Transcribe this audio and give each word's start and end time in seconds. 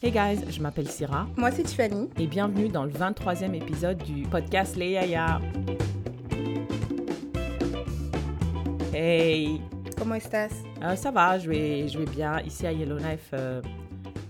Hey 0.00 0.12
guys, 0.12 0.44
je 0.50 0.60
m'appelle 0.60 0.88
Syrah 0.88 1.26
Moi, 1.36 1.50
c'est 1.50 1.64
Tiffany. 1.64 2.08
et 2.18 2.26
bienvenue 2.26 2.68
dans 2.68 2.84
le 2.84 2.92
23e 2.92 3.52
épisode 3.54 3.98
du 4.04 4.22
podcast 4.22 4.76
Les 4.76 4.90
Yaya. 4.92 5.40
Hey, 8.94 9.60
Comment 9.96 10.14
estás 10.14 10.50
Euh, 10.82 10.94
ça 10.94 11.10
va, 11.10 11.38
je 11.38 11.48
vais, 11.50 11.88
je 11.88 11.98
vais 11.98 12.06
bien. 12.06 12.40
Ici 12.42 12.66
à 12.66 12.72
Yellowknife, 12.72 13.30
euh, 13.32 13.60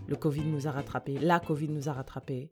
le 0.06 0.16
Covid 0.16 0.44
nous 0.46 0.66
a 0.66 0.70
rattrapés. 0.70 1.18
La 1.18 1.38
Covid 1.40 1.68
nous 1.68 1.88
a 1.88 1.92
rattrapés 1.92 2.50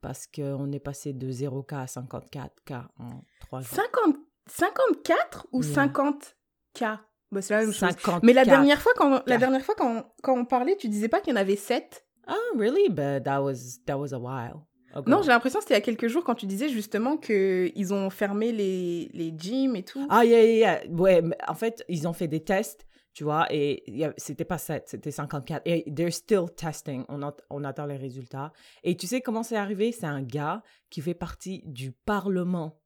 parce 0.00 0.26
qu'on 0.26 0.70
est 0.72 0.80
passé 0.80 1.12
de 1.12 1.30
0 1.30 1.62
cas 1.62 1.82
à 1.82 1.86
54 1.86 2.64
cas 2.64 2.88
en 2.98 3.22
3 3.40 3.60
jours. 3.60 3.76
50, 3.76 4.16
54 4.48 5.46
ou 5.52 5.62
Yeah. 5.62 5.74
50 5.74 6.36
k 6.74 6.84
bah, 7.30 7.42
C'est 7.42 7.54
la 7.54 7.60
même 7.60 7.68
chose. 7.72 7.78
54. 7.78 8.24
Mais 8.24 8.32
la 8.32 8.44
dernière 8.44 8.80
fois, 8.82 8.92
quand, 8.96 9.22
la 9.26 9.38
dernière 9.38 9.62
fois 9.62 9.74
quand, 9.78 10.04
quand 10.22 10.36
on 10.36 10.44
parlait, 10.44 10.76
tu 10.76 10.88
disais 10.88 11.08
pas 11.08 11.20
qu'il 11.20 11.32
y 11.32 11.36
en 11.36 11.40
avait 11.40 11.56
7 11.56 12.05
Ah, 12.26 12.36
really? 12.56 12.88
But 12.88 13.24
that 13.24 13.42
was, 13.42 13.80
that 13.86 13.98
was 13.98 14.12
a 14.12 14.18
while. 14.18 14.66
Non, 15.06 15.22
j'ai 15.22 15.28
l'impression 15.28 15.58
que 15.58 15.64
c'était 15.64 15.74
il 15.74 15.78
y 15.78 15.82
a 15.82 15.84
quelques 15.84 16.08
jours 16.08 16.24
quand 16.24 16.34
tu 16.34 16.46
disais 16.46 16.68
justement 16.68 17.18
qu'ils 17.18 17.92
ont 17.92 18.08
fermé 18.08 18.50
les, 18.52 19.10
les 19.12 19.34
gyms 19.36 19.76
et 19.76 19.82
tout. 19.82 20.06
Ah, 20.08 20.24
yeah, 20.24 20.42
yeah, 20.42 20.84
yeah. 20.84 20.90
Ouais, 20.90 21.20
mais 21.20 21.36
en 21.46 21.54
fait, 21.54 21.84
ils 21.88 22.08
ont 22.08 22.14
fait 22.14 22.28
des 22.28 22.42
tests, 22.42 22.86
tu 23.12 23.24
vois, 23.24 23.46
et 23.50 23.82
c'était 24.16 24.46
pas 24.46 24.58
7, 24.58 24.88
c'était 24.88 25.10
54. 25.10 25.62
Et 25.66 25.84
they're 25.92 26.12
still 26.12 26.46
testing. 26.56 27.04
On, 27.08 27.20
on 27.50 27.64
attend 27.64 27.86
les 27.86 27.96
résultats. 27.96 28.52
Et 28.84 28.96
tu 28.96 29.06
sais 29.06 29.20
comment 29.20 29.42
c'est 29.42 29.56
arrivé? 29.56 29.92
C'est 29.92 30.06
un 30.06 30.22
gars 30.22 30.62
qui 30.88 31.02
fait 31.02 31.14
partie 31.14 31.62
du 31.66 31.92
Parlement 31.92 32.80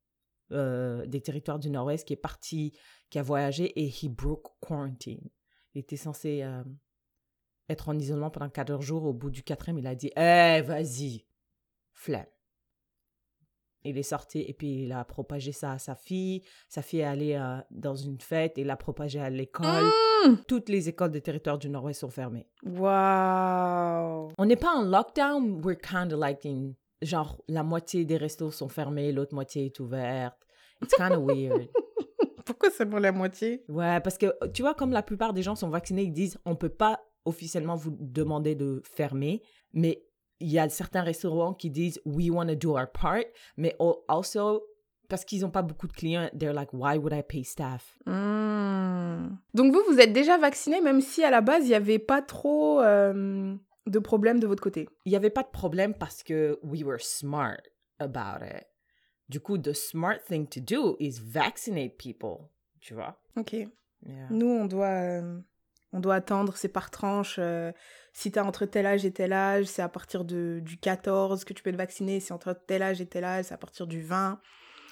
euh, 0.53 1.07
des 1.07 1.21
territoires 1.21 1.61
du 1.61 1.71
Nord-Ouest 1.71 2.07
qui 2.07 2.13
est 2.13 2.17
parti, 2.17 2.73
qui 3.09 3.21
a 3.21 3.23
voyagé 3.23 3.67
et 3.81 3.87
he 3.87 4.09
broke 4.09 4.49
quarantine. 4.61 5.29
Il 5.75 5.81
était 5.81 5.97
censé 5.97 6.43
euh, 6.43 6.65
être 7.71 7.89
en 7.89 7.99
isolement 7.99 8.31
pendant 8.31 8.49
14 8.49 8.85
jours. 8.85 9.05
Au 9.05 9.13
bout 9.13 9.31
du 9.31 9.43
quatrième, 9.43 9.79
il 9.79 9.87
a 9.87 9.95
dit 9.95 10.11
Eh, 10.17 10.63
vas-y, 10.63 11.25
flemme. 11.93 12.27
Il 13.83 13.97
est 13.97 14.03
sorti 14.03 14.45
et 14.47 14.53
puis 14.53 14.83
il 14.83 14.93
a 14.93 15.05
propagé 15.05 15.53
ça 15.53 15.73
à 15.73 15.79
sa 15.79 15.95
fille. 15.95 16.43
Sa 16.69 16.83
fille 16.83 17.01
est 17.01 17.05
allée 17.05 17.35
euh, 17.35 17.57
dans 17.71 17.95
une 17.95 18.21
fête 18.21 18.59
et 18.59 18.65
l'a 18.65 18.77
propagé 18.77 19.19
à 19.21 19.31
l'école. 19.31 19.85
Mmh. 20.27 20.37
Toutes 20.47 20.69
les 20.69 20.91
écoles 20.91 21.13
des 21.13 21.23
territoires 21.23 21.57
du 21.57 21.71
Nord-Ouest 21.71 22.01
sont 22.01 22.11
fermées. 22.11 22.47
Waouh 22.63 24.29
On 24.37 24.45
n'est 24.45 24.57
pas 24.57 24.75
en 24.77 24.83
lockdown, 24.83 25.63
we're 25.65 25.79
kind 25.79 26.13
of 26.13 26.21
like 26.21 26.45
in... 26.45 26.73
Genre, 27.01 27.43
la 27.49 27.63
moitié 27.63 28.05
des 28.05 28.19
restos 28.19 28.51
sont 28.51 28.69
fermés, 28.69 29.13
l'autre 29.13 29.35
moitié 29.35 29.65
est 29.65 29.81
ouverte. 29.81 30.37
It's 30.83 30.95
kind 30.95 31.13
of 31.13 31.25
weird. 31.25 31.71
Pourquoi 32.45 32.69
c'est 32.71 32.85
pour 32.85 32.99
la 32.99 33.13
moitié? 33.13 33.65
Ouais, 33.69 34.01
parce 34.01 34.19
que 34.19 34.27
tu 34.53 34.61
vois, 34.61 34.75
comme 34.75 34.93
la 34.93 35.03
plupart 35.03 35.33
des 35.33 35.43
gens 35.43 35.55
sont 35.55 35.71
vaccinés, 35.71 36.03
ils 36.03 36.13
disent 36.13 36.39
on 36.45 36.57
peut 36.57 36.69
pas 36.69 37.01
officiellement 37.25 37.77
vous 37.77 37.97
demander 37.99 38.55
de 38.55 38.83
fermer, 38.85 39.43
mais 39.73 40.03
il 40.41 40.49
y 40.51 40.59
a 40.59 40.69
certains 40.69 41.03
restaurants 41.03 41.55
qui 41.55 41.71
disent 41.71 42.01
we 42.05 42.31
want 42.31 42.47
to 42.47 42.55
do 42.55 42.71
our 42.77 42.91
part, 42.91 43.25
mais 43.57 43.77
al- 43.79 43.97
also 44.09 44.63
parce 45.09 45.25
qu'ils 45.25 45.41
n'ont 45.43 45.51
pas 45.51 45.63
beaucoup 45.63 45.89
de 45.89 45.93
clients, 45.93 46.31
they're 46.39 46.55
like 46.55 46.73
why 46.73 46.97
would 46.97 47.13
I 47.13 47.23
pay 47.23 47.43
staff? 47.43 47.99
Hmm. 48.07 49.37
Donc 49.55 49.73
vous, 49.73 49.83
vous 49.89 49.99
êtes 49.99 50.13
déjà 50.13 50.39
vacciné, 50.39 50.81
même 50.81 51.01
si 51.01 51.25
à 51.25 51.31
la 51.31 51.41
base, 51.41 51.65
il 51.65 51.69
n'y 51.69 51.75
avait 51.75 51.99
pas 51.99 52.23
trop 52.23 52.81
euh, 52.81 53.55
de 53.87 53.99
problèmes 53.99 54.39
de 54.39 54.47
votre 54.47 54.63
côté? 54.63 54.89
Il 55.05 55.11
n'y 55.11 55.17
avait 55.17 55.31
pas 55.31 55.43
de 55.43 55.49
problème 55.51 55.95
parce 55.95 56.23
que 56.23 56.59
we 56.63 56.85
were 56.85 57.01
smart 57.01 57.59
about 57.99 58.45
it. 58.45 58.65
Du 59.29 59.41
coup, 59.41 59.59
the 59.59 59.73
smart 59.73 60.19
thing 60.27 60.47
to 60.47 60.61
do 60.61 60.97
is 61.01 61.21
vaccinate 61.21 61.97
people, 61.99 62.49
tu 62.81 62.95
vois? 62.95 63.17
Ok. 63.37 63.53
Yeah. 63.53 64.29
Nous, 64.31 64.47
on 64.49 64.65
doit, 64.67 64.87
euh, 64.87 65.41
on 65.93 66.01
doit 66.01 66.15
attendre, 66.17 66.57
c'est 66.57 66.69
par 66.69 66.91
tranche. 66.91 67.37
euh, 67.39 67.73
si 68.13 68.31
t'as 68.33 68.43
entre 68.45 68.65
tel 68.67 68.87
âge 68.87 69.05
et 69.05 69.13
tel 69.13 69.33
âge, 69.33 69.67
c'est 69.67 69.83
à 69.83 69.89
partir 69.89 70.25
de, 70.25 70.61
du 70.63 70.79
14 70.79 71.45
que 71.45 71.53
tu 71.53 71.63
peux 71.63 71.73
te 71.73 71.77
vacciner. 71.77 72.21
Si 72.21 72.33
entre 72.33 72.53
tel 72.53 72.83
âge 72.83 73.01
et 73.01 73.07
tel 73.07 73.25
âge, 73.25 73.47
c'est 73.47 73.55
à 73.55 73.59
partir 73.59 73.87
du 73.87 74.01
20, 74.03 74.41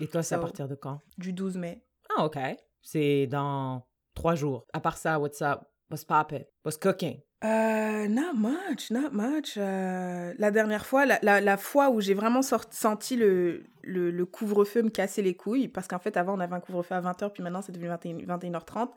Et 0.01 0.07
toi, 0.09 0.23
c'est 0.23 0.35
à 0.35 0.39
partir 0.39 0.69
de 0.69 0.75
quand? 0.75 1.01
du 1.19 1.33
12 1.33 1.57
mai. 1.57 1.83
Ah, 2.17 2.25
OK. 2.25 2.39
C'est 2.83 3.27
dans 3.27 3.87
trois 4.15 4.35
jours. 4.35 4.65
À 4.73 4.81
part 4.81 4.97
ça, 4.99 5.19
what's 5.19 5.43
up? 5.43 5.61
What's 5.91 6.05
poppin'? 6.05 6.43
What's 6.65 6.77
cooking? 6.77 7.21
Euh, 7.45 8.09
not 8.09 8.35
much, 8.35 8.91
not 8.91 9.11
much. 9.13 9.57
euh, 9.57 10.35
la 10.39 10.51
dernière 10.51 10.85
fois, 10.87 11.07
la, 11.07 11.19
la, 11.23 11.41
la 11.41 11.57
fois 11.57 11.89
où 11.91 12.01
j'ai 12.01 12.15
vraiment 12.15 12.43
sort- 12.43 12.67
senti 12.73 13.17
le, 13.17 13.65
le, 13.83 14.11
le 14.11 14.27
couvre-feu 14.27 14.83
me 14.83 14.91
casser 14.91 15.23
les 15.23 15.35
couilles, 15.37 15.69
parce 15.69 15.87
qu'en 15.89 15.99
fait, 16.01 16.17
avant, 16.17 16.37
on 16.37 16.41
avait 16.41 16.55
un 16.57 16.61
couvre-feu 16.61 16.95
à 16.97 17.01
20h, 17.01 17.31
puis 17.33 17.43
maintenant, 17.43 17.63
c'est 17.63 17.73
devenu 17.73 17.89
21, 17.89 18.17
21h30. 18.39 18.91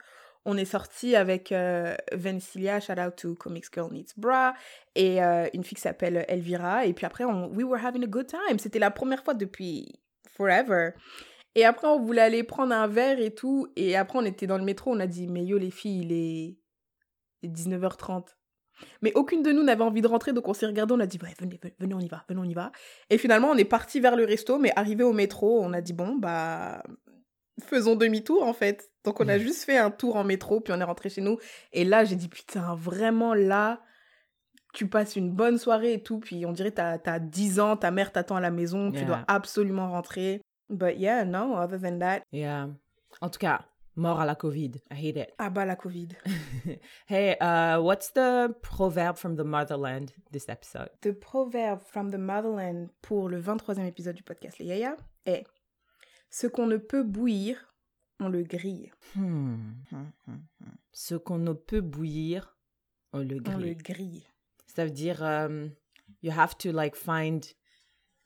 On 0.46 0.58
est 0.58 0.66
sorti 0.66 1.16
avec 1.16 1.52
euh, 1.52 1.96
Vencilia, 2.14 2.80
shout 2.80 2.94
out 2.94 3.16
to 3.16 3.36
Comics 3.36 3.68
Girl 3.72 3.94
Needs 3.94 4.14
Bra, 4.18 4.56
et 4.96 5.24
euh, 5.24 5.48
une 5.54 5.64
fille 5.64 5.76
qui 5.76 5.82
s'appelle 5.82 6.26
Elvira. 6.28 6.86
Et 6.86 6.94
puis 6.94 7.06
après, 7.06 7.24
on, 7.26 7.48
we 7.54 7.64
were 7.64 7.84
having 7.84 8.04
a 8.04 8.08
good 8.08 8.28
time. 8.28 8.58
C'était 8.58 8.80
la 8.80 8.90
première 8.90 9.24
fois 9.24 9.36
depuis 9.36 10.00
forever. 10.28 10.92
Et 11.56 11.66
après, 11.66 11.88
on 11.88 12.00
voulait 12.00 12.22
aller 12.22 12.44
prendre 12.44 12.74
un 12.74 12.88
verre 12.88 13.20
et 13.20 13.34
tout. 13.34 13.68
Et 13.76 13.96
après, 13.96 14.20
on 14.20 14.26
était 14.26 14.48
dans 14.48 14.58
le 14.58 14.64
métro. 14.64 14.92
On 14.92 15.00
a 15.00 15.08
dit, 15.08 15.28
mais 15.28 15.44
yo, 15.44 15.58
les 15.58 15.72
filles, 15.72 16.02
il 16.02 16.12
est, 16.12 16.58
il 17.42 17.50
est 17.50 17.54
19h30. 17.54 18.26
Mais 19.02 19.12
aucune 19.14 19.44
de 19.44 19.52
nous 19.52 19.62
n'avait 19.62 19.84
envie 19.84 20.02
de 20.02 20.08
rentrer. 20.08 20.34
Donc, 20.34 20.48
on 20.48 20.54
s'est 20.54 20.66
regardé. 20.66 20.94
On 20.94 21.00
a 21.00 21.06
dit, 21.06 21.20
ouais, 21.22 21.34
venez, 21.40 21.60
venez, 21.62 21.76
venez, 21.78 21.94
on 21.94 22.00
y 22.00 22.08
va, 22.08 22.24
venez, 22.30 22.40
on 22.40 22.50
y 22.50 22.54
va. 22.54 22.72
Et 23.10 23.18
finalement, 23.18 23.50
on 23.50 23.58
est 23.58 23.66
parti 23.66 24.00
vers 24.00 24.16
le 24.16 24.26
resto. 24.26 24.58
Mais 24.60 24.72
arrivé 24.76 25.04
au 25.04 25.14
métro, 25.14 25.62
on 25.62 25.74
a 25.74 25.82
dit, 25.82 25.94
bon, 25.94 26.16
bah, 26.16 26.82
faisons 27.64 27.96
demi-tour, 27.96 28.44
en 28.44 28.54
fait. 28.54 28.90
Donc, 29.04 29.20
on 29.20 29.28
a 29.28 29.38
Mhm. 29.38 29.44
juste 29.44 29.64
fait 29.64 29.78
un 29.78 29.92
tour 29.92 30.16
en 30.16 30.24
métro. 30.24 30.60
Puis, 30.62 30.74
on 30.74 30.80
est 30.80 30.84
rentré 30.84 31.10
chez 31.10 31.22
nous. 31.22 31.38
Et 31.74 31.84
là, 31.86 32.04
j'ai 32.06 32.16
dit, 32.16 32.28
putain, 32.28 32.76
vraiment, 32.76 33.34
là, 33.34 33.82
tu 34.74 34.88
passes 34.88 35.16
une 35.16 35.32
bonne 35.32 35.58
soirée 35.58 35.94
et 35.94 36.04
tout. 36.04 36.20
Puis, 36.20 36.46
on 36.46 36.52
dirait, 36.52 36.72
t'as 36.72 36.98
as 37.06 37.20
10 37.20 37.60
ans, 37.60 37.76
ta 37.78 37.92
mère 37.92 38.12
t'attend 38.12 38.36
à 38.38 38.42
la 38.42 38.52
maison. 38.52 38.92
Tu 38.92 39.04
dois 39.06 39.24
absolument 39.28 39.90
rentrer. 39.90 40.42
But 40.70 40.98
yeah, 40.98 41.26
no, 41.26 41.56
other 41.58 41.80
than 41.82 42.00
that. 42.00 42.22
Yeah. 42.32 42.70
En 43.20 43.30
tout 43.30 43.40
cas, 43.40 43.66
mort 43.98 44.22
à 44.22 44.26
la 44.26 44.36
COVID. 44.36 44.72
I 44.90 44.96
hate 44.96 45.18
it. 45.18 45.34
Ah 45.38 45.50
bah, 45.50 45.66
la 45.66 45.76
Covid. 45.76 46.08
hey, 47.10 47.36
uh, 47.42 47.82
what's 47.82 48.14
the 48.14 48.48
proverb 48.62 49.18
from 49.18 49.36
the 49.36 49.44
motherland 49.44 50.12
this 50.32 50.48
episode? 50.48 50.90
The 51.02 51.12
proverb 51.12 51.82
from 51.82 52.10
the 52.12 52.18
motherland 52.18 52.88
pour 53.02 53.28
le 53.28 53.42
23e 53.42 53.86
épisode 53.86 54.16
du 54.16 54.24
podcast 54.24 54.60
Les 54.60 54.66
Yaya 54.68 54.96
est 55.26 55.44
Ce 56.32 56.48
qu'on 56.48 56.66
ne 56.66 56.78
peut 56.78 57.04
bouillir, 57.04 57.76
on 58.20 58.30
le 58.30 58.42
grille. 58.44 58.92
Hmm. 59.16 59.74
hmm, 59.92 60.12
hmm. 60.28 60.38
Ce 60.92 61.16
qu'on 61.16 61.38
ne 61.38 61.54
peut 61.54 61.82
bouillir, 61.82 62.58
on 63.14 63.20
le 63.20 63.38
On 63.48 63.58
le 63.58 63.74
grille. 63.74 63.76
grille. 63.76 64.24
Ça 64.68 64.86
veut 64.86 64.92
dire, 64.92 65.22
um, 65.24 65.72
you 66.24 66.32
have 66.32 66.58
to 66.58 66.72
like 66.72 66.96
find 66.96 67.44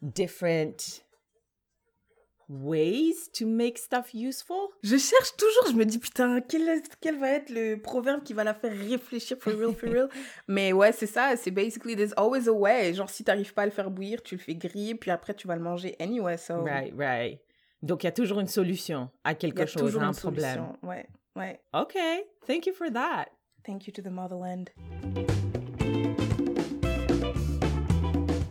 different 0.01 1.03
ways 2.47 3.29
to 3.33 3.47
make 3.47 3.77
stuff 3.79 4.13
useful? 4.13 4.69
Je 4.83 4.97
cherche 4.97 5.35
toujours, 5.35 5.72
je 5.72 5.75
me 5.77 5.83
dis 5.85 5.97
putain, 5.97 6.41
quel, 6.41 6.81
quel 7.01 7.17
va 7.17 7.29
être 7.31 7.49
le 7.49 7.77
proverbe 7.81 8.22
qui 8.23 8.33
va 8.33 8.43
la 8.43 8.53
faire 8.53 8.72
réfléchir 8.72 9.37
for 9.39 9.53
real, 9.53 9.73
for 9.73 9.89
real? 9.89 10.09
Mais 10.47 10.72
ouais, 10.73 10.91
c'est 10.91 11.07
ça, 11.07 11.35
c'est 11.37 11.49
basically 11.51 11.95
there's 11.95 12.13
always 12.17 12.47
a 12.47 12.53
way. 12.53 12.93
Genre, 12.93 13.09
si 13.09 13.23
t'arrives 13.23 13.53
pas 13.53 13.63
à 13.63 13.66
le 13.66 13.72
faire 13.72 13.89
bouillir, 13.89 14.22
tu 14.22 14.35
le 14.35 14.41
fais 14.41 14.53
griller, 14.55 14.93
puis 14.93 15.09
après 15.09 15.33
tu 15.33 15.47
vas 15.47 15.55
le 15.55 15.63
manger 15.63 15.95
anyway. 15.99 16.37
So, 16.37 16.61
Right, 16.63 16.93
right. 16.95 17.39
Donc, 17.85 18.01
il 18.03 18.07
y 18.07 18.09
a 18.09 18.12
toujours 18.12 18.40
une 18.40 18.47
solution 18.47 19.12
à 19.23 19.34
il 19.34 19.35
y 19.35 19.38
quelque 19.38 19.62
a 19.62 19.66
chose, 19.68 19.96
à 19.96 20.01
un 20.01 20.07
une 20.12 20.16
problème. 20.16 20.56
solution. 20.56 20.78
Ouais, 20.81 21.07
ouais. 21.35 21.62
OK, 21.73 21.96
thank 22.47 22.66
you 22.66 22.73
for 22.73 22.91
that. 22.91 23.28
Thank 23.63 23.85
you 23.85 23.94
to 23.94 24.01
the 24.01 24.09
motherland. 24.12 24.72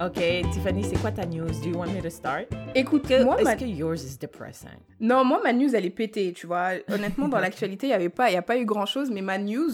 OK, 0.00 0.14
Tiffany, 0.52 0.84
c'est 0.84 1.00
quoi 1.00 1.10
ta 1.12 1.24
news? 1.26 1.50
Do 1.62 1.68
you 1.68 1.76
want 1.76 1.88
me 1.92 2.00
to 2.00 2.10
start? 2.10 2.46
Écoute, 2.76 3.08
Que- 3.08 3.24
moi, 3.24 3.36
Est-ce 3.36 3.44
ma... 3.44 3.56
que 3.56 3.64
yours 3.64 4.04
is 4.04 4.18
depressing? 4.18 4.68
Non, 5.00 5.24
moi, 5.24 5.40
ma 5.42 5.52
news, 5.52 5.74
elle 5.74 5.86
est 5.86 5.90
pétée, 5.90 6.32
tu 6.32 6.46
vois. 6.46 6.72
Honnêtement, 6.88 7.26
dans 7.28 7.38
l'actualité, 7.40 7.86
il 7.86 7.90
n'y 7.90 7.94
avait 7.94 8.08
pas, 8.10 8.30
il 8.30 8.34
y 8.34 8.36
a 8.36 8.42
pas 8.42 8.56
eu 8.58 8.64
grand-chose, 8.64 9.10
mais 9.10 9.22
ma 9.22 9.38
news, 9.38 9.70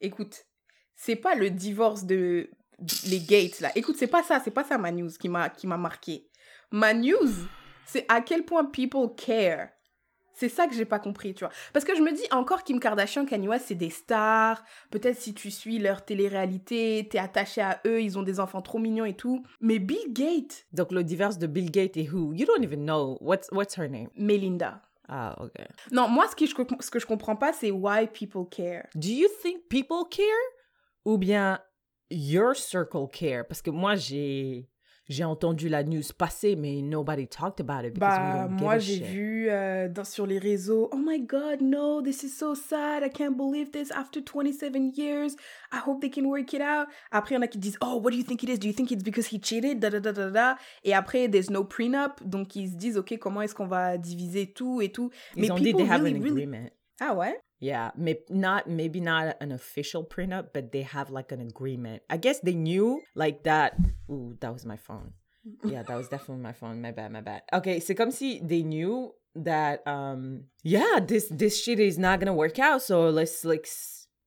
écoute, 0.00 0.46
c'est 0.94 1.16
pas 1.16 1.34
le 1.34 1.50
divorce 1.50 2.04
de 2.04 2.50
les 3.06 3.20
Gates, 3.20 3.60
là. 3.60 3.70
Écoute, 3.74 3.96
c'est 3.98 4.06
pas 4.06 4.22
ça, 4.22 4.40
c'est 4.42 4.50
pas 4.50 4.64
ça 4.64 4.78
ma 4.78 4.90
news 4.90 5.10
qui 5.20 5.28
m'a 5.28 5.48
qui 5.48 5.66
m'a 5.66 5.76
marqué. 5.76 6.26
Ma 6.70 6.92
news, 6.94 7.28
c'est 7.86 8.04
à 8.08 8.20
quel 8.20 8.44
point 8.44 8.64
people 8.66 9.14
care. 9.16 9.68
C'est 10.38 10.50
ça 10.50 10.66
que 10.66 10.74
j'ai 10.74 10.84
pas 10.84 10.98
compris, 10.98 11.32
tu 11.32 11.44
vois. 11.46 11.52
Parce 11.72 11.86
que 11.86 11.96
je 11.96 12.02
me 12.02 12.12
dis 12.12 12.26
encore 12.30 12.62
Kim 12.62 12.78
Kardashian, 12.78 13.24
Kanye 13.24 13.48
West, 13.48 13.64
c'est 13.68 13.74
des 13.74 13.88
stars. 13.88 14.62
Peut-être 14.90 15.16
si 15.18 15.32
tu 15.32 15.50
suis 15.50 15.78
leur 15.78 16.04
télé-réalité, 16.04 17.08
t'es 17.10 17.18
attaché 17.18 17.62
à 17.62 17.80
eux, 17.86 18.02
ils 18.02 18.18
ont 18.18 18.22
des 18.22 18.38
enfants 18.38 18.60
trop 18.60 18.78
mignons 18.78 19.06
et 19.06 19.14
tout. 19.14 19.42
Mais 19.62 19.78
Bill 19.78 20.12
Gates, 20.12 20.66
Donc, 20.72 20.92
le 20.92 21.04
divorce 21.04 21.38
de 21.38 21.46
Bill 21.46 21.70
Gates 21.70 21.96
et 21.96 22.06
who? 22.10 22.34
You 22.34 22.44
don't 22.44 22.62
even 22.62 22.84
know. 22.84 23.16
What's, 23.22 23.48
what's 23.50 23.78
her 23.78 23.88
name? 23.88 24.10
Melinda. 24.14 24.82
Ah, 25.08 25.36
OK. 25.40 25.52
Non, 25.90 26.06
moi, 26.08 26.26
ce, 26.28 26.36
qui, 26.36 26.46
je- 26.46 26.54
ce 26.80 26.90
que 26.90 26.98
je 26.98 27.06
comprends 27.06 27.36
pas, 27.36 27.54
c'est 27.54 27.70
why 27.70 28.06
people 28.06 28.44
care. 28.50 28.88
Do 28.94 29.08
you 29.08 29.28
think 29.40 29.68
people 29.70 30.04
care? 30.10 30.26
Ou 31.06 31.16
bien 31.16 31.60
your 32.10 32.54
circle 32.56 33.06
care? 33.10 33.46
Parce 33.46 33.62
que 33.62 33.70
moi, 33.70 33.94
j'ai 33.94 34.68
j'ai 35.08 35.24
entendu 35.24 35.68
la 35.68 35.84
news 35.84 36.02
passer, 36.16 36.56
mais 36.56 36.82
nobody 36.82 37.26
talked 37.28 37.60
about 37.60 37.86
it 37.86 37.94
because 37.94 38.18
we 38.18 38.24
Bah, 38.24 38.46
don't 38.48 38.50
give 38.56 38.60
moi, 38.60 38.78
j'ai 38.78 38.98
vu 38.98 39.46
euh, 39.48 39.88
dans, 39.88 40.04
sur 40.04 40.26
les 40.26 40.38
réseaux, 40.38 40.88
oh 40.92 40.96
my 40.98 41.20
god, 41.20 41.60
no, 41.60 42.02
this 42.02 42.22
is 42.24 42.30
so 42.30 42.54
sad, 42.54 43.02
I 43.04 43.10
can't 43.10 43.36
believe 43.36 43.70
this 43.70 43.90
after 43.92 44.20
27 44.20 44.92
years, 44.96 45.36
I 45.72 45.78
hope 45.86 46.00
they 46.00 46.10
can 46.10 46.24
work 46.26 46.52
it 46.52 46.60
out. 46.60 46.88
Après, 47.10 47.34
il 47.34 47.36
y 47.36 47.38
en 47.38 47.42
a 47.42 47.46
qui 47.48 47.58
disent, 47.58 47.78
oh, 47.80 48.00
what 48.02 48.10
do 48.10 48.16
you 48.16 48.24
think 48.24 48.42
it 48.42 48.48
is? 48.48 48.58
Do 48.58 48.66
you 48.66 48.74
think 48.74 48.90
it's 48.90 49.04
because 49.04 49.28
he 49.32 49.40
cheated? 49.40 49.78
Da, 49.80 49.90
da, 49.90 50.00
da, 50.00 50.12
da, 50.12 50.30
da. 50.30 50.56
Et 50.84 50.92
après, 50.94 51.28
there's 51.28 51.50
no 51.50 51.64
prenup, 51.64 52.20
donc 52.24 52.56
ils 52.56 52.70
se 52.70 52.76
disent, 52.76 52.96
ok, 52.98 53.16
comment 53.18 53.42
est-ce 53.42 53.54
qu'on 53.54 53.66
va 53.66 53.98
diviser 53.98 54.52
tout 54.52 54.80
et 54.80 54.90
tout? 54.90 55.10
Ils 55.36 55.52
ont 55.52 55.56
dit 55.56 55.72
they 55.72 55.88
have 55.88 56.02
really, 56.02 56.18
an 56.18 56.22
really- 56.22 56.42
agreement. 56.42 56.70
Ah 57.00 57.14
ouais? 57.14 57.38
Yeah, 57.66 57.90
may, 57.96 58.18
not 58.30 58.68
maybe 58.68 59.00
not 59.00 59.36
an 59.40 59.50
official 59.50 60.04
prenup, 60.04 60.54
but 60.54 60.70
they 60.70 60.82
have 60.82 61.10
like 61.10 61.32
an 61.32 61.40
agreement. 61.40 62.02
I 62.08 62.16
guess 62.16 62.38
they 62.38 62.54
knew 62.54 63.02
like 63.16 63.42
that. 63.42 63.76
Ooh, 64.08 64.36
that 64.40 64.52
was 64.52 64.64
my 64.64 64.76
phone. 64.76 65.12
Yeah, 65.64 65.82
that 65.84 65.96
was 65.96 66.08
definitely 66.08 66.42
my 66.42 66.52
phone. 66.52 66.82
My 66.82 66.90
bad, 66.90 67.12
my 67.12 67.20
bad. 67.20 67.42
Okay, 67.52 67.78
c'est 67.78 67.94
comme 67.94 68.10
si 68.10 68.40
they 68.40 68.62
knew 68.64 69.12
that 69.36 69.86
um 69.86 70.44
yeah, 70.64 70.98
this 71.00 71.28
this 71.30 71.62
shit 71.62 71.78
is 71.78 71.98
not 71.98 72.18
gonna 72.20 72.34
work 72.34 72.58
out. 72.58 72.82
So 72.82 73.10
let's 73.10 73.44
like 73.44 73.68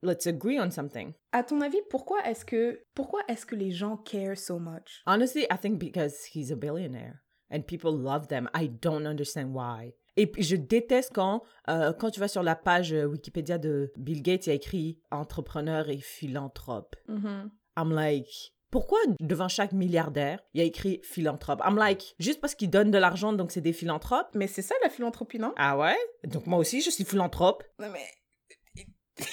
let's 0.02 0.26
agree 0.26 0.58
on 0.58 0.72
something. 0.72 1.14
À 1.34 1.44
ton 1.44 1.62
avis, 1.62 1.82
pourquoi 1.90 2.22
est-ce 2.26 2.46
que, 2.46 2.80
pourquoi 2.96 3.22
est-ce 3.28 3.46
que 3.46 3.56
les 3.56 3.72
gens 3.72 3.98
care 3.98 4.38
so 4.38 4.60
much? 4.60 5.02
Honestly, 5.06 5.46
I 5.52 5.58
think 5.58 5.80
because 5.80 6.26
he's 6.34 6.52
a 6.52 6.56
billionaire 6.56 7.22
and 7.50 7.68
people 7.68 7.92
love 7.92 8.28
them. 8.28 8.48
I 8.54 8.68
don't 8.68 9.08
understand 9.08 9.54
why. 9.54 9.94
Et 10.20 10.28
puis, 10.28 10.44
je 10.44 10.56
déteste 10.58 11.12
quand, 11.14 11.44
euh, 11.70 11.94
quand 11.94 12.10
tu 12.12 12.20
vas 12.20 12.28
sur 12.28 12.44
la 12.44 12.56
page 12.56 12.94
euh, 12.94 13.06
Wikipédia 13.06 13.58
de 13.58 13.92
Bill 13.98 14.22
Gates, 14.22 14.48
il 14.48 14.50
y 14.50 14.52
a 14.52 14.56
écrit 14.56 15.00
entrepreneur 15.12 15.88
et 15.90 15.98
philanthrope. 16.00 16.96
Mhm. 17.08 17.50
I'm 17.78 17.92
like, 17.94 18.28
pourquoi 18.70 19.00
devant 19.22 19.48
chaque 19.48 19.72
milliardaire, 19.72 20.42
il 20.54 20.60
y 20.60 20.64
a 20.64 20.66
écrit 20.68 21.00
philanthrope? 21.04 21.62
I'm 21.66 21.78
like, 21.78 22.16
juste 22.20 22.42
parce 22.42 22.54
qu'ils 22.54 22.70
donnent 22.70 22.92
de 22.92 22.98
l'argent, 22.98 23.32
donc 23.34 23.52
c'est 23.52 23.62
des 23.62 23.72
philanthropes? 23.74 24.28
Mais 24.36 24.48
c'est 24.48 24.62
ça 24.62 24.76
la 24.84 24.90
philanthropie, 24.90 25.40
non? 25.40 25.54
Ah 25.58 25.78
ouais? 25.78 25.98
Donc 26.26 26.46
moi 26.48 26.60
aussi, 26.60 26.82
je 26.82 26.90
suis 26.90 27.06
philanthrope. 27.06 27.64
Non, 27.80 27.88
mais 27.92 28.06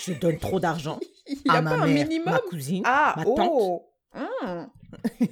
Je 0.06 0.12
donne 0.14 0.38
trop 0.38 0.60
d'argent 0.60 0.98
il 1.26 1.34
n'y 1.44 1.50
a 1.50 1.54
à 1.54 1.62
pas 1.62 1.76
ma 1.76 1.82
un 1.82 1.86
mère, 1.86 2.06
minimum? 2.06 2.32
ma 2.32 2.38
cousine, 2.40 2.82
Ah, 2.86 3.14
ma 3.16 3.24
tante. 3.24 3.50
oh! 3.52 3.92
Hmm. 4.14 4.66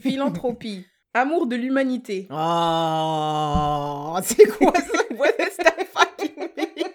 Philanthropie. 0.00 0.84
Amour 1.14 1.46
de 1.46 1.54
l'humanité. 1.56 2.26
Oh, 2.30 4.16
c'est 4.22 4.46
quoi 4.58 4.72
ça? 4.74 4.98
What 5.16 5.30
does 5.38 5.56
that 5.58 5.84
fucking 5.92 6.36
mean? 6.56 6.90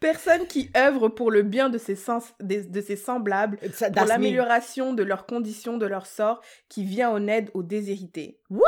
Personne 0.00 0.46
qui 0.46 0.70
œuvre 0.76 1.08
pour 1.08 1.30
le 1.30 1.42
bien 1.42 1.68
de 1.70 1.78
ses, 1.78 1.96
sens, 1.96 2.32
de, 2.40 2.60
de 2.68 2.80
ses 2.80 2.96
semblables, 2.96 3.58
Ça- 3.72 3.90
pour 3.90 4.04
l'amélioration 4.04 4.92
de 4.92 5.02
leurs 5.02 5.26
conditions, 5.26 5.78
de 5.78 5.86
leur 5.86 6.06
sort, 6.06 6.40
qui 6.68 6.84
vient 6.84 7.10
en 7.10 7.26
aide 7.26 7.50
aux 7.54 7.62
déshérités. 7.62 8.38
What? 8.50 8.62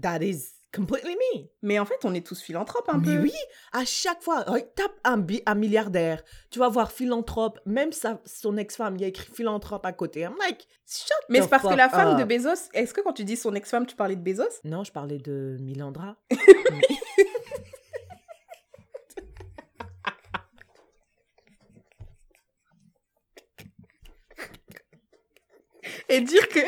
That 0.00 0.18
is 0.22 0.53
completely 0.74 1.14
me. 1.16 1.46
Mais 1.62 1.78
en 1.78 1.84
fait, 1.84 1.98
on 2.04 2.14
est 2.14 2.26
tous 2.26 2.40
philanthropes 2.42 2.88
un 2.88 2.98
Mais 2.98 3.16
peu. 3.16 3.22
oui, 3.22 3.32
à 3.72 3.84
chaque 3.84 4.22
fois, 4.22 4.44
oh, 4.48 4.58
tape 4.74 4.92
un, 5.04 5.16
bi- 5.18 5.42
un 5.46 5.54
milliardaire, 5.54 6.22
tu 6.50 6.58
vas 6.58 6.68
voir 6.68 6.90
philanthrope, 6.92 7.60
même 7.66 7.92
sa, 7.92 8.20
son 8.24 8.56
ex-femme, 8.56 8.96
il 8.96 9.02
y 9.02 9.04
a 9.04 9.08
écrit 9.08 9.28
philanthrope 9.32 9.84
à 9.86 9.92
côté. 9.92 10.20
I'm 10.20 10.34
like, 10.38 10.66
shut 10.86 11.10
Mais 11.28 11.40
the 11.40 11.42
c'est 11.44 11.48
parce 11.48 11.62
que 11.62 11.68
fuck 11.68 11.78
la 11.78 11.88
femme 11.88 12.18
de. 12.18 12.24
Bezos, 12.24 12.68
est-ce 12.74 12.92
que 12.94 13.00
quand 13.00 13.12
tu 13.12 13.24
dis 13.24 13.36
son 13.36 13.54
ex-femme, 13.54 13.86
tu 13.86 13.96
parlais 13.96 14.16
de 14.16 14.22
Bezos? 14.22 14.60
Non, 14.64 14.84
je 14.84 14.92
parlais 14.92 15.18
de 15.18 15.56
Milandra. 15.60 16.16
Et 26.08 26.20
dire 26.20 26.48
que 26.48 26.60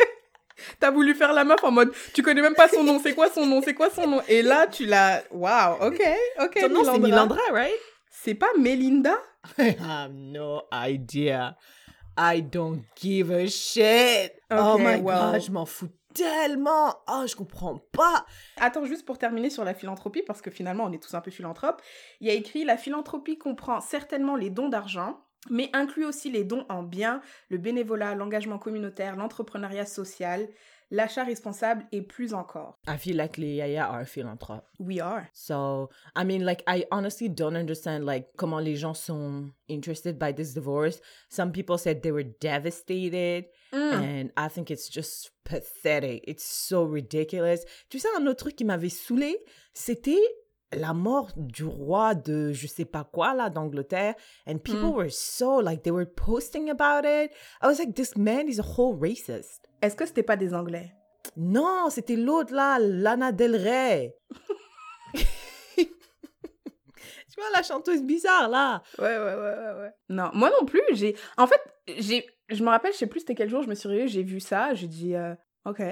t'as 0.81 0.91
voulu 0.91 1.15
faire 1.15 1.33
la 1.33 1.45
meuf 1.45 1.63
en 1.63 1.71
mode, 1.71 1.93
tu 2.15 2.23
connais 2.23 2.43
même 2.43 2.55
pas 2.55 2.69
son 2.69 2.85
nom, 2.85 2.99
c'est 3.03 3.15
quoi 3.15 3.31
son 3.31 3.47
nom, 3.47 3.63
c'est 3.63 3.75
quoi 3.75 3.91
son 3.91 4.07
nom? 4.07 4.23
Et 4.29 4.43
là, 4.43 4.67
tu 4.67 4.87
l'as, 4.87 5.23
waouh, 5.31 5.87
ok, 5.87 6.03
ok. 6.41 6.71
Nom, 6.71 6.85
c'est 6.85 6.99
Milandra, 6.99 7.41
right? 7.53 7.75
C'est 8.11 8.35
pas 8.35 8.51
Melinda? 8.59 9.17
I 9.59 9.77
have 9.81 10.13
no 10.13 10.63
idea. 10.73 11.57
I 12.19 12.41
don't 12.41 12.83
give 12.97 13.31
a 13.31 13.47
shit. 13.47 14.33
oh 14.51 14.79
my 14.79 14.97
well. 15.01 15.33
god, 15.33 15.43
je 15.43 15.51
m'en 15.51 15.67
fous 15.67 15.91
tellement. 16.17 16.95
Oh, 17.09 17.25
je 17.27 17.37
comprends 17.37 17.79
pas. 17.93 18.25
Attends, 18.59 18.85
juste 18.85 19.05
pour 19.05 19.19
terminer 19.19 19.51
sur 19.51 19.65
la 19.65 19.75
philanthropie, 19.75 20.23
parce 20.23 20.41
que 20.41 20.51
finalement, 20.51 20.85
on 20.85 20.93
est 20.93 21.03
tous 21.03 21.15
un 21.15 21.21
peu 21.21 21.31
philanthropes. 21.31 21.83
Il 22.21 22.27
y 22.27 22.31
a 22.31 22.35
écrit 22.35 22.65
La 22.65 22.77
philanthropie 22.77 23.39
comprend 23.39 23.81
certainement 23.81 24.37
les 24.37 24.51
dons 24.51 24.69
d'argent, 24.69 25.21
mais 25.51 25.71
inclut 25.73 26.05
aussi 26.05 26.31
les 26.31 26.45
dons 26.45 26.65
en 26.69 26.83
biens, 26.83 27.21
le 27.49 27.59
bénévolat, 27.59 28.15
l'engagement 28.15 28.59
communautaire, 28.59 29.17
l'entrepreneuriat 29.17 29.87
social, 29.87 30.49
l'achat 30.93 31.25
responsable 31.25 31.85
et 31.91 32.01
plus 32.01 32.33
encore. 32.33 32.79
I 32.87 32.97
feel 32.97 33.17
like 33.17 33.37
les 33.39 33.55
Yaya 33.57 33.87
are 33.91 34.05
philanthropes. 34.07 34.65
We 34.79 35.01
are. 35.01 35.27
So, 35.33 35.91
I 36.15 36.25
mean, 36.25 36.45
like, 36.45 36.63
I 36.69 36.85
honestly 36.93 37.29
don't 37.29 37.57
understand, 37.57 38.05
like, 38.05 38.29
comment 38.37 38.61
les 38.61 38.77
gens 38.77 38.95
sont 38.95 39.51
interested 39.69 40.17
by 40.17 40.33
this 40.33 40.55
divorce. 40.55 41.01
Some 41.29 41.51
people 41.51 41.77
said 41.77 42.03
they 42.03 42.13
were 42.13 42.25
devastated, 42.41 43.47
Mm. 43.73 43.93
and 43.93 44.31
I 44.37 44.49
think 44.49 44.71
it's 44.71 44.89
just 44.89 45.33
pathetic. 45.45 46.23
It's 46.29 46.45
so 46.45 46.85
ridiculous. 46.85 47.65
Tu 47.91 47.99
sais, 47.99 48.09
un 48.17 48.27
autre 48.29 48.45
truc 48.45 48.55
qui 48.57 48.65
m'avait 48.65 48.89
saoulé, 48.89 49.37
c'était 49.75 50.21
la 50.73 50.93
mort 50.93 51.31
du 51.37 51.65
roi 51.65 52.15
de 52.15 52.53
je 52.53 52.67
sais 52.67 52.85
pas 52.85 53.05
quoi, 53.05 53.35
là, 53.35 53.51
d'Angleterre. 53.51 54.15
And 54.47 54.59
people 54.59 54.93
were 54.93 55.11
so, 55.11 55.61
like, 55.61 55.83
they 55.83 55.93
were 55.93 56.07
posting 56.07 56.71
about 56.71 57.05
it. 57.05 57.31
I 57.63 57.67
was 57.67 57.79
like, 57.79 57.95
this 57.95 58.17
man 58.17 58.49
is 58.49 58.59
a 58.59 58.65
whole 58.77 58.99
racist. 58.99 59.69
Est-ce 59.83 59.97
que 59.97 60.07
c'était 60.07 60.23
pas 60.23 60.37
des 60.37 60.55
Anglais? 60.55 60.93
Non, 61.37 61.89
c'était 61.91 62.17
l'autre 62.17 62.55
là, 62.55 62.79
Lana 62.79 63.33
Del 63.33 63.57
Rey. 63.57 64.15
tu 65.15 65.85
vois 67.37 67.51
la 67.55 67.63
chanteuse 67.63 68.03
bizarre 68.03 68.49
là. 68.49 68.83
Ouais, 68.99 69.05
ouais, 69.05 69.19
ouais, 69.19 69.35
ouais, 69.35 69.81
ouais. 69.81 69.91
Non, 70.09 70.31
moi 70.33 70.51
non 70.59 70.67
plus, 70.67 70.83
j'ai... 70.93 71.17
En 71.37 71.47
fait, 71.47 71.61
j'ai... 71.99 72.27
Je 72.49 72.63
me 72.63 72.69
rappelle, 72.69 72.93
je 72.93 72.99
sais 72.99 73.07
plus 73.07 73.21
c'était 73.21 73.35
quel 73.35 73.51
jour, 73.51 73.63
je 73.63 73.69
me 73.69 73.75
suis 73.75 73.89
réveillée, 73.89 74.09
j'ai 74.09 74.23
vu 74.23 74.39
ça, 74.39 74.73
j'ai 74.73 74.87
dit, 74.87 75.17
euh, 75.17 75.35
ok. 75.65 75.83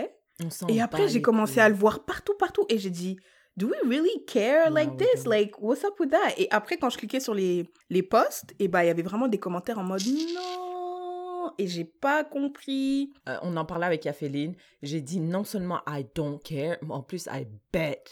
On 0.42 0.66
Et 0.68 0.80
après, 0.80 1.08
j'ai 1.08 1.22
commencé 1.22 1.60
à 1.60 1.68
le 1.68 1.74
voir 1.74 2.04
partout, 2.04 2.34
partout. 2.38 2.64
Et 2.68 2.78
j'ai 2.78 2.90
dit, 2.90 3.18
do 3.56 3.68
we 3.68 3.76
really 3.88 4.24
care 4.26 4.70
like 4.70 4.96
this? 4.96 5.26
Like, 5.26 5.58
what's 5.60 5.84
up 5.84 5.98
with 6.00 6.10
that? 6.10 6.34
Et 6.38 6.48
après, 6.50 6.76
quand 6.76 6.90
je 6.90 6.98
cliquais 6.98 7.20
sur 7.20 7.34
les, 7.34 7.68
les 7.90 8.02
posts, 8.02 8.52
et 8.58 8.68
bah, 8.68 8.84
il 8.84 8.88
y 8.88 8.90
avait 8.90 9.02
vraiment 9.02 9.28
des 9.28 9.38
commentaires 9.38 9.78
en 9.78 9.84
mode, 9.84 10.02
non! 10.34 11.52
Et 11.58 11.66
j'ai 11.66 11.84
pas 11.84 12.24
compris. 12.24 13.12
Euh, 13.28 13.36
on 13.42 13.56
en 13.56 13.64
parlait 13.64 13.86
avec 13.86 14.04
Yaféline. 14.04 14.54
J'ai 14.82 15.00
dit 15.00 15.20
non 15.20 15.44
seulement 15.44 15.80
I 15.86 16.04
don't 16.14 16.38
care, 16.42 16.78
mais 16.82 16.94
en 16.94 17.02
plus 17.02 17.26
I 17.30 17.46
bet 17.72 18.02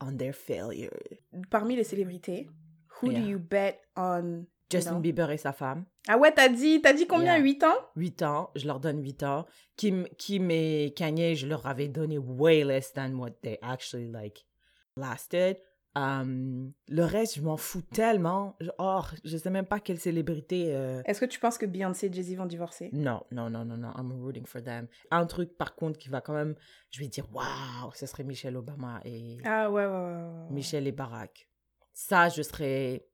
on 0.00 0.16
their 0.16 0.34
failure. 0.34 0.90
Parmi 1.50 1.76
les 1.76 1.84
célébrités, 1.84 2.48
who 3.00 3.10
Yeah. 3.10 3.20
do 3.20 3.26
you 3.28 3.38
bet 3.38 3.80
on? 3.96 4.44
Justin. 4.72 5.00
Bieber 5.00 5.28
et 5.32 5.36
sa 5.36 5.52
femme, 5.52 5.84
Ah 6.06 6.16
ouais, 6.16 6.30
t'as 6.32 6.48
dit, 6.48 6.80
t'as 6.80 6.92
dit 6.92 7.04
combien? 7.08 7.34
Yeah. 7.36 7.42
8 7.42 7.64
ans? 7.64 7.74
8 7.96 8.22
ans, 8.22 8.50
je 8.54 8.68
leur 8.68 8.78
donne 8.78 9.02
8 9.02 9.24
ans. 9.24 9.44
Kim, 9.76 10.06
Kim 10.16 10.48
et 10.52 10.92
Kanye, 10.94 11.34
je 11.34 11.48
leur 11.48 11.66
avais 11.66 11.88
donné 11.88 12.18
way 12.18 12.62
less 12.62 12.92
than 12.92 13.14
what 13.14 13.30
they 13.42 13.58
actually 13.62 14.06
like 14.06 14.46
lasted. 14.96 15.58
Um, 15.96 16.72
le 16.88 17.02
reste, 17.04 17.34
je 17.36 17.42
m'en 17.42 17.56
fous 17.56 17.82
tellement. 17.82 18.56
Je- 18.60 18.70
Oh, 18.78 19.00
je 19.24 19.36
sais 19.36 19.50
même 19.50 19.66
pas 19.66 19.80
quelle 19.80 19.98
célébrité. 19.98 20.72
euh, 20.72 21.02
Est-ce 21.04 21.18
que 21.20 21.24
tu 21.26 21.40
penses 21.40 21.58
que 21.58 21.66
Beyoncé 21.66 22.06
et 22.06 22.12
Jay-Z 22.12 22.36
vont 22.36 22.46
divorcer? 22.46 22.90
Non, 22.92 23.24
non, 23.32 23.50
non, 23.50 23.64
non, 23.64 23.76
non. 23.76 23.92
I'm 23.98 24.12
rooting 24.12 24.46
for 24.46 24.62
them. 24.62 24.86
Un 25.10 25.26
truc, 25.26 25.56
par 25.58 25.74
contre, 25.74 25.98
qui 25.98 26.08
va 26.08 26.20
quand 26.20 26.32
même. 26.34 26.54
Je 26.92 27.00
vais 27.00 27.08
dire, 27.08 27.26
waouh, 27.34 27.90
ce 27.94 28.06
serait 28.06 28.22
Michelle 28.22 28.56
Obama 28.56 29.00
et 29.04 29.38
Ah 29.44 29.68
ouais, 29.68 29.84
ouais, 29.84 29.92
ouais. 29.92 30.50
Michelle 30.50 30.86
et 30.86 30.92
Barack. 30.92 31.48
Ça, 31.92 32.28
je 32.28 32.42
serais. 32.42 33.04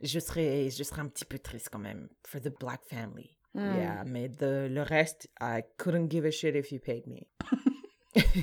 Je 0.00 0.18
serais, 0.18 0.70
je 0.70 0.82
serais 0.82 1.02
un 1.02 1.08
petit 1.08 1.24
peu 1.24 1.38
triste 1.38 1.68
quand 1.70 1.78
même. 1.78 2.08
For 2.26 2.40
the 2.40 2.48
black 2.58 2.80
family. 2.84 3.36
Hmm. 3.54 3.76
Yeah, 3.76 4.04
mais 4.06 4.28
the, 4.28 4.68
le 4.68 4.82
reste, 4.82 5.28
I 5.40 5.62
couldn't 5.78 6.08
give 6.10 6.24
a 6.24 6.30
shit 6.32 6.56
if 6.56 6.72
you 6.72 6.80
paid 6.80 7.06
me. 7.06 7.28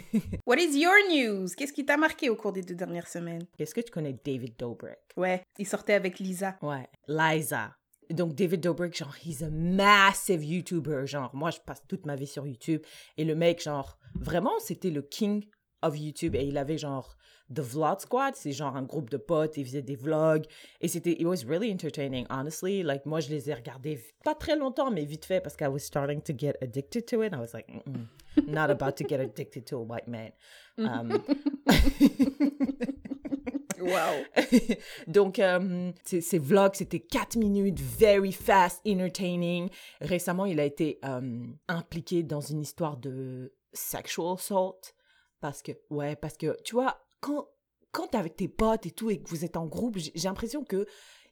What 0.46 0.58
is 0.58 0.78
your 0.78 0.96
news? 1.10 1.50
Qu'est-ce 1.56 1.74
qui 1.74 1.86
t'a 1.86 1.98
marqué 1.98 2.30
au 2.30 2.36
cours 2.36 2.54
des 2.54 2.62
deux 2.62 2.76
dernières 2.76 3.08
semaines? 3.08 3.46
Est-ce 3.60 3.74
que 3.74 3.82
tu 3.82 3.92
connais 3.92 4.16
David 4.26 4.56
Dobrik? 4.58 4.98
Ouais, 5.16 5.44
il 5.58 5.68
sortait 5.68 5.94
avec 5.94 6.20
Lisa. 6.20 6.58
Ouais, 6.62 6.88
Liza. 7.08 7.76
Donc, 8.10 8.36
David 8.36 8.62
Dobrik, 8.62 8.96
genre, 8.96 9.16
he's 9.26 9.44
a 9.44 9.50
massive 9.50 10.44
YouTuber. 10.44 11.06
Genre, 11.06 11.30
moi, 11.36 11.52
je 11.52 11.60
passe 11.60 11.84
toute 11.88 12.06
ma 12.06 12.16
vie 12.16 12.28
sur 12.28 12.48
YouTube. 12.48 12.82
Et 13.18 13.26
le 13.26 13.36
mec, 13.36 13.62
genre, 13.62 13.98
vraiment, 14.16 14.58
c'était 14.60 14.92
le 14.92 15.02
king 15.02 15.46
of 15.82 15.98
YouTube. 15.98 16.36
Et 16.36 16.46
il 16.46 16.58
avait, 16.58 16.78
genre, 16.78 17.18
The 17.54 17.60
Vlog 17.62 18.00
Squad. 18.02 18.36
C'est 18.36 18.52
genre 18.52 18.76
un 18.76 18.84
groupe 18.84 19.10
de 19.10 19.18
potes. 19.18 19.58
Il 19.58 19.66
faisait 19.66 19.82
des 19.82 19.96
vlogs. 19.96 20.46
Et 20.82 20.88
c'était, 20.88 21.12
it 21.12 21.26
was 21.26 21.46
really 21.48 21.72
entertaining, 21.72 22.26
honestly. 22.30 22.84
Like, 22.84 23.06
moi, 23.06 23.20
je 23.20 23.30
les 23.30 23.50
ai 23.50 23.54
regardés 23.54 24.00
pas 24.24 24.36
très 24.36 24.56
longtemps, 24.56 24.92
mais 24.92 25.06
vite 25.06 25.26
fait, 25.26 25.42
parce 25.42 25.56
que 25.56 25.64
I 25.64 25.68
was 25.68 25.80
starting 25.80 26.22
to 26.22 26.34
get 26.38 26.56
addicted 26.62 27.06
to 27.08 27.24
it. 27.24 27.34
I 27.34 27.38
was 27.38 27.54
like, 27.54 27.68
Mm-mm, 27.70 28.08
not 28.48 28.70
about 28.70 28.96
to 28.98 29.08
get 29.08 29.20
addicted 29.20 29.66
to 29.66 29.78
a 29.78 29.84
white 29.84 30.08
man. 30.08 30.32
Um, 30.78 31.24
Wow. 33.80 34.24
Donc, 35.08 35.40
euh, 35.40 35.92
ces, 36.04 36.22
ces 36.22 36.40
vlogs, 36.40 36.76
c'était 36.76 37.00
4 37.00 37.38
minutes, 37.38 37.80
very 37.80 38.32
fast, 38.32 38.82
entertaining. 38.86 39.70
Récemment, 40.02 40.46
il 40.46 40.60
a 40.60 40.66
été 40.66 41.00
euh, 41.06 41.46
impliqué 41.68 42.24
dans 42.24 42.42
une 42.42 42.62
histoire 42.62 42.98
de 42.98 43.54
sexual 43.74 44.34
assault. 44.34 44.94
Parce 45.40 45.62
que, 45.62 45.72
ouais, 45.90 46.16
parce 46.16 46.38
que, 46.38 46.56
tu 46.64 46.74
vois, 46.76 46.98
quand, 47.20 47.48
quand 47.92 48.08
t'es 48.08 48.18
avec 48.18 48.36
tes 48.36 48.48
potes 48.48 48.86
et 48.86 48.92
tout 48.92 49.10
et 49.10 49.20
que 49.22 49.30
vous 49.30 49.46
êtes 49.46 49.58
en 49.58 49.66
groupe, 49.66 49.98
j'ai 49.98 50.12
l'impression 50.28 50.64
que 50.64 50.86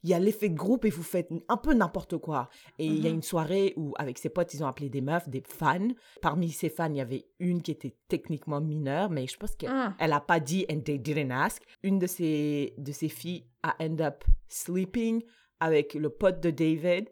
il 0.04 0.10
y 0.10 0.14
a 0.14 0.20
l'effet 0.20 0.50
de 0.50 0.56
groupe 0.56 0.86
et 0.86 0.92
vous 0.92 1.02
faites 1.02 1.30
un 1.50 1.58
peu 1.58 1.74
n'importe 1.74 2.18
quoi. 2.20 2.48
Et 2.78 2.86
il 2.86 3.00
y 3.04 3.08
a 3.08 3.10
Mhm. 3.10 3.16
une 3.16 3.22
soirée 3.24 3.74
où, 3.76 3.94
avec 3.98 4.20
ses 4.20 4.30
potes, 4.30 4.54
ils 4.54 4.64
ont 4.64 4.68
appelé 4.68 4.88
des 4.88 5.02
meufs, 5.02 5.28
des 5.28 5.42
fans. 5.42 5.88
Parmi 6.22 6.52
ces 6.52 6.70
fans, 6.70 6.92
il 6.92 6.98
y 6.98 7.02
avait 7.02 7.26
une 7.40 7.64
qui 7.64 7.72
était 7.72 7.96
techniquement 8.08 8.62
mineure, 8.62 9.10
mais 9.10 9.26
je 9.26 9.36
pense 9.36 9.56
qu'elle 9.56 9.72
Mm. 9.72 9.96
elle 9.98 10.14
a 10.14 10.20
pas 10.22 10.40
dit 10.40 10.64
and 10.70 10.82
they 10.82 11.00
didn't 11.00 11.32
ask. 11.32 11.64
Une 11.82 11.98
de 11.98 12.06
ces, 12.06 12.76
de 12.78 12.92
ces 12.92 13.10
filles 13.10 13.48
a 13.64 13.76
end 13.84 13.98
up 14.00 14.24
sleeping 14.48 15.24
avec 15.60 15.96
le 15.96 16.10
pote 16.12 16.40
de 16.40 16.52
David. 16.52 17.10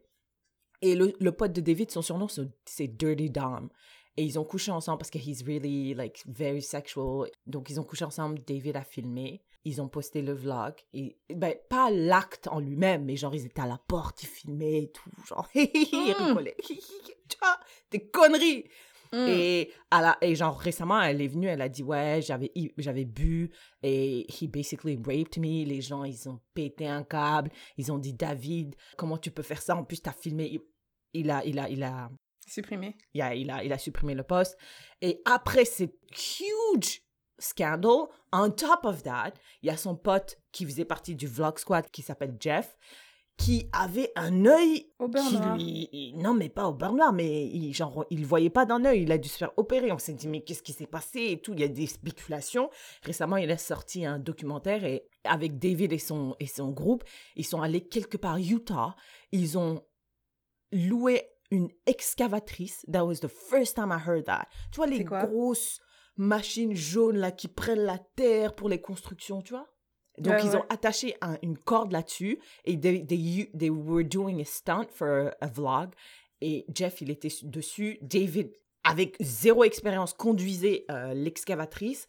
Et 0.84 0.96
le, 0.96 1.14
le 1.20 1.32
pote 1.32 1.54
de 1.54 1.62
David, 1.62 1.90
son 1.90 2.02
surnom, 2.04 2.28
c'est- 2.28 2.52
c'est 2.66 2.88
Dirty 2.88 3.30
Dom. 3.32 3.70
Et 4.16 4.24
ils 4.24 4.38
ont 4.38 4.44
couché 4.44 4.72
ensemble 4.72 5.00
parce 5.00 5.10
que 5.10 5.18
he's 5.18 5.44
really, 5.44 5.94
like, 5.96 6.24
very 6.28 6.62
sexual. 6.62 7.30
Donc, 7.48 7.70
ils 7.70 7.80
ont 7.80 7.84
couché 7.84 8.06
ensemble. 8.06 8.40
David 8.46 8.76
a 8.76 8.84
filmé. 8.84 9.42
Ils 9.66 9.82
ont 9.82 9.88
posté 9.88 10.22
le 10.22 10.34
vlog. 10.34 10.74
Et, 10.94 11.18
ben, 11.34 11.56
pas 11.70 11.90
l'acte 11.90 12.48
en 12.50 12.60
lui-même, 12.60 13.06
mais 13.06 13.16
genre, 13.16 13.34
ils 13.34 13.46
étaient 13.46 13.62
à 13.62 13.66
la 13.68 13.80
porte, 13.88 14.22
ils 14.24 14.28
filmaient 14.28 14.84
et 14.84 14.92
tout. 14.92 15.10
Genre, 15.28 15.48
ils 15.56 16.16
Mm. 16.20 16.28
rigolaient. 16.28 16.58
Des 17.92 18.10
conneries. 18.10 18.66
Mm. 19.12 19.28
Et, 19.30 19.72
à 19.92 20.02
la, 20.02 20.18
et 20.22 20.36
genre, 20.36 20.58
récemment, 20.60 21.02
elle 21.02 21.22
est 21.22 21.28
venue, 21.28 21.48
elle 21.48 21.62
a 21.62 21.70
dit, 21.70 21.84
ouais, 21.84 22.20
j'avais, 22.22 22.52
j'avais 22.78 23.06
bu 23.06 23.52
et 23.84 24.26
he 24.30 24.48
basically 24.48 24.96
raped 24.98 25.38
me. 25.38 25.66
Les 25.66 25.82
gens, 25.82 26.04
ils 26.04 26.28
ont 26.28 26.40
pété 26.54 26.88
un 26.88 27.04
câble. 27.04 27.52
Ils 27.78 27.92
ont 27.92 27.98
dit, 28.00 28.14
David, 28.14 28.76
comment 28.98 29.18
tu 29.18 29.30
peux 29.32 29.44
faire 29.44 29.62
ça? 29.62 29.76
En 29.76 29.84
plus, 29.84 30.02
t'as 30.02 30.14
filmé. 30.14 30.50
Il, 30.52 30.62
il 31.14 31.30
a, 31.30 31.46
il 31.46 31.60
a, 31.60 31.70
il 31.70 31.84
a, 31.84 32.10
Supprimé. 32.48 32.96
il 33.14 33.22
a, 33.22 33.34
il 33.36 33.50
a, 33.52 33.64
il 33.64 33.72
a 33.74 33.78
supprimé 33.78 34.14
le 34.16 34.24
poste. 34.24 34.58
Et 35.02 35.22
après 35.26 35.66
ce 35.66 35.84
huge 35.84 37.02
scandal, 37.40 38.08
on 38.32 38.50
top 38.52 38.86
of 38.86 39.04
that, 39.04 39.34
il 39.62 39.68
y 39.68 39.70
a 39.70 39.78
son 39.78 39.96
pote 39.96 40.38
qui 40.52 40.66
faisait 40.66 40.86
partie 40.86 41.16
du 41.16 41.28
Vlog 41.28 41.58
Squad 41.58 41.90
qui 41.92 42.02
s'appelle 42.02 42.36
Jeff, 42.40 42.78
qui 43.36 43.68
avait 43.74 44.12
un 44.16 44.46
œil 44.46 44.92
Au 45.00 45.08
beurre 45.08 45.56
lui... 45.56 45.90
il- 45.92 46.18
Non, 46.20 46.36
mais 46.36 46.50
pas 46.50 46.68
au 46.68 46.74
beurre 46.74 46.94
noir, 46.94 47.12
mais 47.12 47.48
il, 47.48 47.74
genre, 47.74 48.06
il 48.12 48.26
voyait 48.28 48.52
pas 48.52 48.66
d'un 48.68 48.86
œil, 48.86 49.02
il 49.02 49.12
a 49.12 49.18
dû 49.18 49.28
se 49.28 49.38
faire 49.38 49.52
opérer. 49.58 49.92
On 49.92 49.98
s'est 49.98 50.14
dit, 50.14 50.28
mais 50.28 50.44
qu'est-ce 50.44 50.62
qui 50.62 50.72
s'est 50.72 50.86
passé 50.86 51.32
et 51.32 51.42
tout? 51.42 51.54
Il 51.54 51.60
y 51.60 51.64
a 51.64 51.68
des 51.68 51.88
spéculations. 51.88 52.70
Récemment, 53.02 53.38
il 53.38 53.50
a 53.50 53.58
sorti 53.58 54.06
un 54.06 54.20
documentaire 54.20 54.86
et 54.86 55.08
avec 55.24 55.58
David 55.58 55.94
et 55.94 55.98
son, 55.98 56.36
et 56.40 56.46
son 56.46 56.70
groupe, 56.70 57.04
ils 57.36 57.46
sont 57.46 57.62
allés 57.64 57.82
quelque 57.88 58.18
part 58.18 58.38
Utah. 58.38 58.96
Ils 59.32 59.58
ont 59.58 59.82
loué 60.72 61.24
une 61.54 61.70
excavatrice. 61.86 62.86
That 62.92 63.06
was 63.06 63.20
the 63.22 63.28
first 63.30 63.76
time 63.76 63.92
I 63.92 64.00
heard 64.06 64.26
that. 64.26 64.48
Tu 64.72 64.78
vois, 64.78 64.88
les 64.88 65.04
grosses 65.04 65.80
machines 66.18 66.76
jaunes 66.76 67.18
là 67.18 67.32
qui 67.32 67.48
prennent 67.48 67.84
la 67.86 68.00
terre 68.16 68.54
pour 68.56 68.70
les 68.70 68.82
constructions, 68.82 69.42
tu 69.42 69.54
vois? 69.54 69.68
Donc, 70.20 70.34
Ouais, 70.34 70.42
ils 70.46 70.50
ouais. 70.52 70.58
ont 70.58 70.66
attaché 70.70 71.16
un- 71.22 71.38
une 71.42 71.58
corde 71.58 71.92
là-dessus 71.92 72.40
et 72.66 72.80
they, 72.80 73.04
they, 73.06 73.50
they 73.58 73.70
were 73.72 74.04
doing 74.04 74.40
a 74.42 74.46
stunt 74.46 74.88
for 74.92 75.32
a 75.42 75.48
vlog. 75.48 75.90
Et 76.42 76.66
Jeff, 76.74 77.02
il 77.02 77.10
était 77.10 77.30
su- 77.30 77.46
dessus. 77.48 77.98
David, 78.02 78.52
avec 78.84 79.16
zéro 79.22 79.64
expérience, 79.64 80.14
conduisait 80.14 80.86
euh, 80.92 81.14
l'excavatrice. 81.14 82.06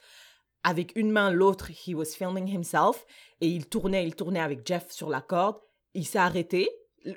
Avec 0.65 0.93
une 0.97 1.11
main, 1.11 1.31
l'autre, 1.31 1.71
he 1.71 1.95
was 1.95 2.07
filming 2.17 2.47
himself. 2.49 3.07
Et 3.41 3.49
il 3.49 3.67
tournait, 3.67 4.07
il 4.07 4.15
tournait 4.15 4.41
avec 4.41 4.67
Jeff 4.67 4.91
sur 4.91 5.09
la 5.09 5.21
corde. 5.21 5.57
Il 5.95 6.07
s'est 6.07 6.19
arrêté. 6.19 6.69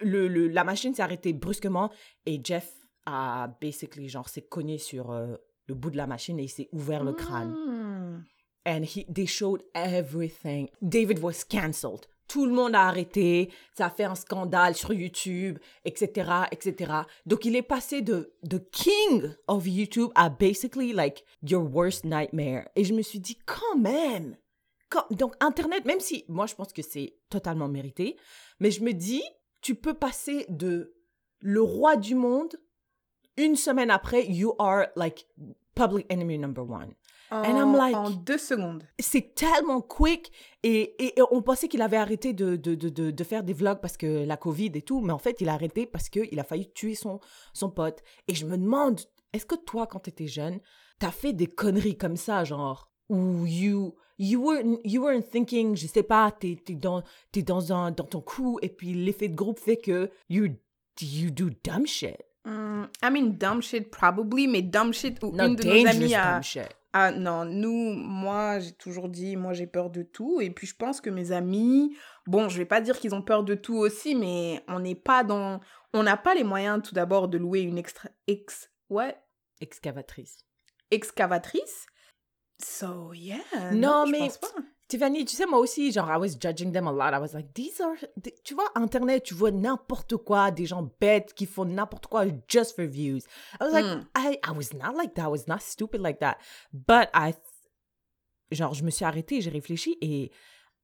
Le, 0.01 0.27
le- 0.27 0.47
la 0.47 0.63
machine 0.63 0.93
s'est 0.93 1.01
arrêtée 1.01 1.33
brusquement. 1.33 1.89
Et 2.25 2.39
Jeff 2.43 2.73
a 3.05 3.47
basically, 3.61 4.09
genre, 4.09 4.27
s'est 4.29 4.41
cogné 4.41 4.77
sur 4.77 5.11
euh, 5.11 5.35
le 5.67 5.75
bout 5.75 5.89
de 5.91 5.97
la 5.97 6.07
machine 6.07 6.39
et 6.39 6.43
il 6.43 6.49
s'est 6.49 6.69
ouvert 6.71 7.03
le 7.03 7.13
crâne. 7.13 7.51
Mm. 7.51 8.25
And 8.65 8.81
he, 8.83 9.05
they 9.13 9.25
showed 9.27 9.63
everything. 9.73 10.69
David 10.81 11.19
was 11.19 11.43
cancelled. 11.49 12.07
Tout 12.27 12.45
le 12.45 12.51
monde 12.51 12.75
a 12.75 12.81
arrêté. 12.87 13.49
Ça 13.77 13.85
a 13.85 13.89
fait 13.89 14.03
un 14.03 14.15
scandale 14.15 14.75
sur 14.75 14.91
YouTube, 14.91 15.57
etc., 15.85 16.29
etc. 16.51 16.91
Donc, 17.25 17.45
il 17.45 17.55
est 17.55 17.61
passé 17.61 18.01
de 18.01 18.33
the 18.49 18.59
king 18.71 19.29
of 19.47 19.65
YouTube 19.65 20.11
à 20.15 20.29
basically 20.29 20.91
like 20.91 21.23
your 21.41 21.63
worst 21.73 22.03
nightmare. 22.03 22.67
Et 22.75 22.83
je 22.83 22.93
me 22.93 23.01
suis 23.01 23.19
dit, 23.21 23.37
quand 23.45 23.77
même. 23.77 24.35
Quand- 24.89 25.05
donc, 25.11 25.35
Internet, 25.39 25.85
même 25.85 26.01
si 26.01 26.25
moi, 26.27 26.45
je 26.47 26.55
pense 26.55 26.73
que 26.73 26.81
c'est 26.81 27.13
totalement 27.29 27.69
mérité, 27.69 28.17
mais 28.59 28.71
je 28.71 28.81
me 28.83 28.91
dis, 28.91 29.23
tu 29.61 29.75
peux 29.75 29.93
passer 29.93 30.45
de 30.49 30.93
le 31.41 31.61
roi 31.61 31.95
du 31.95 32.15
monde, 32.15 32.55
une 33.37 33.55
semaine 33.55 33.91
après, 33.91 34.25
you 34.25 34.53
are 34.59 34.87
like 34.95 35.27
public 35.75 36.05
enemy 36.09 36.37
number 36.39 36.63
one 36.67 36.93
En, 37.29 37.43
And 37.43 37.57
I'm 37.57 37.75
like- 37.75 37.95
en 37.95 38.09
deux 38.09 38.37
secondes. 38.37 38.83
c'est 38.99 39.35
tellement 39.35 39.81
quick 39.81 40.31
et, 40.63 40.95
et- 41.05 41.19
et 41.19 41.23
on 41.29 41.41
pensait 41.41 41.67
qu'il 41.67 41.81
avait 41.81 41.97
arrêté 41.97 42.33
de, 42.33 42.55
de, 42.55 42.73
de, 42.73 42.89
de, 42.89 43.11
de 43.11 43.23
faire 43.23 43.43
des 43.43 43.53
vlogs 43.53 43.79
parce 43.81 43.97
que 43.97 44.25
la 44.25 44.37
Covid 44.37 44.71
et 44.75 44.81
tout, 44.81 45.01
mais 45.01 45.11
en 45.13 45.17
fait, 45.19 45.41
il 45.41 45.49
a 45.49 45.53
arrêté 45.53 45.85
parce 45.85 46.09
qu'il 46.09 46.39
a 46.39 46.43
failli 46.43 46.71
tuer 46.71 46.95
son, 46.95 47.19
son 47.53 47.69
pote. 47.69 48.01
Et 48.27 48.33
je 48.33 48.45
me 48.45 48.57
demande, 48.57 49.01
est-ce 49.33 49.45
que 49.45 49.55
toi, 49.55 49.85
quand 49.87 49.99
tu 49.99 50.09
étais 50.09 50.27
jeune, 50.27 50.59
t'as 50.99 51.11
fait 51.11 51.33
des 51.33 51.47
conneries 51.47 51.97
comme 51.97 52.15
ça, 52.17 52.43
genre, 52.45 52.89
où 53.09 53.45
you, 53.45 53.95
you, 54.17 54.41
weren't, 54.41 54.79
you 54.83 55.01
weren't 55.01 55.29
thinking, 55.29 55.75
je 55.75 55.87
sais 55.87 56.03
pas, 56.03 56.31
t'es 56.31 56.59
es 56.67 56.75
dans, 56.75 57.03
t'es 57.31 57.41
dans, 57.41 57.71
un, 57.73 57.91
dans 57.91 58.05
ton 58.05 58.21
crew 58.21 58.57
et 58.61 58.69
puis 58.69 58.93
l'effet 58.93 59.27
de 59.27 59.35
groupe 59.35 59.59
fait 59.59 59.77
que 59.77 60.09
you, 60.29 60.47
you 61.01 61.31
do 61.31 61.49
dumb 61.63 61.85
shit. 61.85 62.17
Mm, 62.45 62.85
I 63.03 63.09
mean, 63.09 63.37
dumb 63.37 63.61
shit, 63.61 63.89
probably, 63.91 64.47
mais 64.47 64.61
dumb 64.61 64.93
shit 64.93 65.21
Not 65.21 65.47
une 65.47 65.55
de 65.55 65.63
nos 65.63 65.87
amies 65.87 66.15
a, 66.15 66.33
dumb 66.33 66.43
shit. 66.43 66.69
Ah 66.93 67.11
non, 67.11 67.45
nous, 67.45 67.93
moi, 67.93 68.59
j'ai 68.59 68.71
toujours 68.71 69.09
dit, 69.09 69.35
moi, 69.35 69.53
j'ai 69.53 69.67
peur 69.67 69.89
de 69.89 70.01
tout. 70.01 70.41
Et 70.41 70.49
puis, 70.49 70.65
je 70.65 70.75
pense 70.75 70.99
que 71.01 71.09
mes 71.09 71.31
amis, 71.31 71.95
bon, 72.25 72.49
je 72.49 72.57
vais 72.57 72.65
pas 72.65 72.81
dire 72.81 72.97
qu'ils 72.97 73.13
ont 73.13 73.21
peur 73.21 73.43
de 73.43 73.53
tout 73.53 73.75
aussi, 73.75 74.15
mais 74.15 74.63
on 74.67 74.79
n'est 74.79 74.95
pas 74.95 75.23
dans... 75.23 75.59
On 75.93 76.03
n'a 76.03 76.17
pas 76.17 76.33
les 76.33 76.43
moyens, 76.43 76.81
tout 76.81 76.95
d'abord, 76.95 77.27
de 77.27 77.37
louer 77.37 77.61
une 77.61 77.77
extra... 77.77 78.09
Ex... 78.25 78.71
Ouais, 78.89 79.15
Excavatrice. 79.59 80.45
excavatrice. 80.91 81.87
So, 82.63 83.13
yeah. 83.13 83.71
Non, 83.73 84.05
mais-. 84.07 84.29
Tiffany, 84.87 85.25
tu 85.25 85.35
sais, 85.35 85.45
moi 85.45 85.59
aussi, 85.59 85.91
genre, 85.91 86.09
I 86.09 86.17
was 86.17 86.37
judging 86.39 86.71
them 86.71 86.87
a 86.87 86.91
lot. 86.93 87.13
I 87.13 87.19
was 87.19 87.33
like, 87.33 87.53
these 87.53 87.81
are. 87.81 87.95
Tu 88.45 88.53
vois, 88.53 88.69
Internet, 88.75 89.23
tu 89.23 89.33
vois 89.33 89.51
n'importe 89.51 90.15
quoi, 90.15 90.49
des 90.49 90.65
gens 90.65 90.89
bêtes 91.01 91.33
qui 91.33 91.45
font 91.45 91.65
n'importe 91.65 92.07
quoi 92.07 92.23
just 92.47 92.73
for 92.73 92.85
views. 92.85 93.23
I 93.59 93.65
was 93.65 93.73
like, 93.73 93.85
Mm. 93.85 94.05
I, 94.15 94.39
I 94.47 94.51
was 94.55 94.73
not 94.73 94.95
like 94.95 95.13
that. 95.15 95.23
I 95.23 95.27
was 95.27 95.45
not 95.47 95.59
stupid 95.59 95.99
like 96.01 96.19
that. 96.19 96.37
But 96.71 97.09
I. 97.13 97.33
Genre, 98.49 98.73
je 98.73 98.83
me 98.85 98.89
suis 98.89 99.03
arrêtée, 99.03 99.41
j'ai 99.41 99.49
réfléchi 99.49 99.97
et 99.99 100.31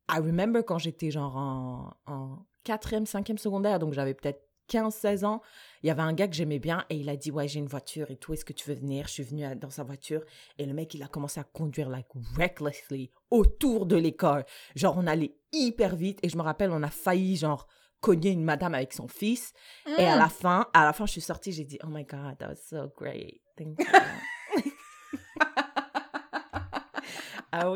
I 0.10 0.18
remember 0.20 0.64
quand 0.66 0.80
j'étais 0.80 1.12
genre 1.12 1.38
en, 1.38 1.94
en 2.06 2.46
quatrième, 2.66 3.06
cinquième 3.06 3.38
secondaire, 3.38 3.80
donc 3.80 3.94
j'avais 3.94 4.14
peut-être 4.14 4.42
15, 4.68 4.94
16 4.96 5.24
ans, 5.26 5.42
il 5.84 5.88
y 5.88 5.90
avait 5.90 6.02
un 6.02 6.14
gars 6.14 6.28
que 6.28 6.36
j'aimais 6.36 6.60
bien 6.60 6.86
et 6.90 6.96
il 6.98 7.10
a 7.10 7.16
dit 7.16 7.32
ouais 7.32 7.48
j'ai 7.48 7.60
une 7.60 7.68
voiture 7.68 8.10
et 8.12 8.18
tout 8.18 8.34
est-ce 8.34 8.46
que 8.46 8.54
tu 8.54 8.70
veux 8.70 8.76
venir? 8.76 9.08
Je 9.08 9.14
suis 9.14 9.24
venue 9.24 9.46
à- 9.46 9.56
dans 9.56 9.70
sa 9.70 9.84
voiture 9.84 10.24
et 10.58 10.66
le 10.66 10.74
mec 10.74 10.94
il 10.94 11.04
a 11.04 11.08
commencé 11.08 11.40
à 11.40 11.44
conduire 11.44 11.90
like 11.90 12.08
recklessly 12.38 13.12
autour 13.32 13.86
de 13.86 13.96
l'école. 13.98 14.46
Genre 14.76 14.96
on 14.98 15.08
allait 15.08 15.36
hyper 15.52 15.96
vite 15.96 16.20
et 16.24 16.30
je 16.30 16.38
me 16.38 16.42
rappelle 16.44 16.72
on 16.72 16.84
a 16.84 16.90
failli 16.90 17.36
genre 17.36 17.68
cogner 18.00 18.32
une 18.32 18.44
madame 18.44 18.74
avec 18.74 18.94
son 18.94 19.08
fils 19.08 19.54
et 19.98 20.06
à 20.06 20.16
Mm. 20.16 20.20
la 20.20 20.30
fin 20.30 20.68
à 20.74 20.86
la 20.86 20.94
fin 20.94 21.06
je 21.06 21.12
suis 21.14 21.22
sortie 21.22 21.52
j'ai 21.52 21.66
dit 21.66 21.78
oh 21.84 21.88
my 21.90 22.04
god 22.06 22.38
that 22.40 22.48
was 22.50 22.56
so 22.70 22.90
great. 22.98 23.42
Thank 23.58 23.80
you 23.80 23.86
I 23.86 24.20
was 24.56 24.64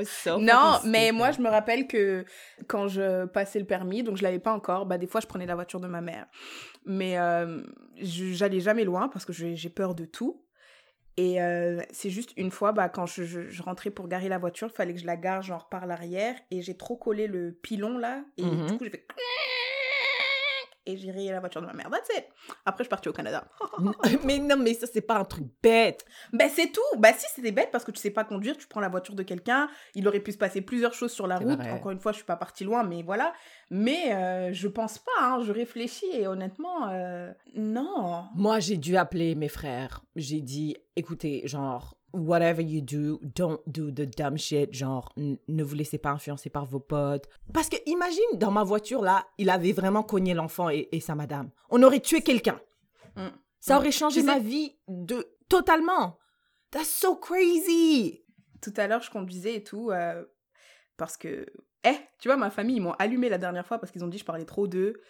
so 0.06 0.40
Non, 0.40 0.80
mais 0.86 1.12
moi, 1.12 1.32
je 1.32 1.42
me 1.42 1.50
rappelle 1.50 1.88
que 1.88 2.26
quand 2.68 2.88
je 2.88 3.26
passais 3.26 3.60
le 3.60 3.66
permis, 3.66 4.04
donc 4.04 4.18
je 4.18 4.24
l'avais 4.24 4.40
pas 4.40 4.54
encore, 4.54 4.86
bah 4.86 4.98
des 4.98 5.08
fois, 5.08 5.22
je 5.22 5.28
prenais 5.28 5.46
la 5.46 5.56
voiture 5.56 5.80
de 5.80 5.88
ma 5.88 6.02
mère. 6.02 6.26
Mais 6.86 7.18
euh, 7.20 7.62
j'allais 7.98 8.60
jamais 8.60 8.84
loin 8.86 9.08
parce 9.10 9.26
que 9.26 9.34
j'ai 9.34 9.70
peur 9.70 9.96
de 9.96 10.06
tout. 10.06 10.44
Et 11.20 11.42
euh, 11.42 11.82
c'est 11.92 12.12
juste 12.12 12.32
une 12.38 12.52
fois, 12.52 12.74
bah, 12.74 12.90
quand 12.90 13.08
je, 13.08 13.24
je- 13.24 13.50
je 13.50 13.64
rentrais 13.64 13.90
pour 13.90 14.08
garer 14.08 14.30
la 14.30 14.38
voiture, 14.38 14.68
il 14.72 14.76
fallait 14.76 14.94
que 14.94 15.00
je 15.00 15.06
la 15.08 15.18
gare 15.18 15.42
genre 15.42 15.68
par 15.68 15.88
l'arrière 15.88 16.36
et 16.52 16.62
j'ai 16.62 16.78
trop 16.78 16.96
collé 16.96 17.26
le 17.26 17.52
pilon 17.54 17.98
là. 17.98 18.24
Et 18.38 18.44
Mhm. 18.44 18.66
du 18.68 18.78
coup, 18.78 18.84
j'ai 18.84 18.92
fait... 18.92 19.08
Et 20.88 20.96
j'ai 20.98 21.12
rayé 21.12 21.32
la 21.32 21.42
voiture 21.42 21.62
de 21.62 21.68
ma 21.68 21.74
mère. 21.74 21.90
That's 21.90 22.10
it. 22.18 22.26
Après, 22.66 22.84
je 22.84 22.86
suis 22.86 22.90
partie 22.90 23.10
au 23.10 23.14
Canada. 23.14 23.46
mais 24.24 24.40
non 24.40 24.58
mais 24.58 24.74
ça 24.74 24.88
c'est 24.92 25.02
pas 25.02 25.18
un 25.18 25.26
truc 25.26 25.46
bête 25.62 26.06
Ben 26.32 26.50
c'est 26.50 26.72
tout. 26.72 26.82
Bah 26.98 27.10
si 27.14 27.26
c'était 27.36 27.52
bête 27.52 27.70
parce 27.72 27.84
que 27.84 27.92
tu 27.92 28.00
sais 28.00 28.10
pas 28.10 28.24
conduire, 28.24 28.58
tu 28.58 28.68
prends 28.68 28.80
la 28.80 28.90
voiture 28.90 29.16
de 29.16 29.24
quelqu'un, 29.24 29.70
il 29.96 30.08
aurait 30.08 30.22
pu 30.22 30.32
se 30.32 30.38
passer 30.38 30.62
plusieurs 30.62 30.94
choses 30.94 31.12
sur 31.12 31.28
la 31.28 31.38
route. 31.38 31.58
vrai. 31.58 31.72
Encore 31.72 31.92
une 31.92 32.00
fois, 32.00 32.14
je 32.14 32.18
suis 32.18 32.26
pas 32.26 32.38
partie 32.38 32.64
loin, 32.64 32.84
mais 32.84 33.04
voilà. 33.04 33.34
Mais 33.70 34.14
euh, 34.14 34.54
je 34.54 34.68
pense 34.68 35.00
pas, 35.00 35.22
hein, 35.22 35.42
je 35.44 35.52
réfléchis 35.52 36.10
et 36.14 36.28
honnêtement, 36.28 36.90
euh, 36.90 37.32
non. 37.56 38.24
Moi, 38.36 38.60
j'ai 38.60 38.78
dû 38.78 38.96
appeler 38.96 39.36
mes 39.36 39.50
frères. 39.50 40.04
J'ai 40.16 40.42
dit, 40.42 40.78
écoutez, 40.96 41.42
genre, 41.46 41.97
whatever 42.14 42.62
you 42.62 42.82
do, 42.82 43.20
don't 43.24 43.60
do 43.68 43.92
the 43.92 44.06
dumb 44.18 44.38
shit. 44.38 44.74
Genre, 44.74 45.12
ne 45.18 45.64
vous 45.64 45.76
laissez 45.76 45.98
pas 45.98 46.12
influencer 46.12 46.50
par 46.50 46.66
vos 46.66 46.80
potes. 46.80 47.28
Parce 47.54 47.70
que 47.70 47.78
imagine, 47.86 48.22
dans 48.36 48.52
ma 48.52 48.64
voiture, 48.64 49.02
là, 49.02 49.26
il 49.38 49.50
avait 49.50 49.74
vraiment 49.74 50.04
cogné 50.04 50.34
l'enfant 50.34 50.70
et, 50.70 50.88
et 50.92 51.00
sa 51.00 51.16
madame. 51.16 51.50
On 51.70 51.82
aurait 51.84 52.00
tué 52.00 52.22
quelqu'un. 52.22 52.60
Mm. 53.16 53.28
Ça 53.60 53.76
Mm. 53.76 53.78
aurait 53.78 53.92
changé 53.92 54.20
Tu 54.22 54.26
ma 54.26 54.40
vie 54.40 54.76
de 54.88 55.28
totalement. 55.50 56.18
That's 56.72 56.90
so 56.90 57.16
crazy. 57.16 58.24
tout 58.62 58.74
à 58.78 58.88
l'heure, 58.88 59.02
je 59.02 59.12
conduisais 59.12 59.56
et 59.56 59.64
tout, 59.64 59.92
euh, 59.92 60.24
parce 60.98 61.16
que, 61.18 61.46
eh, 61.84 61.96
tu 62.20 62.28
vois, 62.28 62.38
ma 62.38 62.50
famille, 62.50 62.78
ils 62.78 62.82
m'ont 62.82 62.94
allumé 62.94 63.30
la 63.30 63.38
dernière 63.38 63.66
fois 63.66 63.80
parce 63.80 63.92
qu'ils 63.92 64.04
ont 64.04 64.08
dit 64.08 64.18
que 64.18 64.22
je 64.22 64.26
parlais 64.26 64.46
trop 64.46 64.68
d'eux. 64.68 65.02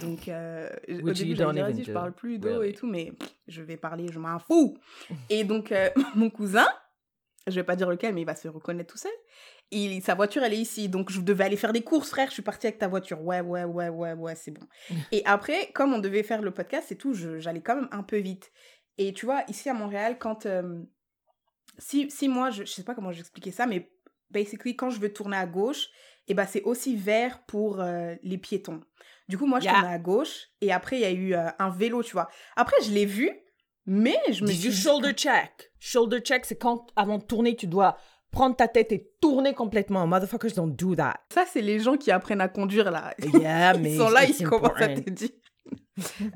Donc, 0.00 0.28
euh, 0.28 0.68
au 0.88 1.12
début, 1.12 1.36
j'avais 1.36 1.52
dit, 1.52 1.60
vas-y, 1.60 1.84
je 1.84 1.92
parle 1.92 2.12
plus 2.12 2.38
d'eux 2.38 2.64
et 2.64 2.72
tout, 2.72 2.86
mais 2.86 3.12
pff, 3.12 3.28
je 3.46 3.62
vais 3.62 3.76
parler, 3.76 4.10
je 4.10 4.18
m'en 4.18 4.38
fous. 4.38 4.76
Et 5.30 5.44
donc, 5.44 5.70
euh, 5.72 5.90
mon 6.14 6.30
cousin, 6.30 6.66
je 7.46 7.54
vais 7.54 7.64
pas 7.64 7.76
dire 7.76 7.90
lequel, 7.90 8.14
mais 8.14 8.22
il 8.22 8.26
va 8.26 8.34
se 8.34 8.48
reconnaître 8.48 8.92
tout 8.92 8.98
seul. 8.98 9.12
Il, 9.70 10.02
sa 10.02 10.14
voiture, 10.14 10.42
elle 10.42 10.54
est 10.54 10.58
ici. 10.58 10.88
Donc, 10.88 11.10
je 11.10 11.20
devais 11.20 11.44
aller 11.44 11.56
faire 11.56 11.72
des 11.72 11.82
courses, 11.82 12.10
frère. 12.10 12.28
Je 12.28 12.34
suis 12.34 12.42
partie 12.42 12.66
avec 12.66 12.78
ta 12.78 12.88
voiture. 12.88 13.22
Ouais, 13.22 13.40
ouais, 13.40 13.64
ouais, 13.64 13.88
ouais, 13.88 14.12
ouais, 14.14 14.34
c'est 14.34 14.50
bon. 14.50 14.66
et 15.12 15.22
après, 15.26 15.70
comme 15.72 15.92
on 15.92 15.98
devait 15.98 16.22
faire 16.22 16.42
le 16.42 16.52
podcast 16.52 16.90
et 16.92 16.96
tout, 16.96 17.14
j'allais 17.14 17.60
quand 17.60 17.76
même 17.76 17.88
un 17.90 18.02
peu 18.02 18.18
vite. 18.18 18.50
Et 18.96 19.12
tu 19.12 19.26
vois, 19.26 19.42
ici 19.48 19.68
à 19.68 19.74
Montréal, 19.74 20.18
quand. 20.18 20.46
euh, 20.46 20.82
si, 21.78 22.10
si 22.10 22.28
moi, 22.28 22.50
je, 22.50 22.64
je 22.64 22.70
sais 22.72 22.84
pas 22.84 22.94
comment 22.94 23.10
j'expliquais 23.12 23.50
ça, 23.50 23.66
mais 23.66 23.90
basically, 24.30 24.76
quand 24.76 24.90
je 24.90 25.00
veux 25.00 25.12
tourner 25.12 25.36
à 25.36 25.46
gauche, 25.46 25.88
et 26.28 26.34
ben 26.34 26.46
c'est 26.46 26.62
aussi 26.62 26.96
vert 26.96 27.44
pour 27.46 27.80
euh, 27.80 28.14
les 28.22 28.38
piétons. 28.38 28.80
Du 29.28 29.38
coup, 29.38 29.46
moi, 29.46 29.58
je 29.60 29.64
Yeah. 29.64 29.74
tournais 29.74 29.94
à 29.94 29.98
gauche 29.98 30.48
et 30.60 30.72
après, 30.72 30.96
il 30.96 31.02
y 31.02 31.04
a 31.06 31.10
eu 31.10 31.34
euh, 31.34 31.48
un 31.58 31.70
vélo, 31.70 32.02
tu 32.02 32.12
vois. 32.12 32.28
Après, 32.56 32.76
je 32.84 32.90
l'ai 32.90 33.06
vu, 33.06 33.30
mais 33.86 34.18
je 34.30 34.42
me 34.42 34.48
Did 34.48 34.56
suis 34.60 34.68
dit- 34.70 34.76
shoulder 34.76 35.12
check? 35.12 35.72
Shoulder 35.78 36.20
check, 36.20 36.44
c'est 36.44 36.56
quand, 36.58 36.86
avant 36.96 37.18
de 37.18 37.24
tourner, 37.24 37.56
tu 37.56 37.66
dois 37.66 37.96
prendre 38.30 38.56
ta 38.56 38.68
tête 38.68 38.90
et 38.92 39.10
tourner 39.20 39.54
complètement. 39.54 40.06
Motherfuckers 40.06 40.52
don't 40.56 40.74
do 40.74 40.94
that. 40.96 41.14
Ça, 41.32 41.44
c'est 41.50 41.60
les 41.62 41.78
gens 41.80 41.96
qui 41.96 42.10
apprennent 42.10 42.40
à 42.40 42.48
conduire, 42.48 42.90
là. 42.90 43.14
Yeah, 43.34 43.74
mais 43.78 43.92
ils 43.94 43.98
sont 43.98 44.08
là, 44.10 44.24
ils 44.24 44.44
commencent 44.48 44.80
à 44.80 44.88
te 44.88 45.08
dire. 45.10 45.30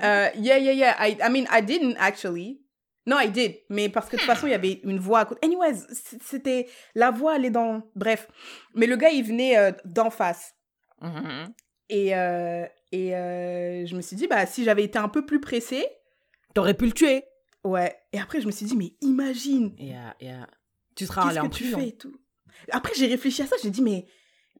Euh, 0.03 0.29
yeah, 0.37 0.59
yeah, 0.59 0.73
yeah. 0.73 0.97
I, 1.09 1.17
I 1.21 1.29
mean, 1.31 1.45
I 1.51 1.61
didn't 1.63 1.97
actually. 1.99 2.61
No, 3.09 3.17
I 3.19 3.31
did. 3.31 3.57
Mais 3.71 3.89
parce 3.89 4.09
que 4.09 4.17
de 4.17 4.21
toute 4.21 4.27
façon, 4.27 4.47
il 4.47 4.51
y 4.51 4.55
avait 4.55 4.81
une 4.85 4.99
voix 4.99 5.21
à 5.21 5.25
côté. 5.25 5.41
Anyways, 5.45 5.79
c'était. 6.23 6.69
La 6.95 7.11
voix, 7.11 7.37
elle 7.37 7.47
est 7.47 7.51
dans. 7.51 7.83
Bref. 7.97 8.29
Mais 8.75 8.87
le 8.87 8.97
gars, 8.97 9.11
il 9.11 9.25
venait 9.25 9.57
euh, 9.57 9.73
d'en 9.87 10.11
face. 10.11 10.55
Mhm. 11.01 11.55
Et, 11.89 12.15
euh, 12.15 12.67
et 12.93 13.17
euh, 13.17 13.87
je 13.87 13.97
me 13.97 14.03
suis 14.03 14.15
dit, 14.15 14.27
bah, 14.27 14.45
si 14.45 14.63
j'avais 14.63 14.85
été 14.85 14.99
un 14.99 15.09
peu 15.09 15.25
plus 15.25 15.41
pressée. 15.41 15.87
T'aurais 16.55 16.75
pu 16.75 16.85
le 16.87 16.93
tuer. 16.93 17.25
Ouais. 17.65 17.97
Et 18.13 18.21
après, 18.21 18.41
je 18.43 18.47
me 18.47 18.53
suis 18.53 18.67
dit, 18.67 18.77
mais 18.77 18.93
imagine. 19.01 19.75
Yeah, 19.79 20.15
yeah. 20.21 20.47
Tu 20.95 21.07
seras 21.07 21.23
allé 21.23 21.31
Qu'est-ce 21.35 21.41
en 21.47 21.49
que 21.49 21.55
tu 21.55 21.63
prison. 21.65 21.79
fais 21.79 21.89
et 21.89 21.97
tout. 21.97 22.15
Après, 22.73 22.93
j'ai 22.95 23.07
réfléchi 23.07 23.41
à 23.43 23.47
ça. 23.47 23.57
J'ai 23.63 23.71
dit, 23.71 23.81
mais 23.83 24.07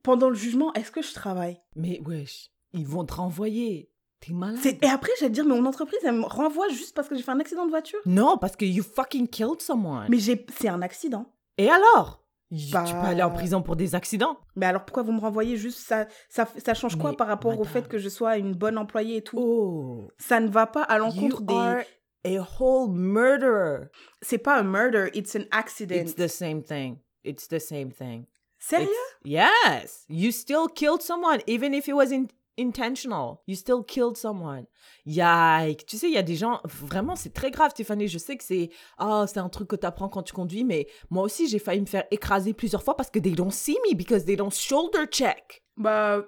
pendant 0.03 0.31
le 0.31 0.35
jugement, 0.37 0.73
est-ce 0.73 0.91
que 0.91 1.03
je 1.03 1.13
travaille? 1.13 1.61
Mais 1.77 2.01
wesh, 2.07 2.51
ils 2.73 2.87
vont 2.87 3.05
te 3.05 3.13
renvoyer. 3.15 3.91
T'es 4.21 4.33
malade. 4.33 4.59
C'est- 4.63 4.83
Et 4.85 4.89
après, 4.89 5.13
j'allais 5.21 5.31
dire, 5.31 5.45
mais 5.45 5.55
mon 5.55 5.67
entreprise, 5.67 5.99
elle 6.05 6.15
me 6.15 6.25
renvoie 6.25 6.69
juste 6.69 6.95
parce 6.95 7.09
que 7.09 7.15
j'ai 7.17 7.23
fait 7.23 7.31
un 7.31 7.41
accident 7.41 7.65
de 7.67 7.71
voiture. 7.71 8.01
Non, 8.07 8.37
parce 8.39 8.57
que 8.57 8.65
you 8.65 8.83
fucking 8.83 9.29
killed 9.29 9.61
someone. 9.61 10.07
Mais 10.09 10.19
j'ai... 10.19 10.45
c'est 10.59 10.69
un 10.69 10.83
accident. 10.83 11.27
Et 11.57 11.69
alors? 11.71 12.25
Bah- 12.73 12.85
Tu 12.87 12.95
peux 12.95 12.99
aller 13.07 13.23
en 13.23 13.31
prison 13.31 13.61
pour 13.63 13.77
des 13.77 13.95
accidents? 13.95 14.39
Mais 14.57 14.65
alors 14.67 14.85
pourquoi 14.85 15.03
vous 15.03 15.13
me 15.13 15.21
renvoyez 15.21 15.57
juste 15.59 15.81
ça 15.81 16.07
ça, 16.31 16.49
ça 16.57 16.73
change 16.73 16.97
quoi 16.97 17.11
Mais, 17.11 17.17
par 17.17 17.27
rapport 17.27 17.61
au 17.61 17.65
fait 17.65 17.87
que 17.89 17.99
je 17.99 18.09
sois 18.09 18.39
une 18.39 18.55
bonne 18.55 18.79
employée 18.79 19.19
et 19.19 19.23
tout? 19.23 19.39
Oh. 19.39 20.09
Ça 20.17 20.41
ne 20.41 20.49
va 20.49 20.67
pas 20.67 20.83
à 20.83 20.97
l'encontre 20.99 21.43
des 21.43 21.53
are 21.55 21.83
a 22.25 22.47
whole 22.59 22.91
murderer. 22.91 23.89
C'est 24.23 24.39
pas 24.39 24.57
un 24.59 24.63
murder, 24.63 25.11
it's 25.15 25.37
an 25.37 25.45
accident. 25.51 25.95
It's 25.97 26.15
the 26.15 26.27
same 26.27 26.63
thing. 26.63 26.97
It's 27.23 27.47
the 27.49 27.59
same 27.59 27.93
thing. 27.93 28.25
Sérieux? 28.59 28.89
It's- 29.25 29.53
yes. 29.67 30.05
You 30.09 30.33
still 30.33 30.69
killed 30.75 31.03
someone, 31.03 31.41
even 31.47 31.75
if 31.75 31.87
it 31.87 31.93
was 31.95 32.11
in- 32.11 32.29
intentional. 32.59 33.39
You 33.47 33.55
still 33.55 33.83
killed 33.83 34.17
someone. 34.17 34.67
Yike. 35.07 35.87
Tu 35.87 35.97
sais, 35.97 36.09
il 36.09 36.15
y 36.15 36.19
a 36.19 36.23
des 36.23 36.37
gens, 36.37 36.61
vraiment, 36.65 37.17
c'est 37.17 37.33
très 37.33 37.51
grave, 37.51 37.71
Stéphanie. 37.71 38.09
Je 38.09 38.19
sais 38.19 38.37
que 38.37 38.45
c'est, 38.45 38.71
ah, 38.99 39.27
c'est 39.27 39.41
un 39.41 39.49
truc 39.49 39.69
que 39.69 39.77
tu 39.77 39.87
apprends 39.87 40.09
quand 40.09 40.23
tu 40.23 40.33
conduis, 40.33 40.65
mais 40.65 40.87
moi 41.11 41.23
aussi, 41.23 41.49
j'ai 41.49 41.59
failli 41.59 41.81
me 41.81 41.87
faire 41.87 42.05
écraser 42.11 42.53
plusieurs 42.53 42.83
fois 42.83 42.97
parce 42.97 43.11
que 43.11 43.19
they 43.19 43.33
don't 43.33 43.53
see 43.53 43.77
me, 43.89 43.95
because 43.95 44.25
they 44.25 44.37
don't 44.37 44.53
shoulder 44.53 45.07
check. 45.11 45.63
Bah 45.77 46.25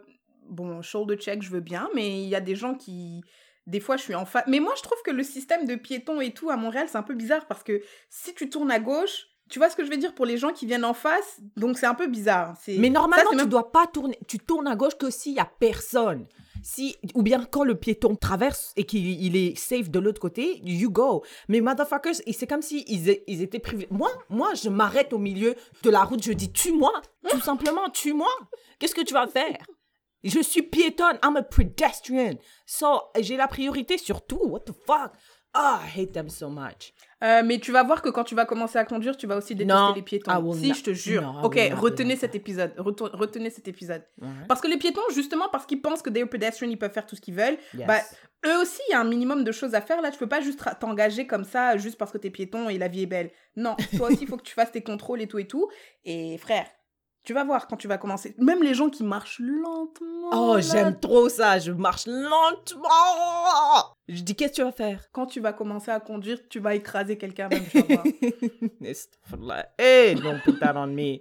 bon, 0.49 0.83
shoulder 0.83 1.17
check, 1.17 1.43
je 1.43 1.51
veux 1.51 1.61
bien, 1.61 1.89
mais 1.95 2.23
il 2.23 2.29
y 2.29 2.35
a 2.35 2.41
des 2.41 2.57
gens 2.57 2.75
qui 2.75 3.23
des 3.67 3.81
fois 3.81 3.97
je 3.97 4.03
suis 4.03 4.15
en 4.15 4.25
face. 4.25 4.45
Mais 4.47 4.61
moi 4.61 4.75
je 4.77 4.83
trouve 4.83 4.99
que 5.05 5.11
le 5.11 5.23
système 5.23 5.67
de 5.67 5.77
piétons 5.77 6.21
et 6.21 6.33
tout 6.33 6.51
à 6.51 6.57
Montréal, 6.57 6.87
c'est 6.89 6.99
un 6.99 7.03
peu 7.03 7.15
bizarre 7.15 7.47
parce 7.47 7.63
que 7.63 7.83
si 8.09 8.35
tu 8.35 8.51
tournes 8.51 8.71
à 8.71 8.81
gauche, 8.81 9.27
tu 9.51 9.59
vois 9.59 9.69
ce 9.69 9.77
que 9.77 9.85
je 9.85 9.91
veux 9.91 9.97
dire 9.97 10.15
pour 10.15 10.25
les 10.27 10.39
gens 10.39 10.53
qui 10.53 10.65
viennent 10.65 10.85
en 10.85 10.95
face, 10.95 11.41
donc 11.57 11.77
c'est 11.77 11.87
un 11.87 11.95
peu 11.95 12.07
bizarre. 12.07 12.55
C'est 12.63 12.77
Mais 12.79 12.89
normalement, 12.89 13.17
ça, 13.25 13.31
c'est 13.31 13.37
tu 13.37 13.43
même- 13.43 13.49
dois 13.49 13.71
pas 13.73 13.87
tourner. 13.87 14.19
Tu 14.29 14.39
tournes 14.39 14.69
à 14.69 14.77
gauche 14.77 14.97
que 14.97 15.11
s'il 15.11 15.35
y 15.35 15.41
a 15.41 15.45
personne. 15.59 16.27
Si, 16.63 16.97
ou 17.15 17.23
bien 17.23 17.45
quand 17.51 17.65
le 17.65 17.75
piéton 17.75 18.17
traverse 18.17 18.73
et 18.77 18.85
qu'il 18.85 19.07
il 19.23 19.35
est 19.35 19.57
safe 19.59 19.91
de 19.91 19.99
l'autre 19.99 20.21
côté, 20.21 20.61
you 20.63 20.91
go. 20.91 21.25
Mais 21.49 21.61
motherfuckers, 21.61 22.17
c'est 22.31 22.47
comme 22.47 22.61
si 22.63 22.85
ils, 22.87 23.43
étaient 23.43 23.59
privés. 23.59 23.89
Moi, 23.91 24.11
moi, 24.29 24.53
je 24.55 24.69
m'arrête 24.69 25.13
au 25.15 25.19
milieu 25.19 25.55
de 25.83 25.91
la 25.91 26.05
route, 26.05 26.23
je 26.23 26.33
dis 26.33 26.53
tue-moi, 26.53 26.93
tout 27.31 27.41
simplement, 27.41 27.89
tue-moi. 27.91 28.29
Qu'est-ce 28.79 28.95
que 28.95 29.01
tu 29.01 29.15
vas 29.15 29.27
faire? 29.27 29.57
Je 30.23 30.41
suis 30.41 30.63
piétonne, 30.63 31.19
I'm 31.25 31.37
a 31.37 31.43
pedestrian. 31.43 32.35
So, 32.67 33.01
j'ai 33.19 33.39
la 33.39 33.49
priorité 33.49 33.97
sur 33.97 34.27
tout. 34.27 34.41
What 34.45 34.61
the 34.61 34.73
fuck? 34.87 35.13
Ah, 35.53 35.81
I 35.85 36.01
hate 36.01 36.13
them 36.13 36.29
so 36.29 36.49
much. 36.49 36.93
Euh, 37.25 37.43
mais 37.45 37.59
tu 37.59 37.73
vas 37.73 37.83
voir 37.83 38.03
que 38.03 38.09
quand 38.09 38.23
tu 38.25 38.35
vas 38.35 38.45
commencer 38.47 38.79
à 38.79 38.85
conduire, 38.85 39.17
tu 39.17 39.27
vas 39.27 39.37
aussi 39.37 39.55
détester 39.55 39.75
Non, 39.81 39.93
les 39.95 40.03
piétons. 40.03 40.53
Si, 40.55 40.69
not- 40.69 40.75
je 40.75 40.83
te 40.85 40.93
jure. 40.95 41.23
no, 41.23 41.41
ok, 41.43 41.59
retenez 41.75 42.17
cet 42.17 42.35
épisode. 42.35 42.73
Retenez 42.79 43.51
cet 43.51 43.67
épisode. 43.69 44.03
Parce 44.49 44.61
que 44.61 44.69
les 44.69 44.79
piétons, 44.79 45.03
justement, 45.13 45.49
parce 45.51 45.67
qu'ils 45.67 45.83
pensent 45.83 46.03
que 46.03 46.11
they're 46.11 46.29
pedestrian, 46.29 46.71
ils 46.71 46.79
peuvent 46.79 46.93
faire 46.93 47.07
tout 47.07 47.17
ce 47.17 47.21
qu'ils 47.21 47.35
veulent. 47.35 47.59
Yes. 47.77 47.87
Bah, 47.87 47.99
eux 48.47 48.61
aussi, 48.63 48.81
il 48.89 48.93
y 48.93 48.95
a 48.95 49.01
un 49.01 49.05
minimum 49.05 49.43
de 49.45 49.53
choses 49.53 49.75
à 49.75 49.81
faire. 49.81 50.01
Là, 50.01 50.11
tu 50.11 50.19
peux 50.19 50.29
pas 50.29 50.41
juste 50.41 50.63
t'engager 50.81 51.27
comme 51.27 51.45
ça, 51.45 51.77
juste 51.77 51.99
parce 51.99 52.13
que 52.13 52.19
t'es 52.19 52.31
piéton 52.31 52.69
et 52.69 52.79
la 52.79 52.89
vie 52.89 53.03
est 53.03 53.07
belle. 53.07 53.31
Non, 53.57 53.77
toi 53.97 54.09
aussi, 54.09 54.21
il 54.23 54.29
faut 54.29 54.37
que 54.37 54.43
tu 54.45 54.55
fasses 54.55 54.73
tes 54.73 54.83
contrôles 54.83 55.21
et 55.21 55.27
tout 55.27 55.39
et 55.39 55.47
tout. 55.49 55.69
Et 56.05 56.39
frère, 56.39 56.67
tu 57.23 57.35
vas 57.35 57.45
voir 57.45 57.67
quand 57.69 57.77
tu 57.77 57.87
vas 57.87 57.99
commencer. 57.99 58.35
Même 58.39 58.63
les 58.63 58.73
gens 58.73 58.89
qui 58.89 59.03
marchent 59.05 59.41
lentement. 59.41 60.31
Oh, 60.33 60.57
j'aime 60.61 60.99
trop 60.99 61.29
ça. 61.29 61.59
Je 61.59 61.73
marche 61.73 62.07
lentement. 62.07 62.89
Je 64.13 64.23
dis, 64.23 64.35
qu'est-ce 64.35 64.51
que 64.53 64.57
tu 64.57 64.63
vas 64.63 64.73
faire? 64.73 65.09
Quand 65.13 65.27
tu 65.27 65.41
vas 65.41 65.53
commencer 65.53 65.91
à 65.91 66.01
conduire, 66.01 66.39
tu 66.49 66.59
vas 66.59 66.75
écraser 66.75 67.17
quelqu'un 67.17 67.49
même. 67.49 67.63
tu 67.71 67.79
vas 67.81 67.87
voir. 67.95 68.05
Astaghfirullah. 68.91 69.67
Hey, 69.79 70.15
don't 70.17 70.41
put 70.45 70.59
that 70.61 70.75
on 70.77 70.89
me. 70.89 71.19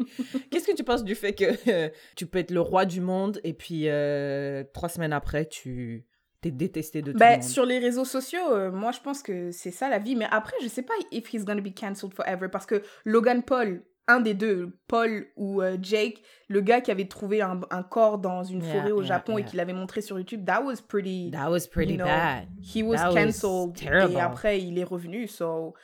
Qu'est-ce 0.49 0.65
que 0.67 0.75
tu 0.75 0.83
penses 0.83 1.03
du 1.03 1.15
fait 1.15 1.33
que 1.33 1.45
euh, 1.69 1.89
tu 2.15 2.25
peux 2.25 2.39
être 2.39 2.51
le 2.51 2.61
roi 2.61 2.85
du 2.85 3.01
monde 3.01 3.39
et 3.43 3.53
puis 3.53 3.83
euh, 3.87 4.63
trois 4.73 4.89
semaines 4.89 5.13
après, 5.13 5.45
tu 5.45 6.05
t'es 6.41 6.51
détesté 6.51 7.01
de 7.01 7.11
tout 7.11 7.17
le 7.17 7.19
Ben, 7.19 7.33
monde? 7.39 7.43
sur 7.43 7.65
les 7.65 7.79
réseaux 7.79 8.05
sociaux, 8.05 8.53
euh, 8.53 8.71
moi 8.71 8.91
je 8.91 8.99
pense 9.01 9.21
que 9.21 9.51
c'est 9.51 9.71
ça 9.71 9.89
la 9.89 9.99
vie. 9.99 10.15
Mais 10.15 10.27
après, 10.31 10.55
je 10.61 10.67
sais 10.67 10.83
pas 10.83 10.93
if 11.11 11.33
he's 11.33 11.43
gonna 11.45 11.61
be 11.61 11.73
cancelled 11.77 12.13
forever. 12.13 12.47
Parce 12.49 12.65
que 12.65 12.81
Logan 13.05 13.43
Paul, 13.43 13.83
un 14.09 14.19
des 14.19 14.33
deux, 14.33 14.77
Paul 14.87 15.27
ou 15.37 15.61
euh, 15.61 15.77
Jake, 15.81 16.23
le 16.47 16.61
gars 16.61 16.81
qui 16.81 16.89
avait 16.89 17.07
trouvé 17.07 17.41
un, 17.41 17.61
un 17.69 17.83
corps 17.83 18.17
dans 18.17 18.43
une 18.43 18.63
Yeah, 18.63 18.73
forêt 18.73 18.91
au 18.91 19.01
yeah, 19.01 19.07
Japon 19.07 19.37
et 19.37 19.41
yeah. 19.41 19.49
qui 19.49 19.57
l'avait 19.57 19.73
montré 19.73 20.01
sur 20.01 20.17
YouTube, 20.17 20.43
that 20.45 20.63
was 20.63 20.77
pretty. 20.85 21.29
That 21.31 21.49
was 21.49 21.67
pretty 21.71 21.93
you 21.93 21.97
know, 21.97 22.05
bad. 22.05 22.47
He 22.59 22.81
was 22.83 22.97
that 22.97 23.13
was. 23.13 24.09
Et 24.09 24.19
après, 24.19 24.59
il 24.59 24.77
est 24.79 24.83
revenu. 24.83 25.27
So, 25.27 25.75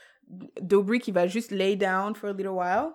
Dobrik, 0.60 1.08
il 1.08 1.14
va 1.14 1.28
juste 1.28 1.52
lay 1.52 1.76
down 1.76 2.16
for 2.16 2.32
a 2.32 2.34
little 2.34 2.54
while. 2.54 2.94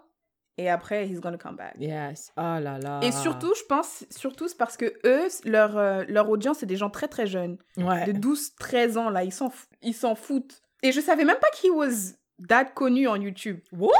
Et 0.58 0.68
après, 0.68 1.06
he's 1.06 1.20
gonna 1.20 1.38
come 1.38 1.56
back. 1.56 1.74
Yes. 1.78 2.32
Oh 2.36 2.58
là 2.60 2.78
là. 2.78 3.00
Et 3.02 3.12
surtout, 3.12 3.54
je 3.56 3.62
pense, 3.66 4.04
surtout, 4.10 4.48
c'est 4.48 4.58
parce 4.58 4.76
que 4.76 4.92
eux, 5.06 5.28
leur, 5.44 5.78
euh, 5.78 6.04
leur 6.08 6.28
audience, 6.28 6.58
c'est 6.58 6.66
des 6.66 6.76
gens 6.76 6.90
très 6.90 7.08
très 7.08 7.26
jeunes. 7.26 7.56
ouais. 7.78 8.12
de 8.12 8.12
12-13 8.12 8.98
ans, 8.98 9.08
là, 9.10 9.24
ils 9.24 9.32
s'en 9.32 9.50
ils 9.80 9.94
s'en 9.94 10.14
foutent. 10.14 10.60
Et 10.82 10.92
je 10.92 11.00
savais 11.00 11.24
même 11.24 11.38
pas 11.40 11.48
qu'il 11.54 11.70
was 11.70 12.14
that 12.48 12.66
connu 12.74 13.06
en 13.06 13.16
YouTube. 13.16 13.60
What? 13.72 13.94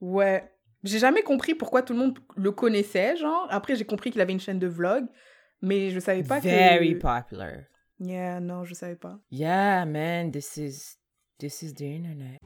Ouais. 0.00 0.51
J'ai 0.84 0.98
jamais 0.98 1.22
compris 1.22 1.54
pourquoi 1.54 1.82
tout 1.82 1.92
le 1.92 1.98
monde 2.00 2.18
le 2.36 2.50
connaissait, 2.50 3.16
genre. 3.16 3.46
Après, 3.50 3.76
j'ai 3.76 3.84
compris 3.84 4.10
qu'il 4.10 4.20
avait 4.20 4.32
une 4.32 4.40
chaîne 4.40 4.58
de 4.58 4.66
vlog, 4.66 5.06
mais 5.60 5.90
je 5.90 6.00
savais 6.00 6.24
pas 6.24 6.40
Very 6.40 6.94
que... 6.94 6.98
popular. 6.98 7.52
Yeah, 8.00 8.40
non, 8.40 8.64
je 8.64 8.74
savais 8.74 8.96
pas. 8.96 9.20
Yeah, 9.30 9.84
man, 9.84 10.32
this 10.32 10.56
is 10.56 10.96
this 11.38 11.62
is 11.62 11.72
the 11.74 11.82
internet. 11.82 12.38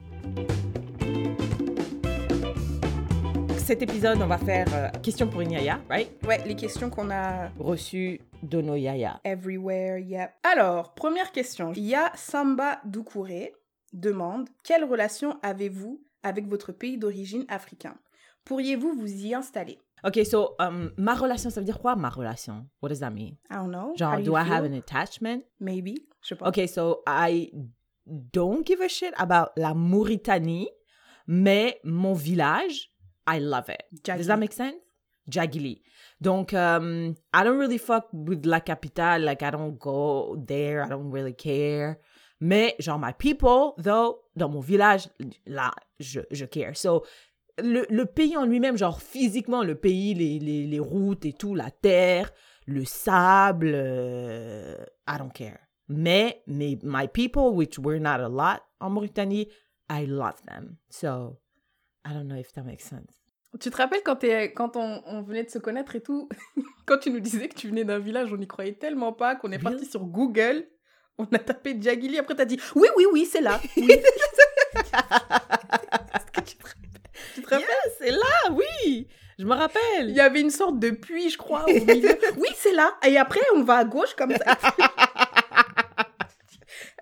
Cet 3.57 3.81
épisode, 3.81 4.21
on 4.21 4.27
va 4.27 4.37
faire 4.37 4.67
euh, 4.73 4.89
question 5.01 5.27
pour 5.27 5.41
une 5.41 5.51
yaya, 5.51 5.81
right? 5.89 6.09
Ouais, 6.25 6.41
les 6.45 6.55
questions 6.55 6.89
qu'on 6.89 7.09
a 7.09 7.49
Reçu 7.59 8.21
de 8.43 8.61
nos 8.61 8.75
yaya. 8.75 9.19
everywhere, 9.25 9.97
yeah. 9.99 10.31
Alors, 10.43 10.93
première 10.93 11.31
question. 11.33 11.73
Il 11.75 11.83
y 11.85 11.95
a 11.95 12.11
Samba 12.15 12.79
Doucouré 12.85 13.53
demande 13.91 14.47
Quelle 14.63 14.85
relation 14.85 15.37
avez-vous 15.43 16.01
avec 16.23 16.47
votre 16.47 16.71
pays 16.71 16.97
d'origine 16.97 17.43
africain? 17.49 17.95
Pourriez-vous 18.47 18.93
vous 18.93 19.25
y 19.25 19.33
installer? 19.33 19.77
Ok, 20.03 20.19
so, 20.25 20.55
um, 20.59 20.91
ma 20.97 21.15
relation, 21.15 21.49
ça 21.49 21.59
veut 21.59 21.65
dire 21.65 21.79
quoi, 21.79 21.95
ma 21.95 22.09
relation? 22.09 22.65
What 22.81 22.89
does 22.89 22.99
that 22.99 23.09
mean? 23.09 23.35
I 23.49 23.55
don't 23.55 23.71
know. 23.71 23.89
How 23.89 23.95
Genre, 23.97 24.23
do 24.23 24.35
I 24.35 24.43
have 24.43 24.63
an 24.63 24.73
attachment? 24.73 25.43
Maybe. 25.59 25.95
Je 26.21 26.29
sais 26.29 26.35
pas. 26.35 26.47
Okay, 26.47 26.67
so 26.67 27.01
I 27.05 27.51
don't 28.05 28.65
give 28.65 28.79
a 28.79 28.87
shit 28.87 29.13
about 29.17 29.49
la 29.57 29.73
Mauritanie, 29.73 30.69
mais 31.27 31.79
mon 31.83 32.13
village, 32.13 32.91
I 33.27 33.39
love 33.39 33.69
it. 33.69 33.83
Jagili. 34.03 34.17
Does 34.17 34.27
that 34.27 34.39
make 34.39 34.53
sense? 34.53 34.75
Jagili. 35.29 35.81
Donc, 36.21 36.53
um, 36.53 37.15
I 37.33 37.43
don't 37.43 37.57
really 37.57 37.77
fuck 37.77 38.07
with 38.13 38.45
la 38.45 38.61
capitale. 38.61 39.23
Like, 39.23 39.43
I 39.43 39.51
don't 39.51 39.77
go 39.77 40.37
there. 40.47 40.83
I 40.83 40.87
don't 40.87 41.11
really 41.11 41.33
care. 41.33 41.99
Mais, 42.39 42.75
genre, 42.79 42.99
my 42.99 43.13
people, 43.13 43.73
though, 43.77 44.19
dans 44.35 44.47
mon 44.47 44.61
village, 44.61 45.09
là, 45.47 45.71
je, 45.99 46.21
je 46.31 46.45
care. 46.45 46.77
So, 46.77 47.03
le, 47.59 47.85
le 47.89 48.05
pays 48.05 48.37
en 48.37 48.45
lui-même, 48.45 48.77
genre 48.77 49.01
physiquement, 49.01 49.63
le 49.63 49.75
pays, 49.75 50.13
les, 50.13 50.39
les, 50.39 50.67
les 50.67 50.79
routes 50.79 51.25
et 51.25 51.33
tout, 51.33 51.55
la 51.55 51.71
terre, 51.71 52.31
le 52.65 52.85
sable, 52.85 53.71
euh, 53.73 54.75
I 55.07 55.17
don't 55.17 55.31
care. 55.33 55.57
Mais, 55.89 56.43
mais 56.47 56.77
my 56.83 57.07
people, 57.07 57.53
which 57.53 57.79
were 57.79 57.99
not 57.99 58.19
a 58.21 58.27
lot 58.29 58.59
en 58.79 58.89
Mauritanie, 58.89 59.47
I 59.89 60.05
love 60.05 60.41
them. 60.45 60.75
So, 60.89 61.39
I 62.05 62.13
don't 62.13 62.27
know 62.27 62.35
if 62.37 62.51
that 62.53 62.63
makes 62.63 62.83
sense. 62.83 63.13
Tu 63.59 63.71
te 63.71 63.77
rappelles 63.77 64.03
quand, 64.03 64.17
t'es- 64.17 64.51
quand 64.53 64.75
on, 64.75 65.01
on 65.05 65.21
venait 65.21 65.45
de 65.45 65.49
se 65.49 65.57
connaître 65.57 65.95
et 65.95 66.01
tout, 66.01 66.27
quand 66.85 66.97
tu 66.99 67.09
nous 67.09 67.21
disais 67.21 67.47
que 67.47 67.55
tu 67.55 67.69
venais 67.69 67.85
d'un 67.85 67.99
village, 67.99 68.31
on 68.33 68.37
n'y 68.37 68.47
croyait 68.47 68.73
tellement 68.73 69.13
pas 69.13 69.35
qu'on 69.35 69.51
est 69.51 69.57
parti 69.59 69.85
sur 69.85 70.03
Google, 70.05 70.67
on 71.17 71.23
a 71.25 71.39
tapé 71.39 71.75
Djagili, 71.81 72.19
après 72.19 72.35
t'as 72.35 72.45
dit 72.45 72.59
oui, 72.75 72.87
oui, 72.97 73.05
oui, 73.13 73.25
c'est 73.25 73.41
là. 73.41 73.59
Oui. 73.77 73.87
Est-ce 74.75 76.31
que 76.31 76.41
tu 76.41 76.55
te 76.57 76.63
rappelles? 76.67 76.86
Tu 77.35 77.41
te 77.41 77.49
rappelles? 77.49 77.67
C'est 77.99 78.11
là, 78.11 78.51
oui! 78.51 79.07
Je 79.39 79.45
me 79.45 79.53
rappelle. 79.53 80.09
Il 80.09 80.15
y 80.15 80.19
avait 80.19 80.41
une 80.41 80.49
sorte 80.49 80.79
de 80.79 80.89
puits, 80.89 81.29
je 81.29 81.37
crois, 81.37 81.63
au 81.63 81.67
milieu. 81.85 82.17
Oui, 82.37 82.49
c'est 82.55 82.73
là. 82.73 82.95
Et 83.05 83.17
après, 83.17 83.41
on 83.55 83.61
va 83.63 83.75
à 83.77 83.85
gauche 83.85 84.13
comme 84.15 84.31
ça. 84.35 84.57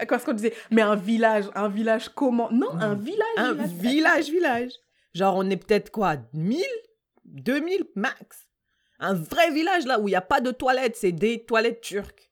Parce 0.10 0.24
qu'on 0.24 0.34
disait, 0.34 0.54
mais 0.72 0.82
un 0.82 0.96
village, 0.96 1.46
un 1.56 1.70
village 1.70 2.10
comment? 2.10 2.50
Non, 2.52 2.70
un 2.80 2.96
village. 2.96 3.26
Un 3.38 3.54
village. 3.54 3.72
village, 3.82 4.30
village. 4.30 4.72
Genre, 5.14 5.36
on 5.38 5.50
est 5.50 5.58
peut-être 5.58 5.90
quoi 5.92 6.18
1000 6.34 6.62
2000 7.26 7.86
max. 7.96 8.48
Un 9.00 9.14
vrai 9.14 9.52
village 9.52 9.86
là 9.86 10.00
où 10.00 10.08
il 10.08 10.12
n'y 10.12 10.16
a 10.16 10.22
pas 10.22 10.42
de 10.42 10.52
toilettes, 10.52 10.96
c'est 10.96 11.12
des 11.12 11.44
toilettes 11.46 11.82
turques. 11.82 12.30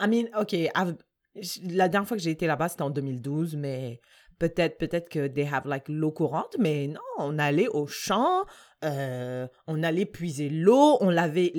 I 0.00 0.06
mean, 0.08 0.26
ok, 0.40 0.52
I've- 0.52 0.96
la 1.72 1.88
dernière 1.88 2.08
fois 2.08 2.16
que 2.16 2.22
j'ai 2.22 2.30
été 2.30 2.46
là-bas, 2.46 2.68
c'était 2.68 2.82
en 2.82 2.90
2012, 2.90 3.54
mais 3.56 4.00
peut-être 4.40 4.76
peut-être 4.78 5.08
que 5.08 5.28
they 5.28 5.46
have 5.46 5.68
like 5.68 5.88
l'eau 5.88 6.10
courante, 6.10 6.56
mais 6.58 6.88
non, 6.88 7.00
on 7.18 7.38
allait 7.38 7.68
au 7.68 7.86
champ, 7.86 8.44
euh, 8.84 9.46
on 9.68 9.82
allait 9.84 10.06
puiser 10.06 10.48
l'eau, 10.50 10.96
on 11.00 11.10
lavait, 11.10 11.52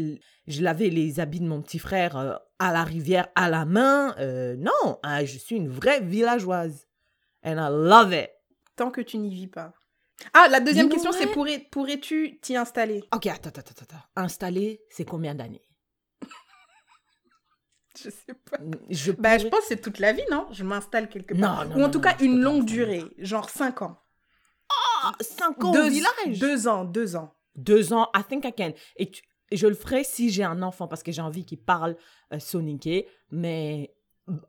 je 0.48 0.62
lavais 0.62 0.90
les 0.90 1.22
habits 1.22 1.40
de 1.40 1.48
mon 1.48 1.62
petit 1.62 1.80
frère 1.80 2.18
euh, 2.18 2.34
à 2.60 2.74
la 2.74 2.84
rivière 2.84 3.30
à 3.36 3.50
la 3.50 3.64
main. 3.64 4.14
euh, 4.20 4.58
non, 4.58 5.00
hein, 5.04 5.24
je 5.24 5.38
suis 5.38 5.56
une 5.56 5.70
vraie 5.70 6.02
villageoise. 6.02 6.88
And 7.44 7.54
I 7.58 7.70
love 7.72 8.14
it. 8.14 8.30
Tant 8.76 8.92
que 8.92 9.02
tu 9.02 9.18
n'y 9.18 9.34
vis 9.34 9.48
pas. 9.48 9.74
Ah, 10.34 10.48
la 10.50 10.60
deuxième 10.60 10.90
question, 10.90 11.12
c'est 11.12 11.28
pourrais- 11.28 11.66
pourrais-tu 11.72 12.40
t'y 12.42 12.56
installer? 12.56 13.04
Ok, 13.14 13.26
attends, 13.28 13.50
attends, 13.50 13.62
attends, 13.62 13.84
attends. 13.96 14.04
Installé, 14.16 14.82
c'est 14.90 15.06
combien 15.06 15.34
d'années? 15.34 15.64
Je 17.98 18.10
sais 18.10 18.34
pas. 18.50 18.58
je 18.90 19.12
Bah, 19.12 19.38
je 19.38 19.48
pense 19.48 19.60
que 19.62 19.66
c'est 19.68 19.82
toute 19.82 20.00
la 20.00 20.14
vie, 20.14 20.24
non? 20.32 20.48
Je 20.52 20.64
m'installe 20.64 21.10
quelque 21.10 21.34
part. 21.34 21.66
Non, 21.66 21.70
non, 21.70 21.76
Ou 21.76 21.80
en 21.80 21.82
non, 21.88 21.92
tout 21.92 22.00
non, 22.00 22.04
cas, 22.04 22.16
une 22.22 22.40
longue 22.40 22.66
durée, 22.66 23.04
genre 23.18 23.50
5 23.50 23.82
ans. 23.82 23.98
Ah, 25.04 25.12
cinq 25.20 25.64
ans 25.64 25.72
deux, 25.72 25.88
au 25.88 25.90
village? 25.90 26.40
Deux 26.40 26.68
ans, 26.68 26.86
deux 26.86 27.16
ans. 27.16 27.34
Deux 27.56 27.92
ans, 27.92 28.10
I 28.16 28.22
think 28.28 28.46
I 28.46 28.54
can. 28.54 28.72
Et, 28.96 29.10
tu- 29.12 29.24
et 29.50 29.58
je 29.58 29.68
le 29.68 29.74
ferai 29.74 30.04
si 30.04 30.30
j'ai 30.30 30.44
un 30.44 30.62
enfant 30.62 30.88
parce 30.88 31.04
que 31.04 31.12
j'ai 31.12 31.22
envie 31.22 31.44
qu'il 31.46 31.60
parle 31.60 31.98
euh, 32.34 32.40
soniqué. 32.40 33.08
Mais 33.32 33.94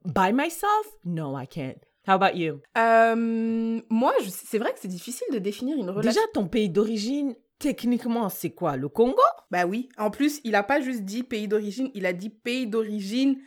by 0.05 0.33
myself, 0.33 0.87
no, 1.05 1.37
I 1.39 1.47
can't. 1.49 1.79
How 2.07 2.13
about 2.13 2.37
you? 2.37 2.61
Euh, 2.79 3.81
moi, 3.89 4.13
c'est 4.29 4.59
vrai 4.59 4.73
que 4.73 4.79
c'est 4.81 4.89
difficile 4.89 5.27
de 5.33 5.39
définir 5.39 5.77
une 5.77 5.89
relation. 5.91 6.11
Déjà, 6.21 6.33
ton 6.35 6.47
pays 6.49 6.69
d'origine, 6.69 7.35
techniquement, 7.63 8.29
c'est 8.29 8.51
quoi? 8.51 8.77
Le 8.77 8.89
Congo? 8.89 9.23
Bah 9.51 9.67
oui. 9.67 9.89
En 9.97 10.11
plus, 10.11 10.41
il 10.43 10.55
a 10.57 10.65
pas 10.65 10.81
juste 10.81 11.03
dit 11.05 11.23
pays 11.23 11.47
d'origine, 11.47 11.91
il 11.95 12.07
a 12.07 12.13
dit 12.13 12.29
pays 12.29 12.67
d'origine 12.67 13.39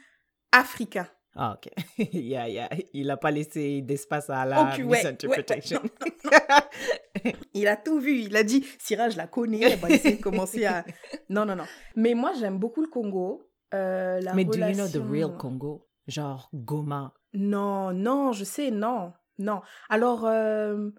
africain. 0.52 1.08
Ah, 1.36 1.58
ok. 1.58 1.70
yeah, 2.14 2.48
yeah. 2.48 2.70
Il 2.94 3.08
n'a 3.08 3.18
pas 3.18 3.30
laissé 3.30 3.82
d'espace 3.82 4.30
à 4.30 4.46
la 4.46 4.62
Ok, 4.62 4.78
ouais, 4.78 4.84
ouais, 4.86 4.98
misinterpretation. 4.98 5.82
Il 7.54 7.68
a 7.68 7.76
tout 7.76 8.00
vu. 8.00 8.20
Il 8.22 8.38
a 8.38 8.44
dit, 8.44 8.66
Syrah, 8.80 9.10
je 9.10 9.18
la 9.18 9.28
connais, 9.28 9.60
essayer 9.90 10.16
de 10.16 10.22
commencer 10.22 10.66
à... 10.66 10.86
Non, 11.30 11.44
non, 11.46 11.58
non. 11.58 11.66
Mais 11.98 12.14
moi, 12.14 12.32
j'aime 12.40 12.58
beaucoup 12.58 12.82
le 12.82 12.88
Congo. 12.88 13.50
Euh, 13.74 14.22
la 14.22 14.34
Mais 14.34 14.46
do 14.46 14.54
you 14.58 14.74
know 14.76 14.88
the 14.88 14.94
relation- 14.96 15.12
real 15.12 15.38
Congo? 15.38 15.88
Genre 16.08 16.50
Goma. 16.54 17.14
Non, 17.34 17.92
non, 17.92 18.32
je 18.32 18.46
sais, 18.46 18.72
non. 18.72 19.12
Non. 19.38 19.62
Alors... 19.90 20.26
euh, 20.26 20.90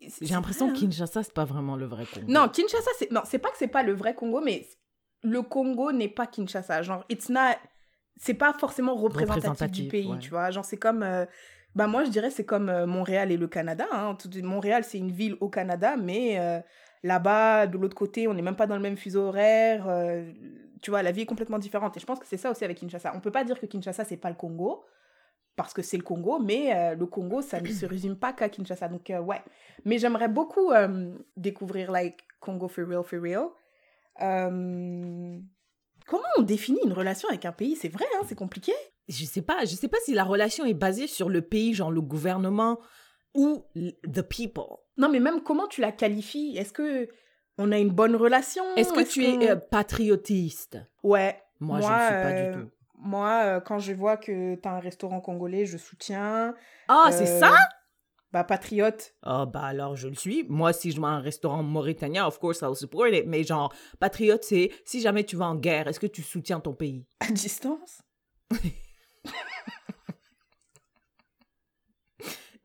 J'ai 0.00 0.34
l'impression 0.34 0.68
que 0.68 0.76
hein. 0.76 0.80
Kinshasa, 0.80 1.22
c'est 1.24 1.34
pas 1.34 1.44
vraiment 1.44 1.76
le 1.76 1.86
vrai 1.86 2.04
Congo. 2.06 2.26
Non, 2.28 2.48
Kinshasa, 2.48 2.90
c'est... 2.98 3.10
Non, 3.10 3.22
c'est 3.24 3.38
pas 3.38 3.50
que 3.50 3.58
c'est 3.58 3.66
pas 3.68 3.82
le 3.82 3.92
vrai 3.92 4.14
Congo, 4.14 4.40
mais 4.40 4.66
le 5.22 5.42
Congo 5.42 5.90
n'est 5.92 6.08
pas 6.08 6.26
Kinshasa. 6.26 6.82
Genre, 6.82 7.04
it's 7.08 7.28
not... 7.28 7.56
C'est 8.16 8.34
pas 8.34 8.52
forcément 8.52 8.94
représentatif, 8.94 9.84
du 9.84 9.90
pays, 9.90 10.06
ouais. 10.06 10.18
tu 10.18 10.30
vois. 10.30 10.50
Genre, 10.50 10.64
c'est 10.64 10.76
comme... 10.76 11.02
euh, 11.02 11.26
Bah, 11.74 11.86
moi, 11.86 12.04
je 12.04 12.10
dirais 12.10 12.30
c'est 12.30 12.44
comme 12.44 12.68
euh, 12.68 12.86
Montréal 12.86 13.32
et 13.32 13.36
le 13.36 13.48
Canada. 13.48 13.86
Hein. 13.92 14.16
Montréal, 14.42 14.84
c'est 14.84 14.98
une 14.98 15.10
ville 15.10 15.36
au 15.40 15.48
Canada, 15.48 15.96
mais 15.96 16.38
euh, 16.38 16.60
là-bas, 17.02 17.66
de 17.66 17.76
l'autre 17.76 17.96
côté, 17.96 18.28
on 18.28 18.34
n'est 18.34 18.42
même 18.42 18.56
pas 18.56 18.66
dans 18.66 18.76
le 18.76 18.82
même 18.82 18.96
fuseau 18.96 19.26
horaire. 19.26 19.86
tu 20.80 20.90
vois, 20.90 21.02
la 21.02 21.12
vie 21.12 21.22
est 21.22 21.26
complètement 21.26 21.58
différente. 21.58 21.96
Et 21.96 22.00
je 22.00 22.06
pense 22.06 22.18
que 22.18 22.26
c'est 22.26 22.36
ça 22.36 22.50
aussi 22.50 22.64
avec 22.64 22.78
Kinshasa. 22.78 23.12
On 23.14 23.20
peut 23.20 23.32
pas 23.32 23.44
dire 23.44 23.58
que 23.58 23.66
Kinshasa, 23.66 24.04
c'est 24.04 24.16
pas 24.16 24.30
le 24.30 24.36
Congo, 24.36 24.84
parce 25.58 25.74
que 25.74 25.82
c'est 25.82 25.96
le 25.96 26.04
Congo, 26.04 26.38
mais 26.38 26.72
euh, 26.72 26.94
le 26.94 27.04
Congo, 27.06 27.42
ça 27.42 27.60
ne 27.60 27.66
se 27.66 27.84
résume 27.86 28.16
pas 28.16 28.32
qu'à 28.32 28.48
Kinshasa. 28.48 28.86
Donc, 28.86 29.10
euh, 29.10 29.18
ouais. 29.18 29.42
Mais 29.84 29.98
j'aimerais 29.98 30.28
beaucoup 30.28 30.70
euh, 30.70 31.12
découvrir, 31.36 31.90
like, 31.90 32.20
Congo 32.38 32.68
for 32.68 32.86
real, 32.86 33.02
for 33.02 33.20
real. 33.20 33.48
Comment 36.06 36.28
on 36.38 36.42
définit 36.42 36.78
une 36.84 36.92
relation 36.92 37.28
avec 37.28 37.44
un 37.44 37.50
pays? 37.50 37.74
C'est 37.74 37.88
vrai, 37.88 38.04
hein, 38.14 38.24
c'est 38.28 38.36
compliqué. 38.36 38.72
Je 39.08 39.24
sais 39.24 39.42
pas, 39.42 39.64
je 39.64 39.74
sais 39.74 39.88
pas 39.88 39.98
si 40.04 40.14
la 40.14 40.22
relation 40.22 40.64
est 40.64 40.74
basée 40.74 41.08
sur 41.08 41.28
le 41.28 41.42
pays, 41.42 41.74
genre 41.74 41.90
le 41.90 42.02
gouvernement 42.02 42.78
ou 43.34 43.64
the 43.74 44.22
people. 44.22 44.76
Non, 44.96 45.08
mais 45.08 45.18
même 45.18 45.42
comment 45.42 45.66
tu 45.66 45.80
la 45.80 45.90
qualifies? 45.90 46.56
Est-ce 46.56 46.72
que 46.72 47.08
on 47.58 47.72
a 47.72 47.78
une 47.78 47.90
bonne 47.90 48.14
relation? 48.14 48.62
Est-ce 48.76 48.92
que 48.92 49.02
tu 49.02 49.24
es 49.24 49.56
patriotiste? 49.56 50.78
Ouais. 51.02 51.36
Moi, 51.58 51.80
je 51.80 51.86
ne 51.86 51.92
suis 51.92 52.22
pas 52.22 52.32
du 52.32 52.62
tout. 52.62 52.70
Moi, 53.00 53.42
euh, 53.44 53.60
quand 53.60 53.78
je 53.78 53.92
vois 53.92 54.16
que 54.16 54.56
t'as 54.56 54.72
un 54.72 54.80
restaurant 54.80 55.20
congolais, 55.20 55.66
je 55.66 55.78
soutiens. 55.78 56.54
Ah, 56.88 57.10
c'est 57.12 57.24
Euh, 57.26 57.40
ça? 57.40 57.50
Bah, 58.32 58.44
patriote. 58.44 59.14
Ah, 59.22 59.46
bah 59.46 59.62
alors 59.62 59.96
je 59.96 60.06
le 60.08 60.14
suis. 60.14 60.44
Moi, 60.48 60.72
si 60.74 60.90
je 60.90 60.98
vois 61.00 61.08
un 61.10 61.20
restaurant 61.20 61.62
mauritanien, 61.62 62.26
of 62.26 62.38
course, 62.38 62.60
I'll 62.60 62.76
support 62.76 63.08
it. 63.08 63.24
Mais 63.26 63.42
genre, 63.44 63.72
patriote, 64.00 64.44
c'est 64.44 64.70
si 64.84 65.00
jamais 65.00 65.24
tu 65.24 65.36
vas 65.36 65.46
en 65.46 65.54
guerre, 65.54 65.88
est-ce 65.88 65.98
que 66.00 66.06
tu 66.06 66.22
soutiens 66.22 66.60
ton 66.60 66.74
pays? 66.74 67.06
À 67.20 67.30
distance? 67.30 68.02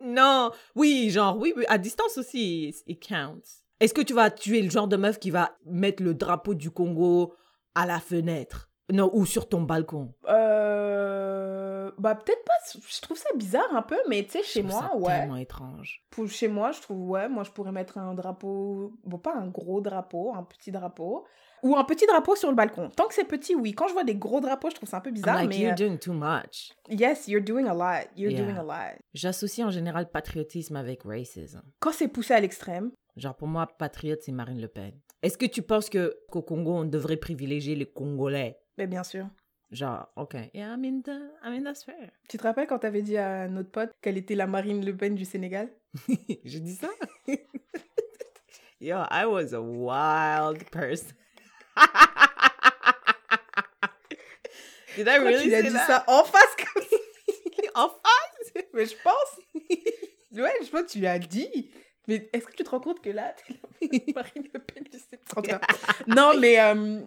Non, 0.01 0.51
oui, 0.75 1.09
genre, 1.11 1.37
oui, 1.37 1.53
à 1.69 1.77
distance 1.77 2.17
aussi, 2.17 2.75
it 2.87 3.07
counts. 3.07 3.61
Est-ce 3.79 3.93
que 3.93 4.01
tu 4.01 4.13
vas 4.13 4.29
tuer 4.31 4.61
le 4.61 4.69
genre 4.69 4.87
de 4.87 4.97
meuf 4.97 5.17
qui 5.17 5.31
va 5.31 5.57
mettre 5.65 6.03
le 6.03 6.13
drapeau 6.13 6.53
du 6.55 6.71
Congo 6.71 7.33
à 7.73 7.85
la 7.85 7.99
fenêtre? 7.99 8.69
Non, 8.91 9.09
ou 9.13 9.25
sur 9.25 9.47
ton 9.47 9.61
balcon 9.61 10.13
euh... 10.27 11.91
Bah, 11.97 12.15
peut-être 12.15 12.43
pas. 12.43 12.53
Je 12.87 13.01
trouve 13.01 13.17
ça 13.17 13.29
bizarre 13.35 13.73
un 13.73 13.81
peu, 13.81 13.97
mais 14.09 14.23
tu 14.23 14.31
sais, 14.31 14.43
chez 14.43 14.63
moi, 14.63 14.89
ça 14.91 14.97
ouais. 14.97 15.19
tellement 15.19 15.37
étrange. 15.37 16.03
Pour, 16.09 16.27
chez 16.27 16.47
moi, 16.47 16.71
je 16.71 16.81
trouve, 16.81 17.09
ouais, 17.09 17.29
moi, 17.29 17.43
je 17.43 17.51
pourrais 17.51 17.71
mettre 17.71 17.97
un 17.97 18.13
drapeau. 18.13 18.93
Bon, 19.03 19.17
pas 19.17 19.35
un 19.35 19.47
gros 19.47 19.79
drapeau, 19.79 20.33
un 20.35 20.43
petit 20.43 20.71
drapeau. 20.71 21.25
Ou 21.61 21.77
un 21.77 21.83
petit 21.85 22.05
drapeau 22.05 22.35
sur 22.35 22.49
le 22.49 22.55
balcon. 22.55 22.89
Tant 22.89 23.07
que 23.07 23.13
c'est 23.13 23.23
petit, 23.23 23.55
oui. 23.55 23.73
Quand 23.73 23.87
je 23.87 23.93
vois 23.93 24.03
des 24.03 24.15
gros 24.15 24.41
drapeaux, 24.41 24.69
je 24.69 24.75
trouve 24.75 24.89
ça 24.89 24.97
un 24.97 25.01
peu 25.01 25.11
I'm 25.11 25.15
bizarre, 25.15 25.35
like, 25.35 25.49
mais. 25.49 25.59
you're 25.59 25.71
euh, 25.71 25.75
doing 25.75 25.97
too 25.97 26.13
much. 26.13 26.73
Yes, 26.89 27.27
you're 27.27 27.43
doing 27.43 27.67
a 27.67 27.73
lot. 27.73 28.09
You're 28.17 28.31
Yeah. 28.31 28.43
doing 28.43 28.57
a 28.57 28.63
lot. 28.63 28.97
J'associe 29.13 29.65
en 29.65 29.69
général 29.71 30.09
patriotisme 30.09 30.75
avec 30.75 31.03
racism. 31.03 31.61
Quand 31.79 31.93
c'est 31.93 32.09
poussé 32.09 32.33
à 32.33 32.39
l'extrême, 32.41 32.91
Genre, 33.15 33.35
pour 33.35 33.47
moi, 33.47 33.67
patriote, 33.67 34.21
c'est 34.23 34.31
Marine 34.31 34.59
Le 34.59 34.67
Pen. 34.67 34.91
Est-ce 35.21 35.37
que 35.37 35.45
tu 35.45 35.61
penses 35.61 35.87
que 35.89 36.17
qu'au 36.29 36.41
Congo, 36.41 36.73
on 36.73 36.83
devrait 36.83 37.17
privilégier 37.17 37.75
les 37.75 37.85
Congolais? 37.85 38.59
Mais 38.77 38.87
bien 38.87 39.03
sûr. 39.03 39.25
Genre, 39.71 40.07
ok. 40.15 40.35
Yeah, 40.53 40.73
I 40.75 40.77
mean, 40.77 41.01
the- 41.01 41.31
I 41.43 41.49
mean 41.49 41.63
that's 41.63 41.83
fair. 41.83 42.11
Tu 42.29 42.37
te 42.37 42.43
rappelles 42.43 42.67
quand 42.67 42.79
t'avais 42.79 43.01
dit 43.01 43.17
à 43.17 43.47
notre 43.47 43.71
pote 43.71 43.91
qu'elle 44.01 44.17
était 44.17 44.35
la 44.35 44.45
Marine 44.47 44.85
Le 44.85 44.95
Pen 44.95 45.15
du 45.15 45.25
Sénégal? 45.25 45.69
J'ai 46.45 46.59
dit 46.59 46.75
ça? 46.75 46.89
Yo, 48.79 48.97
I 49.09 49.25
was 49.25 49.53
a 49.53 49.61
wild 49.61 50.69
person. 50.69 51.13
Did 54.95 55.07
I 55.07 55.17
really 55.17 55.43
tu 55.43 55.47
lui 55.47 55.55
as 55.55 55.61
dit 55.63 55.71
that? 55.73 55.87
ça 55.87 56.03
en 56.07 56.23
face 56.23 56.55
comme 56.57 56.83
ça? 56.83 56.97
En 57.75 57.89
face? 57.89 58.63
Mais 58.73 58.85
je 58.85 58.95
pense. 59.03 59.39
Ouais, 60.33 60.53
je 60.63 60.69
pense 60.69 60.81
que 60.83 60.91
tu 60.91 60.99
lui 60.99 61.07
as 61.07 61.17
dit. 61.17 61.71
Mais 62.07 62.29
est-ce 62.33 62.45
que 62.45 62.51
tu 62.55 62.63
te 62.63 62.69
rends 62.69 62.79
compte 62.79 63.01
que 63.01 63.09
là, 63.09 63.33
t'es 63.47 63.55
la 63.81 64.13
Marine 64.13 64.47
Le 64.53 64.59
Pen 64.59 64.83
du 64.83 64.99
Sénégal? 64.99 65.59
Non, 66.05 66.37
mais 66.37 66.59
euh, 66.59 67.01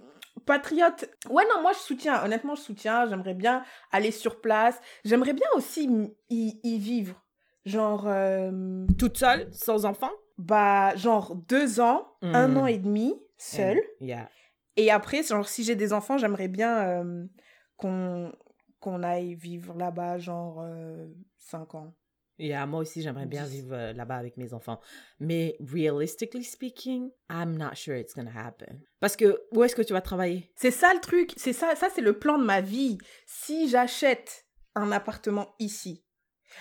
patriote. 0.46 1.04
Ouais, 1.28 1.44
non, 1.54 1.60
moi 1.62 1.72
je 1.72 1.78
soutiens. 1.78 2.24
Honnêtement, 2.24 2.54
je 2.54 2.62
soutiens. 2.62 3.06
J'aimerais 3.06 3.34
bien 3.34 3.62
aller 3.92 4.10
sur 4.10 4.40
place. 4.40 4.80
J'aimerais 5.04 5.34
bien 5.34 5.46
aussi 5.54 5.88
y, 6.30 6.58
y 6.62 6.78
vivre. 6.78 7.22
Genre, 7.66 8.04
euh, 8.06 8.86
Toute 8.98 9.18
seule, 9.18 9.48
sans 9.52 9.84
enfant? 9.84 10.10
bah, 10.38 10.94
genre 10.96 11.34
deux 11.34 11.80
ans, 11.80 12.06
un 12.22 12.48
Mm. 12.48 12.56
an 12.58 12.66
et 12.66 12.78
demi, 12.78 13.20
seule. 13.36 13.80
Yeah. 14.00 14.28
Et 14.76 14.90
après, 14.90 15.22
genre, 15.22 15.48
si 15.48 15.64
j'ai 15.64 15.74
des 15.76 15.92
enfants, 15.92 16.18
j'aimerais 16.18 16.48
bien 16.48 16.76
euh, 17.04 17.24
qu'on 17.76 18.32
qu'on 18.80 19.02
aille 19.02 19.34
vivre 19.34 19.74
là-bas, 19.74 20.18
genre, 20.18 20.60
euh, 20.60 21.06
cinq 21.38 21.74
ans. 21.74 21.94
Yeah, 22.38 22.66
moi 22.66 22.80
aussi, 22.80 23.02
j'aimerais 23.02 23.26
bien 23.26 23.44
vivre 23.44 23.72
euh, 23.72 23.92
là-bas 23.92 24.16
avec 24.16 24.36
mes 24.36 24.52
enfants. 24.52 24.80
Mais 25.20 25.56
realistically 25.60 26.44
speaking, 26.44 27.10
I'm 27.30 27.56
not 27.56 27.74
sure 27.74 27.96
it's 27.98 28.14
gonna 28.14 28.30
happen. 28.30 28.80
Parce 29.00 29.16
que 29.16 29.42
où 29.52 29.64
est-ce 29.64 29.74
que 29.74 29.82
tu 29.82 29.94
vas 29.94 30.02
travailler? 30.02 30.52
C'est 30.54 30.70
ça 30.70 30.92
le 30.92 31.00
truc, 31.00 31.32
c'est 31.36 31.54
ça, 31.54 31.74
ça 31.74 31.88
c'est 31.94 32.02
le 32.02 32.18
plan 32.18 32.38
de 32.38 32.44
ma 32.44 32.60
vie. 32.60 32.98
Si 33.26 33.68
j'achète 33.68 34.46
un 34.74 34.92
appartement 34.92 35.54
ici. 35.58 36.04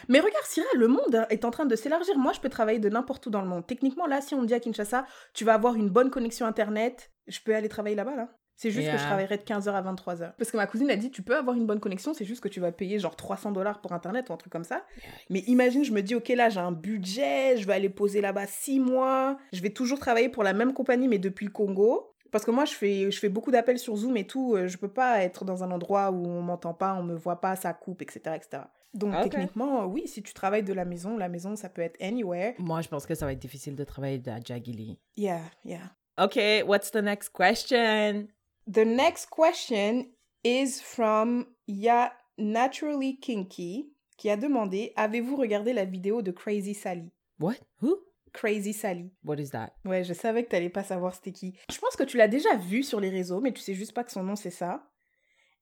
Mais 0.10 0.20
regarde, 0.20 0.46
Syrah, 0.46 0.68
le 0.76 0.88
monde 0.88 1.16
hein, 1.16 1.28
est 1.30 1.46
en 1.46 1.52
train 1.52 1.66
de 1.66 1.76
s'élargir. 1.76 2.18
Moi, 2.18 2.34
je 2.34 2.40
peux 2.40 2.50
travailler 2.50 2.80
de 2.80 2.90
n'importe 2.90 3.26
où 3.28 3.30
dans 3.30 3.42
le 3.42 3.48
monde. 3.48 3.68
Techniquement, 3.68 4.08
là, 4.08 4.22
si 4.22 4.34
on 4.36 4.42
me 4.42 4.48
dit 4.48 4.54
à 4.54 4.60
Kinshasa, 4.60 5.06
tu 5.34 5.46
vas 5.46 5.54
avoir 5.54 5.76
une 5.76 5.90
bonne 5.90 6.10
connexion 6.10 6.46
Internet, 6.46 7.12
je 7.28 7.40
peux 7.40 7.56
aller 7.56 7.70
travailler 7.70 7.96
là-bas, 7.96 8.16
là. 8.16 8.30
C'est 8.58 8.72
juste 8.72 8.86
que 8.88 8.92
je 8.94 8.98
Yeah. 8.98 9.06
travaillerai 9.08 9.38
de 9.38 9.44
15h 9.44 9.70
à 9.74 9.82
23h. 9.82 10.34
Parce 10.38 10.50
que 10.50 10.56
ma 10.58 10.66
cousine 10.66 10.90
a 10.90 10.96
dit, 10.96 11.12
tu 11.12 11.22
peux 11.22 11.36
avoir 11.36 11.56
une 11.58 11.66
bonne 11.66 11.80
connexion, 11.82 12.14
c'est 12.14 12.24
juste 12.26 12.42
que 12.42 12.48
tu 12.48 12.60
vas 12.62 12.72
payer 12.72 13.00
genre 13.00 13.16
300 13.16 13.52
dollars 13.52 13.82
pour 13.82 13.92
Internet 13.92 14.30
ou 14.30 14.34
un 14.34 14.38
truc 14.38 14.52
comme 14.52 14.64
ça. 14.64 14.86
Mais 15.30 15.40
imagine, 15.48 15.84
je 15.84 15.92
me 15.92 16.02
dis, 16.02 16.16
ok, 16.16 16.30
là, 16.30 16.50
j'ai 16.50 16.62
un 16.62 16.72
budget, 16.72 17.58
je 17.58 17.68
vais 17.68 17.74
aller 17.74 17.90
poser 17.90 18.22
là-bas 18.22 18.48
6 18.48 18.80
mois, 18.80 19.38
je 19.52 19.62
vais 19.62 19.72
toujours 19.72 20.00
travailler 20.00 20.30
pour 20.30 20.44
la 20.44 20.54
même 20.54 20.74
compagnie, 20.74 21.08
mais 21.08 21.18
depuis 21.20 21.46
le 21.46 21.52
Congo. 21.52 22.12
Parce 22.32 22.44
que 22.44 22.52
moi, 22.52 22.66
je 22.66 22.74
fais, 22.74 23.12
je 23.12 23.20
fais 23.20 23.30
beaucoup 23.30 23.52
d'appels 23.52 23.80
sur 23.80 23.96
Zoom 23.96 24.18
et 24.18 24.28
tout. 24.28 24.56
euh, 24.56 24.68
Je 24.68 24.78
peux 24.78 24.90
pas 24.92 25.22
être 25.22 25.46
dans 25.46 25.64
un 25.64 25.72
endroit 25.72 26.12
où 26.12 26.26
on 26.26 26.42
m'entend 26.42 26.74
pas, 26.74 26.94
on 26.96 27.04
me 27.04 27.16
voit 27.16 27.40
pas, 27.40 27.56
ça 27.56 27.74
coupe, 27.74 28.02
etc. 28.02 28.20
etc. 28.36 28.64
Donc, 28.94 29.14
Ok. 29.16 29.24
techniquement, 29.30 29.86
oui, 29.86 30.04
si 30.08 30.22
tu 30.24 30.34
travailles 30.34 30.64
de 30.64 30.74
la 30.74 30.86
maison, 30.86 31.18
la 31.18 31.28
maison, 31.30 31.56
ça 31.56 31.70
peut 31.70 31.82
être 31.82 32.02
anywhere. 32.02 32.54
Moi, 32.58 32.82
je 32.82 32.88
pense 32.90 33.06
que 33.06 33.16
ça 33.16 33.26
va 33.26 33.32
être 33.34 33.40
difficile 33.40 33.76
de 33.76 33.84
travailler 33.84 34.22
à 34.28 34.40
Jagili. 34.44 34.98
Yeah, 35.18 35.42
yeah. 35.66 35.92
Okay, 36.18 36.64
what's 36.64 36.92
the 36.92 37.02
next 37.02 37.30
question? 37.34 38.28
The 38.68 38.84
next 38.84 39.30
question 39.30 40.08
is 40.44 40.82
from 40.82 41.46
Ya 41.68 42.12
Naturally 42.40 43.20
Kinky, 43.20 43.92
qui 44.18 44.30
a 44.32 44.38
demandé 44.38 44.92
Avez-vous 44.96 45.36
regardé 45.36 45.72
la 45.72 45.86
vidéo 45.86 46.24
de 46.24 46.32
Crazy 46.32 46.74
Sally? 46.74 47.12
What? 47.40 47.58
Who? 47.84 47.98
Crazy 48.34 48.74
Sally. 48.74 49.12
What 49.24 49.36
is 49.36 49.52
that? 49.52 49.74
Ouais, 49.86 50.04
je 50.04 50.14
savais 50.14 50.44
que 50.44 50.50
t'allais 50.50 50.70
pas 50.70 50.84
savoir 50.84 51.14
c'était 51.14 51.32
qui. 51.32 51.54
Je 51.72 51.78
pense 51.78 51.96
que 51.96 52.04
tu 52.04 52.18
l'as 52.18 52.28
déjà 52.28 52.56
vue 52.56 52.82
sur 52.82 53.00
les 53.00 53.10
réseaux, 53.10 53.40
mais 53.40 53.54
tu 53.54 53.62
sais 53.62 53.76
juste 53.76 53.94
pas 53.94 54.04
que 54.04 54.12
son 54.12 54.24
nom 54.24 54.36
c'est 54.36 54.50
ça. 54.50 54.90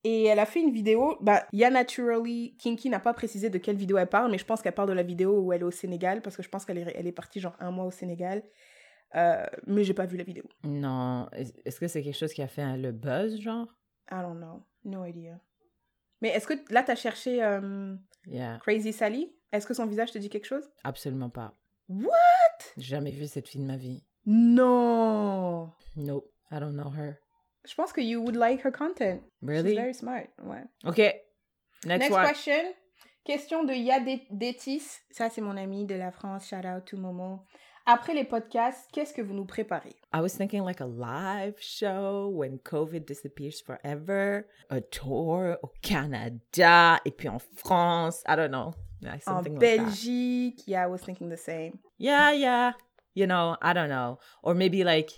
Et 0.06 0.24
elle 0.24 0.40
a 0.40 0.46
fait 0.46 0.62
une 0.62 0.72
vidéo. 0.72 1.18
Bah, 1.20 1.46
Ya 1.52 1.70
Naturally 1.70 2.56
Kinky 2.58 2.90
n'a 2.90 3.02
pas 3.02 3.14
précisé 3.14 3.50
de 3.50 3.58
quelle 3.58 3.76
vidéo 3.76 3.98
elle 3.98 4.08
parle, 4.08 4.32
mais 4.32 4.38
je 4.38 4.46
pense 4.46 4.62
qu'elle 4.62 4.74
parle 4.76 4.90
de 4.90 4.94
la 4.94 5.04
vidéo 5.04 5.42
où 5.42 5.52
elle 5.52 5.62
est 5.62 5.66
au 5.66 5.72
Sénégal, 5.72 6.22
parce 6.22 6.38
que 6.38 6.44
je 6.44 6.50
pense 6.50 6.64
qu'elle 6.64 6.78
est, 6.78 6.94
elle 6.96 7.08
est 7.08 7.12
partie 7.12 7.42
genre 7.42 7.56
un 7.60 7.72
mois 7.72 7.86
au 7.86 7.92
Sénégal. 7.92 8.44
Euh, 9.16 9.46
mais 9.68 9.84
j'ai 9.84 9.94
pas 9.94 10.06
vu 10.06 10.18
la 10.18 10.24
vidéo. 10.24 10.44
Non. 10.64 11.28
Est- 11.34 11.56
Est-ce 11.66 11.80
que 11.80 11.88
c'est 11.88 12.02
quelque 12.02 12.18
chose 12.18 12.34
qui 12.34 12.42
a 12.42 12.48
fait 12.48 12.62
hein, 12.64 12.78
le 12.78 12.92
buzz, 12.92 13.40
genre? 13.40 13.68
I 14.12 14.16
don't 14.22 14.38
know. 14.38 14.64
No 14.86 15.06
idea. 15.06 15.40
Mais 16.22 16.30
est-ce 16.30 16.48
que 16.48 16.54
là 16.74 16.84
t'as 16.84 16.96
cherché 16.96 17.44
euh, 17.44 17.96
Yeah, 18.28 18.58
Crazy 18.62 18.94
Sally? 18.94 19.34
Est-ce 19.52 19.68
que 19.68 19.74
son 19.74 19.86
visage 19.86 20.12
te 20.12 20.18
dit 20.18 20.30
quelque 20.30 20.46
chose? 20.48 20.70
Absolument 20.84 21.30
pas. 21.30 21.54
What? 21.90 22.10
Jamais 22.78 23.12
vu 23.12 23.28
cette 23.28 23.48
fille 23.48 23.62
de 23.62 23.68
ma 23.68 23.78
vie. 23.78 24.04
Non 24.26 25.72
Nope, 25.96 26.30
I 26.52 26.60
don't 26.60 26.74
know 26.74 26.92
her. 26.92 27.16
Je 27.66 27.76
pense 27.76 27.94
que 27.94 28.02
you 28.02 28.20
would 28.22 28.36
like 28.36 28.64
her 28.66 28.72
content. 28.72 29.20
She's 29.22 29.48
Really? 29.50 29.76
very 29.76 29.94
smart. 29.94 30.28
Ouais. 30.44 30.64
Okay. 30.86 31.22
Next, 31.86 32.10
question. 32.10 32.74
Question 33.26 33.64
de 33.64 33.74
Yadétis. 33.74 35.00
Ça, 35.12 35.30
c'est 35.30 35.42
mon 35.42 35.56
ami 35.56 35.86
de 35.86 35.96
la 35.96 36.12
France. 36.12 36.48
Shout 36.48 36.66
out 36.66 36.84
to 36.86 36.98
Momo. 36.98 37.42
Après 37.86 38.14
les 38.14 38.24
podcasts, 38.24 38.90
qu'est-ce 38.94 39.14
que 39.14 39.22
vous 39.22 39.34
nous 39.34 39.46
préparez? 39.46 39.96
I 40.14 40.22
was 40.22 40.30
thinking 40.30 40.64
like 40.64 40.80
a 40.80 40.86
live 40.86 41.56
show 41.60 42.30
when 42.34 42.60
COVID 42.60 43.06
disappears 43.06 43.62
forever, 43.62 44.46
a 44.70 44.80
tour 44.80 45.58
au 45.62 45.70
Canada 45.82 47.00
et 47.06 47.12
puis 47.12 47.28
en 47.28 47.40
France. 47.40 48.24
I 48.28 48.36
don't 48.38 48.52
know. 48.52 48.74
Yeah, 49.02 49.16
En 49.16 49.20
something 49.20 49.56
like 49.56 49.60
that. 49.60 49.78
Belgique. 49.86 50.64
Yeah, 50.66 50.84
I 50.86 50.88
was 50.88 51.02
thinking 51.02 51.28
the 51.30 51.36
same. 51.38 51.80
Yeah, 51.98 52.32
yeah. 52.32 52.72
You 53.16 53.28
know, 53.28 53.58
I 53.62 53.74
don't 53.74 53.90
know. 53.90 54.18
Or 54.44 54.54
maybe 54.56 54.86
like, 54.86 55.12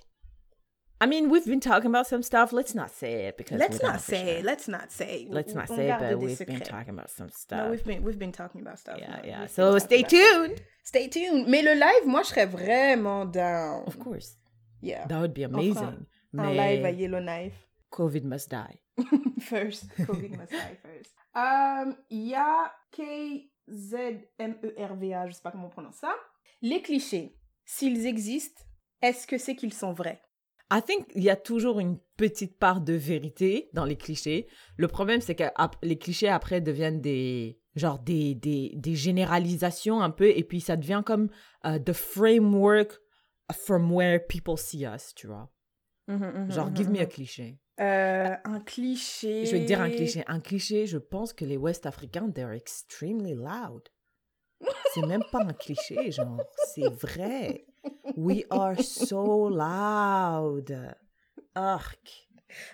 I 1.02 1.08
mean, 1.08 1.30
we've 1.30 1.46
been 1.46 1.60
talking 1.60 1.88
about 1.88 2.08
some 2.08 2.24
stuff. 2.24 2.54
Let's 2.54 2.74
not 2.74 2.90
say 2.90 3.26
it 3.28 3.38
because 3.38 3.60
Let's 3.60 3.82
not 3.82 4.00
say. 4.00 4.36
sure. 4.36 4.44
Let's 4.44 4.68
not 4.70 4.92
say. 4.92 5.28
Let's 5.30 5.54
not 5.54 5.70
on 5.70 5.76
say, 5.78 5.88
garde 5.88 6.00
but 6.02 6.20
we've 6.20 6.40
been 6.46 6.62
talking 6.62 6.94
about 6.94 7.10
some 7.10 7.28
No, 7.28 7.34
stuff. 7.36 7.70
we've 7.72 7.84
been 7.84 8.02
we've 8.04 8.18
been 8.20 8.32
talking 8.32 8.62
about 8.62 8.80
stuff. 8.80 8.98
yeah, 9.00 9.18
No, 9.18 9.28
yeah. 9.28 9.46
So 9.48 9.78
stay 9.80 10.04
tuned. 10.04 10.62
Stay 10.84 11.08
tuned. 11.10 11.48
Mais 11.50 11.62
le 11.64 11.74
live, 11.76 12.06
moi, 12.08 12.22
je 12.24 12.30
serais 12.30 12.46
vraiment 12.48 13.26
down. 13.32 13.84
Of 13.88 14.00
course, 14.00 14.38
Yeah. 14.82 15.06
that 15.08 15.20
would 15.20 15.34
be 15.34 15.44
amazing. 15.44 16.06
Un 16.38 16.54
live 16.54 16.80
à 16.86 16.92
Mais 16.92 16.94
Yellowknife. 16.96 17.56
COVID 17.92 18.24
must 18.24 18.50
die. 18.50 18.80
first. 19.42 19.90
COVID 19.98 20.38
must 20.38 20.52
die 20.52 20.78
first. 20.82 21.12
Um, 21.36 21.96
Il 22.10 22.28
y 22.30 22.36
a 22.36 22.72
KZMERVA, 24.38 25.28
je 25.28 25.34
sais 25.34 25.42
pas 25.42 25.52
comment 25.52 25.68
on 25.68 25.70
prononce 25.70 25.96
ça. 25.98 26.16
Les 26.62 26.82
clichés, 26.82 27.38
s'ils 27.66 28.06
existent, 28.06 28.64
est-ce 29.02 29.28
que 29.28 29.38
c'est 29.38 29.56
qu'ils 29.56 29.74
sont 29.74 29.94
vrais? 29.94 30.22
I 30.72 30.82
think 30.82 31.08
il 31.16 31.24
y 31.24 31.30
a 31.30 31.36
toujours 31.36 31.80
une 31.80 32.00
petite 32.18 32.58
part 32.58 32.82
de 32.82 32.94
vérité 32.94 33.70
dans 33.74 33.86
les 33.86 33.98
clichés. 33.98 34.48
Le 34.78 34.88
problème, 34.88 35.22
c'est 35.22 35.36
que 35.36 35.44
les 35.84 35.98
clichés 35.98 36.30
après 36.30 36.62
deviennent 36.62 37.02
des 37.02 37.60
genre 37.76 38.00
des, 38.00 38.36
des, 38.36 38.72
des 38.76 38.96
généralisations 38.96 40.02
un 40.02 40.10
peu 40.10 40.30
et 40.30 40.44
puis 40.44 40.62
ça 40.62 40.78
devient 40.78 41.04
comme 41.06 41.30
euh, 41.66 41.78
the 41.78 41.92
framework 41.92 43.02
from 43.52 43.92
where 43.92 44.26
people 44.26 44.58
see 44.58 44.86
us, 44.86 45.14
tu 45.14 45.28
vois. 45.28 45.52
Genre, 46.08 46.74
give 46.74 46.90
me 46.90 47.00
a 47.00 47.06
cliché. 47.06 47.60
Euh, 47.80 48.36
un 48.44 48.60
cliché. 48.60 49.46
Je 49.46 49.52
vais 49.52 49.62
te 49.62 49.66
dire 49.66 49.82
un 49.82 49.90
cliché. 49.90 50.24
Un 50.28 50.40
cliché, 50.40 50.86
je 50.86 50.98
pense 50.98 51.34
que 51.34 51.46
les 51.46 51.58
Ouest-Africains, 51.58 52.30
they're 52.32 52.54
extremely 52.54 53.34
loud. 53.34 53.90
C'est 54.94 55.06
même 55.06 55.24
pas 55.32 55.42
un 55.42 55.54
cliché, 55.54 56.12
genre, 56.12 56.42
c'est 56.74 56.90
vrai. 56.90 57.66
We 58.16 58.46
are 58.50 58.80
so 58.82 59.50
loud. 59.50 60.76
Arc. 61.56 62.28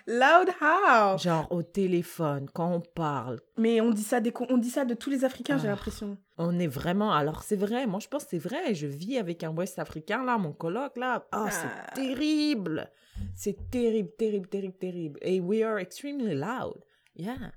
Loud 0.06 0.48
how? 0.60 1.18
Genre 1.18 1.48
au 1.50 1.62
téléphone, 1.64 2.48
quand 2.54 2.72
on 2.72 2.80
parle, 2.80 3.40
Mais 3.56 3.80
on 3.80 3.90
dit 3.90 4.02
ça, 4.04 4.20
des, 4.20 4.32
on 4.48 4.56
dit 4.56 4.70
ça 4.70 4.84
de 4.84 4.94
tous 4.94 5.10
les 5.10 5.24
Africains, 5.24 5.58
j'ai 5.58 5.66
Ah. 5.66 5.72
l'impression. 5.72 6.16
on 6.38 6.56
est 6.60 6.68
vraiment. 6.68 7.10
Alors 7.12 7.42
c'est 7.42 7.56
vrai, 7.56 7.86
moi 7.88 7.98
je 7.98 8.06
pense 8.06 8.22
que 8.24 8.30
c'est 8.30 8.38
vrai. 8.38 8.74
Je 8.76 8.86
vis 8.86 9.18
avec 9.18 9.42
un 9.42 9.50
Ouest-Africain 9.50 10.24
là, 10.24 10.38
mon 10.38 10.52
coloc 10.52 10.96
là. 10.96 11.26
Ah, 11.32 11.46
Ah. 11.48 11.50
c'est 11.50 11.94
terrible. 12.00 12.90
C'est 13.34 13.70
terrible, 13.70 14.10
terrible, 14.16 14.46
terrible, 14.48 14.78
terrible. 14.78 15.18
Et 15.22 15.40
we 15.40 15.62
are 15.62 15.78
extremely 15.78 16.34
loud. 16.34 16.84
Yeah. 17.16 17.52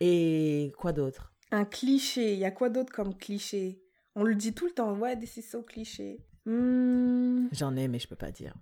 Et 0.00 0.72
quoi 0.78 0.92
d'autre? 0.92 1.32
Un 1.50 1.64
cliché, 1.66 2.32
il 2.32 2.38
y 2.38 2.44
a 2.46 2.50
quoi 2.50 2.70
d'autre 2.70 2.92
comme 2.92 3.14
cliché? 3.16 3.80
On 4.14 4.24
le 4.24 4.34
dit 4.34 4.54
tout 4.54 4.64
le 4.66 4.72
temps, 4.72 4.94
ouais, 4.94 5.18
this 5.18 5.36
is 5.36 5.42
so 5.42 5.62
cliché. 5.62 6.20
Hmm, 6.46 7.48
J'en 7.52 7.74
ai, 7.76 7.88
mais 7.88 7.98
je 7.98 8.06
peux 8.08 8.16
pas 8.16 8.30
dire. 8.30 8.54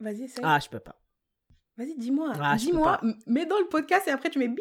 Vas-y, 0.00 0.24
essaye. 0.24 0.44
Ah, 0.46 0.58
je 0.62 0.68
peux 0.68 0.78
pas. 0.80 1.00
Vas-y, 1.76 1.96
dis-moi. 1.96 2.32
Ah, 2.40 2.56
dis-moi, 2.56 3.00
mets 3.26 3.46
dans 3.46 3.58
le 3.58 3.66
podcast 3.68 4.06
et 4.06 4.10
après 4.10 4.28
tu 4.30 4.38
mets 4.38 4.48
bip. 4.48 4.60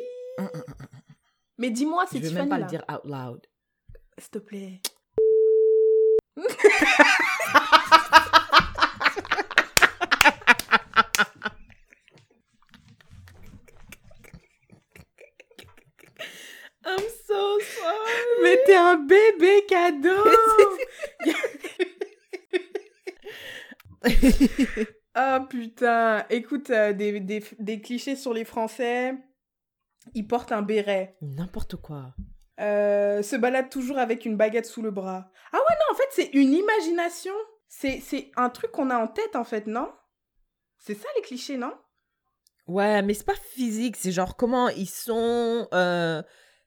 Mais 1.57 1.69
dis-moi, 1.69 2.05
Je 2.07 2.13
vais 2.17 2.19
Tiffany 2.21 2.39
même 2.39 2.49
pas 2.49 2.57
là. 2.59 2.65
le 2.65 2.69
dire 2.69 2.83
out 2.89 3.01
loud. 3.03 3.41
S'il 4.17 4.29
te 4.31 4.37
plaît. 4.39 4.81
I'm 16.85 16.99
so 17.27 17.59
sorry. 17.59 18.41
Mais 18.43 18.57
t'es 18.65 18.75
un 18.75 18.95
bébé 18.95 19.65
cadeau 19.67 20.23
Ah 25.15 25.45
putain 25.49 26.25
Écoute, 26.29 26.69
euh, 26.69 26.93
des, 26.93 27.19
des, 27.19 27.43
des 27.59 27.81
clichés 27.81 28.15
sur 28.15 28.33
les 28.33 28.45
Français. 28.45 29.13
Ils 30.13 30.27
portent 30.27 30.51
un 30.51 30.61
béret. 30.61 31.17
N'importe 31.21 31.75
quoi. 31.75 32.13
Euh, 32.59 33.21
se 33.21 33.35
balade 33.35 33.69
toujours 33.69 33.97
avec 33.97 34.25
une 34.25 34.37
baguette 34.37 34.65
sous 34.65 34.81
le 34.81 34.91
bras. 34.91 35.31
Ah 35.51 35.57
ouais, 35.57 35.75
non, 35.75 35.93
en 35.93 35.95
fait, 35.95 36.07
c'est 36.11 36.29
une 36.33 36.53
imagination. 36.53 37.33
C'est 37.67 37.99
c'est 38.01 38.31
un 38.35 38.49
truc 38.49 38.71
qu'on 38.71 38.89
a 38.89 38.97
en 38.97 39.07
tête, 39.07 39.35
en 39.35 39.43
fait, 39.43 39.67
non? 39.67 39.91
C'est 40.77 40.95
ça, 40.95 41.07
les 41.15 41.21
clichés, 41.21 41.57
non? 41.57 41.73
Ouais, 42.67 43.01
mais 43.01 43.13
c'est 43.13 43.25
pas 43.25 43.33
physique, 43.35 43.95
c'est 43.97 44.11
genre 44.11 44.35
comment 44.35 44.69
ils 44.69 44.89
sont, 44.89 45.67
euh, 45.73 46.21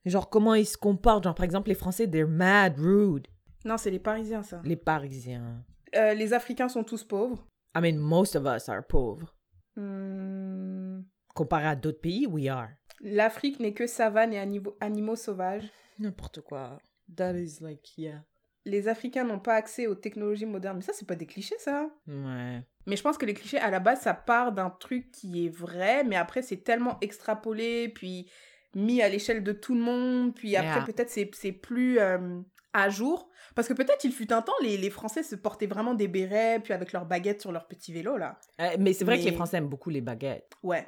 genre 0.05 0.29
comment 0.31 0.55
ils 0.55 0.66
se 0.66 0.77
comportent. 0.77 1.25
Genre 1.25 1.35
par 1.35 1.45
exemple, 1.45 1.68
les 1.68 1.75
Français, 1.75 2.09
they're 2.09 2.27
mad 2.27 2.79
rude. 2.79 3.29
Non, 3.64 3.77
c'est 3.77 3.90
les 3.90 4.01
Parisiens, 4.01 4.42
ça. 4.42 4.61
Les 4.64 4.77
Parisiens. 4.77 5.64
Euh, 5.95 6.15
les 6.15 6.33
Africains 6.33 6.69
sont 6.69 6.85
tous 6.85 7.05
pauvres. 7.05 7.47
I 7.77 7.81
mean, 7.81 7.97
most 7.99 8.37
of 8.37 8.45
us 8.47 8.69
are 8.69 8.83
pauvres. 8.87 9.35
Hmm, 9.77 11.03
Comparé 11.35 11.67
à 11.67 11.77
d'autres 11.77 12.01
pays, 12.01 12.27
we 12.27 12.49
are. 12.49 12.69
L'Afrique 13.01 13.59
n'est 13.59 13.73
que 13.73 13.87
savane 13.87 14.33
et 14.33 14.39
animaux, 14.39 14.77
animaux 14.81 15.17
sauvages. 15.17 15.69
N'importe 15.99 16.41
quoi. 16.43 16.79
That 17.17 17.35
is 17.39 17.59
like, 17.61 17.97
yeah. 17.97 18.23
Les 18.65 18.87
Africains 18.87 19.25
n'ont 19.25 19.41
pas 19.41 19.55
accès 19.55 19.87
aux 19.87 19.95
technologies 19.95 20.47
modernes. 20.47 20.77
Mais 20.77 20.83
ça, 20.85 20.93
c'est 20.93 21.07
pas 21.09 21.17
des 21.17 21.27
clichés, 21.27 21.57
ça. 21.59 21.91
Ouais. 22.07 22.63
Mais 22.87 22.97
je 22.97 23.03
pense 23.03 23.19
que 23.19 23.27
les 23.27 23.35
clichés, 23.35 23.59
à 23.59 23.71
la 23.71 23.81
base, 23.81 24.03
ça 24.03 24.15
part 24.15 24.53
d'un 24.53 24.71
truc 24.71 25.11
qui 25.11 25.47
est 25.47 25.49
vrai, 25.49 26.05
mais 26.05 26.17
après, 26.17 26.43
c'est 26.43 26.59
tellement 26.63 26.99
extrapolé, 27.01 27.89
puis 27.89 28.31
mis 28.75 29.03
à 29.03 29.09
l'échelle 29.09 29.43
de 29.43 29.53
tout 29.53 29.75
le 29.75 29.81
monde, 29.81 30.35
puis 30.35 30.55
après, 30.57 30.77
Yeah. 30.77 30.85
peut-être, 30.87 31.11
c'est 31.11 31.31
c'est 31.35 31.53
plus 31.53 31.99
euh, 31.99 32.41
à 32.73 32.89
jour. 32.89 33.29
Parce 33.55 33.69
que 33.69 33.75
peut-être 33.75 34.05
il 34.05 34.13
fut 34.13 34.33
un 34.33 34.43
temps, 34.43 34.53
les, 34.63 34.77
les 34.77 34.91
Français 34.91 35.23
se 35.23 35.35
portaient 35.35 35.67
vraiment 35.67 35.95
des 35.95 36.09
bérets, 36.09 36.61
puis 36.61 36.73
avec 36.73 36.93
leurs 36.93 37.05
baguettes 37.07 37.41
sur 37.41 37.53
leur 37.53 37.67
petit 37.69 37.93
vélo, 37.93 38.17
là. 38.17 38.39
Euh, 38.61 38.77
mais 38.79 38.93
c'est 38.93 39.05
vrai 39.05 39.19
que 39.19 39.25
les 39.25 39.33
Français 39.33 39.59
aiment 39.59 39.69
beaucoup 39.69 39.91
les 39.91 40.01
baguettes. 40.01 40.51
Ouais. 40.63 40.87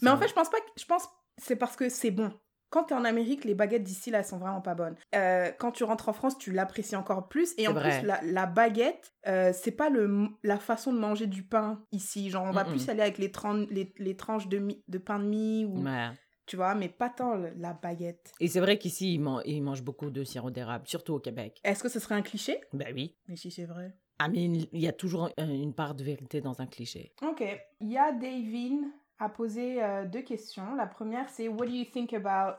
Mais 0.00 0.10
en 0.10 0.16
fait, 0.18 0.28
je 0.28 0.34
pense 0.34 0.50
pas 0.50 0.58
que... 0.60 0.66
Je 0.78 0.84
pense 0.84 1.08
c'est 1.38 1.56
parce 1.56 1.76
que 1.76 1.88
c'est 1.88 2.10
bon. 2.10 2.32
Quand 2.68 2.84
t'es 2.84 2.94
en 2.94 3.04
Amérique, 3.04 3.44
les 3.44 3.54
baguettes 3.54 3.82
d'ici, 3.82 4.10
là, 4.10 4.18
elles 4.20 4.24
sont 4.24 4.38
vraiment 4.38 4.62
pas 4.62 4.74
bonnes. 4.74 4.96
Euh, 5.14 5.50
quand 5.58 5.72
tu 5.72 5.84
rentres 5.84 6.08
en 6.08 6.14
France, 6.14 6.38
tu 6.38 6.52
l'apprécies 6.52 6.96
encore 6.96 7.28
plus. 7.28 7.52
Et 7.58 7.68
en 7.68 7.74
vrai. 7.74 7.98
plus, 7.98 8.06
la, 8.06 8.20
la 8.22 8.46
baguette, 8.46 9.12
euh, 9.26 9.52
c'est 9.54 9.72
pas 9.72 9.90
le, 9.90 10.28
la 10.42 10.58
façon 10.58 10.92
de 10.92 10.98
manger 10.98 11.26
du 11.26 11.42
pain 11.42 11.84
ici. 11.92 12.30
Genre, 12.30 12.44
on 12.44 12.50
va 12.50 12.64
plus 12.64 12.88
aller 12.88 13.02
avec 13.02 13.18
les, 13.18 13.30
les, 13.70 13.92
les 13.98 14.16
tranches 14.16 14.48
de, 14.48 14.58
mi- 14.58 14.82
de 14.88 14.98
pain 14.98 15.18
de 15.18 15.24
mie, 15.24 15.66
ou, 15.66 15.82
Ouais. 15.84 16.08
Tu 16.46 16.56
vois, 16.56 16.74
mais 16.74 16.88
pas 16.88 17.08
tant 17.08 17.34
la 17.36 17.72
baguette. 17.72 18.32
Et 18.40 18.48
c'est 18.48 18.60
vrai 18.60 18.78
qu'ici, 18.78 19.14
ils, 19.14 19.20
man- 19.20 19.42
ils 19.44 19.62
mangent 19.62 19.82
beaucoup 19.82 20.10
de 20.10 20.24
sirop 20.24 20.50
d'érable, 20.50 20.86
surtout 20.88 21.14
au 21.14 21.20
Québec. 21.20 21.60
Est-ce 21.64 21.82
que 21.82 21.88
ce 21.88 22.00
serait 22.00 22.14
un 22.14 22.22
cliché? 22.22 22.60
Ben 22.72 22.92
oui. 22.94 23.16
Mais 23.28 23.36
si 23.36 23.50
c'est 23.50 23.64
vrai. 23.64 23.94
I 24.20 24.28
mean, 24.28 24.66
il 24.72 24.80
y 24.80 24.88
a 24.88 24.92
toujours 24.92 25.30
un- 25.36 25.48
une 25.50 25.74
part 25.74 25.94
de 25.94 26.04
vérité 26.04 26.40
dans 26.40 26.60
un 26.60 26.66
cliché. 26.66 27.12
Ok. 27.22 27.42
Il 27.80 27.90
y 27.90 27.98
a 27.98 28.12
Davin 28.12 28.90
a 29.18 29.28
posé 29.28 29.82
euh, 29.82 30.04
deux 30.06 30.22
questions. 30.22 30.74
La 30.74 30.86
première, 30.86 31.28
c'est 31.28 31.48
What 31.48 31.66
do 31.66 31.72
you 31.72 31.84
think 31.84 32.12
about 32.12 32.56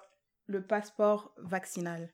le 0.47 0.65
passeport 0.65 1.33
vaccinal? 1.37 2.09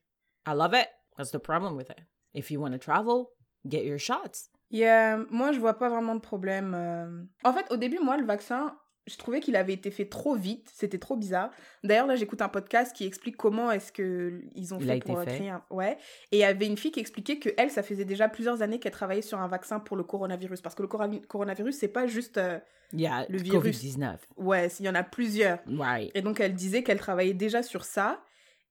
I 0.48 0.52
love 0.56 0.74
it. 0.74 0.88
What's 1.18 1.32
the 1.32 1.38
problem 1.40 1.76
with 1.76 1.90
it? 1.90 2.00
If 2.34 2.52
you 2.52 2.60
want 2.62 2.72
to 2.72 2.78
travel, 2.80 3.28
get 3.66 3.84
your 3.86 3.98
shots. 4.00 4.50
Yeah, 4.72 5.18
moi, 5.32 5.52
je 5.52 5.60
vois 5.60 5.74
pas 5.80 5.90
vraiment 5.90 6.14
de 6.16 6.20
problème. 6.22 6.74
euh. 6.76 7.24
En 7.44 7.54
fait, 7.54 7.66
au 7.72 7.78
début, 7.78 8.00
moi, 8.00 8.18
le 8.18 8.26
vaccin, 8.26 8.78
je 9.10 9.18
trouvais 9.18 9.40
qu'il 9.40 9.56
avait 9.56 9.74
été 9.74 9.92
fait 9.92 10.06
trop 10.06 10.36
vite. 10.36 10.70
C'était 10.74 11.00
trop 11.00 11.16
bizarre. 11.18 11.50
D'ailleurs, 11.84 12.08
là, 12.08 12.16
j'écoute 12.16 12.42
un 12.42 12.48
podcast 12.50 12.96
qui 12.96 13.06
explique 13.06 13.36
comment 13.36 13.72
est-ce 13.72 13.92
que 13.92 14.42
ils 14.56 14.74
ont 14.74 14.78
Il 14.80 14.88
fait 14.88 15.00
pour 15.04 15.20
euh, 15.20 15.24
fait. 15.26 15.36
créer 15.36 15.50
un... 15.50 15.64
Ouais. 15.70 15.98
Et 16.32 16.38
il 16.38 16.40
y 16.40 16.44
avait 16.44 16.68
une 16.68 16.78
fille 16.78 16.92
qui 16.92 17.00
expliquait 17.00 17.40
que 17.40 17.50
elle, 17.58 17.72
ça 17.72 17.84
faisait 17.84 18.06
déjà 18.06 18.30
plusieurs 18.30 18.62
années 18.62 18.80
qu'elle 18.80 18.92
travaillait 18.92 19.22
sur 19.22 19.40
un 19.40 19.48
vaccin 19.48 19.80
pour 19.80 19.98
le 19.98 20.04
coronavirus. 20.04 20.62
Parce 20.62 20.76
que 20.76 20.84
le 20.84 20.88
coronavirus, 20.88 21.76
c'est 21.78 21.88
pas 21.88 22.08
juste... 22.08 22.38
euh, 22.38 22.60
Il 22.94 23.02
y 23.02 23.08
a 23.08 23.26
Le 23.30 23.38
virus. 23.38 23.78
COVID-19. 23.84 24.18
Ouais, 24.38 24.68
il 24.80 24.86
y 24.86 24.90
en 24.90 24.96
a 24.96 25.04
plusieurs. 25.04 25.60
Right. 25.68 26.12
Et 26.16 26.22
donc, 26.22 26.40
elle 26.40 26.54
disait 26.54 26.84
qu'elle 26.84 27.00
travaillait 27.00 27.34
déjà 27.34 27.64
sur 27.64 27.84
ça 27.86 28.22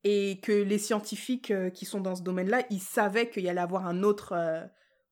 et 0.04 0.38
que 0.42 0.52
les 0.52 0.78
scientifiques 0.78 1.50
euh, 1.50 1.70
qui 1.70 1.84
sont 1.84 2.00
dans 2.00 2.14
ce 2.14 2.22
domaine-là, 2.22 2.62
ils 2.70 2.80
savaient 2.80 3.28
qu'il 3.28 3.42
y 3.42 3.48
allait 3.48 3.60
avoir 3.60 3.86
un 3.86 4.04
autre 4.04 4.32
euh, 4.36 4.62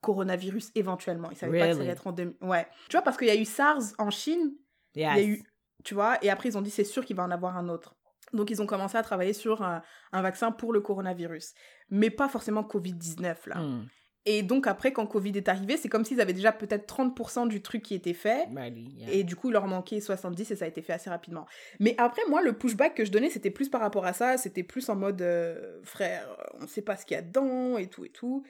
coronavirus 0.01 0.71
éventuellement. 0.75 1.31
Ils 1.31 1.37
savaient 1.37 1.59
pas 1.59 1.69
que 1.69 1.75
ça 1.75 1.81
allait 1.81 1.91
être 1.91 2.07
en... 2.07 2.13
deux- 2.13 2.37
Ouais. 2.41 2.67
Tu 2.89 2.97
vois, 2.97 3.03
parce 3.03 3.17
qu'il 3.17 3.27
y 3.27 3.31
a 3.31 3.35
eu 3.37 3.45
SARS 3.45 3.83
en 3.99 4.11
Chine, 4.11 4.53
Yes. 4.97 5.13
il 5.17 5.23
y 5.23 5.25
a 5.25 5.29
eu... 5.29 5.43
Tu 5.85 5.95
vois, 5.95 6.19
et 6.23 6.31
après, 6.31 6.49
ils 6.49 6.59
ont 6.59 6.63
dit, 6.63 6.71
c'est 6.71 6.85
sûr 6.85 7.05
qu'il 7.05 7.15
va 7.15 7.23
en 7.23 7.31
avoir 7.31 7.57
un 7.57 7.69
autre. 7.69 7.95
Donc, 8.33 8.51
ils 8.51 8.61
ont 8.61 8.67
commencé 8.67 8.97
à 8.97 9.03
travailler 9.03 9.33
sur 9.33 9.63
un, 9.63 9.83
un 10.13 10.23
vaccin 10.23 10.51
pour 10.51 10.73
le 10.73 10.81
coronavirus. 10.81 11.55
Mais 11.91 12.11
pas 12.11 12.29
forcément 12.29 12.63
Covid-19, 12.63 13.37
là. 13.47 13.61
Hmm. 13.61 13.87
Et 14.29 14.43
donc, 14.43 14.67
après, 14.67 14.93
quand 14.93 15.07
Covid 15.07 15.31
est 15.37 15.49
arrivé, 15.49 15.77
c'est 15.77 15.89
comme 15.89 16.05
s'ils 16.05 16.21
avaient 16.21 16.33
déjà 16.33 16.51
peut-être 16.51 16.93
30% 16.93 17.47
du 17.47 17.63
truc 17.63 17.85
qui 17.85 17.95
était 17.95 18.13
fait. 18.13 18.49
Yeah. 18.51 19.13
Et 19.13 19.23
du 19.23 19.37
coup, 19.37 19.51
il 19.51 19.53
leur 19.53 19.69
manquait 19.69 20.01
70 20.01 20.51
et 20.51 20.57
ça 20.57 20.65
a 20.65 20.69
été 20.69 20.83
fait 20.83 20.93
assez 20.93 21.09
rapidement. 21.09 21.47
Mais 21.79 21.95
après, 21.97 22.23
moi, 22.29 22.43
le 22.43 22.53
pushback 22.53 22.97
que 22.97 23.05
je 23.05 23.13
donnais, 23.13 23.31
c'était 23.31 23.53
plus 23.53 23.69
par 23.69 23.81
rapport 23.81 24.05
à 24.05 24.13
ça. 24.13 24.37
C'était 24.37 24.65
plus 24.65 24.89
en 24.89 24.97
mode, 24.97 25.23
euh, 25.23 25.79
frère, 25.85 26.27
on 26.61 26.67
sait 26.67 26.83
pas 26.83 26.97
ce 26.97 27.07
qu'il 27.07 27.15
y 27.15 27.19
a 27.19 27.23
dedans 27.23 27.79
et 27.79 27.87
tout 27.87 28.05
et 28.05 28.09
tout. 28.11 28.45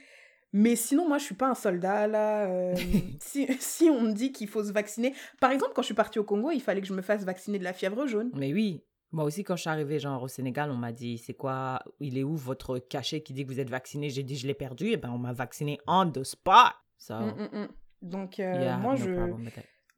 Mais 0.58 0.74
sinon, 0.74 1.06
moi, 1.06 1.18
je 1.18 1.24
suis 1.24 1.34
pas 1.34 1.48
un 1.50 1.54
soldat, 1.54 2.06
là. 2.06 2.46
euh, 2.46 2.74
si, 3.20 3.46
si 3.60 3.90
on 3.90 4.00
me 4.00 4.12
dit 4.12 4.32
qu'il 4.32 4.48
faut 4.48 4.64
se 4.64 4.72
vacciner... 4.72 5.14
Par 5.38 5.50
exemple, 5.50 5.72
quand 5.74 5.82
je 5.82 5.86
suis 5.86 5.94
partie 5.94 6.18
au 6.18 6.24
Congo, 6.24 6.50
il 6.50 6.60
fallait 6.62 6.80
que 6.80 6.86
je 6.86 6.94
me 6.94 7.02
fasse 7.02 7.24
vacciner 7.24 7.58
de 7.58 7.64
la 7.64 7.74
fièvre 7.74 8.06
jaune. 8.06 8.30
Mais 8.34 8.54
oui. 8.54 8.82
Moi 9.12 9.24
aussi, 9.24 9.44
quand 9.44 9.54
je 9.54 9.60
suis 9.60 9.70
arrivée 9.70 9.98
genre 9.98 10.22
au 10.22 10.28
Sénégal, 10.28 10.70
on 10.70 10.76
m'a 10.76 10.92
dit 10.92 11.18
c'est 11.18 11.34
quoi, 11.34 11.80
il 12.00 12.16
est 12.16 12.24
où 12.24 12.34
votre 12.36 12.78
cachet 12.78 13.20
qui 13.22 13.34
dit 13.34 13.44
que 13.46 13.52
vous 13.52 13.60
êtes 13.60 13.70
vacciné? 13.70 14.08
J'ai 14.10 14.22
dit 14.22 14.36
je 14.36 14.46
l'ai 14.46 14.54
perdu. 14.54 14.86
Et 14.88 14.96
ben 14.96 15.10
on 15.10 15.18
m'a 15.18 15.32
vacciné 15.32 15.78
on 15.86 16.10
the 16.10 16.24
spot. 16.24 16.72
So, 16.98 17.14
Mm, 17.14 17.48
mm, 17.52 17.58
mm. 17.60 17.68
Donc, 18.02 18.40
euh, 18.40 18.60
yeah, 18.60 18.76
moi, 18.78 18.94
no 18.94 18.96
je... 18.96 19.10
problem. 19.12 19.48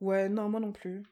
Ouais, 0.00 0.28
non, 0.28 0.48
moi 0.48 0.60
non 0.60 0.72
plus. 0.72 1.02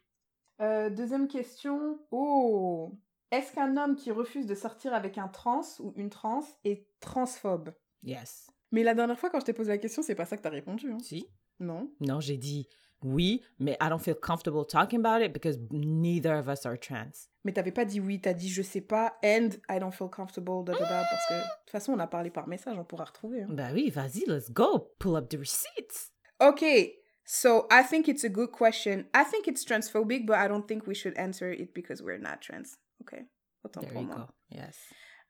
Euh, 0.60 0.90
deuxième 0.90 1.28
question. 1.28 1.98
Oh 2.10 2.92
Est-ce 3.30 3.52
qu'un 3.54 3.76
homme 3.76 3.94
qui 3.96 4.10
refuse 4.10 4.46
de 4.46 4.54
sortir 4.54 4.92
avec 4.92 5.18
un 5.18 5.28
trans 5.28 5.62
ou 5.80 5.92
une 5.96 6.10
trans 6.10 6.42
est 6.64 6.86
transphobe? 7.00 7.70
Yes. 8.02 8.48
Mais 8.72 8.82
la 8.82 8.94
dernière 8.94 9.18
fois, 9.18 9.30
quand 9.30 9.40
je 9.40 9.44
t'ai 9.46 9.52
posé 9.52 9.70
la 9.70 9.78
question, 9.78 10.02
c'est 10.02 10.14
pas 10.14 10.24
ça 10.24 10.36
que 10.36 10.42
t'as 10.42 10.50
répondu. 10.50 10.90
Hein. 10.90 10.98
Si 11.02 11.26
Non. 11.60 11.90
Non, 12.00 12.20
j'ai 12.20 12.36
dit 12.36 12.68
oui, 13.02 13.42
mais 13.58 13.76
I 13.80 13.88
don't 13.90 14.00
feel 14.00 14.14
comfortable 14.16 14.64
talking 14.66 15.04
about 15.04 15.22
it 15.24 15.32
because 15.32 15.58
neither 15.70 16.32
of 16.38 16.48
us 16.48 16.64
are 16.66 16.78
trans. 16.78 17.28
Mais 17.44 17.52
t'avais 17.52 17.70
pas 17.70 17.84
dit 17.84 18.00
oui, 18.00 18.20
t'as 18.20 18.32
dit 18.32 18.48
je 18.48 18.62
sais 18.62 18.80
pas, 18.80 19.16
and 19.22 19.50
I 19.68 19.78
don't 19.78 19.92
feel 19.92 20.08
comfortable, 20.08 20.64
da, 20.64 20.72
da, 20.72 20.80
da, 20.80 21.04
parce 21.08 21.26
que 21.28 21.34
de 21.34 21.40
toute 21.60 21.70
façon, 21.70 21.92
on 21.92 21.98
a 21.98 22.06
parlé 22.06 22.30
par 22.30 22.48
message, 22.48 22.76
on 22.78 22.84
pourra 22.84 23.04
retrouver. 23.04 23.42
hein. 23.42 23.48
Ben 23.50 23.72
oui, 23.74 23.90
vas-y, 23.90 24.24
let's 24.26 24.50
go. 24.50 24.90
Pull 24.98 25.16
up 25.16 25.28
the 25.28 25.38
receipts. 25.38 26.10
Okay, 26.40 26.94
so 27.24 27.66
I 27.70 27.82
think 27.84 28.08
it's 28.08 28.24
a 28.24 28.28
good 28.30 28.50
question. 28.50 29.04
I 29.14 29.24
think 29.24 29.46
it's 29.46 29.64
transphobic, 29.64 30.26
but 30.26 30.36
I 30.36 30.48
don't 30.48 30.66
think 30.66 30.86
we 30.86 30.94
should 30.94 31.16
answer 31.18 31.52
it 31.52 31.72
because 31.74 32.02
we're 32.02 32.18
not 32.18 32.40
trans. 32.40 32.78
Okay, 33.02 33.26
autant 33.64 33.82
There 33.84 33.92
pour 33.92 34.02
you 34.02 34.08
moi. 34.08 34.16
go. 34.16 34.26
Yes. 34.50 34.76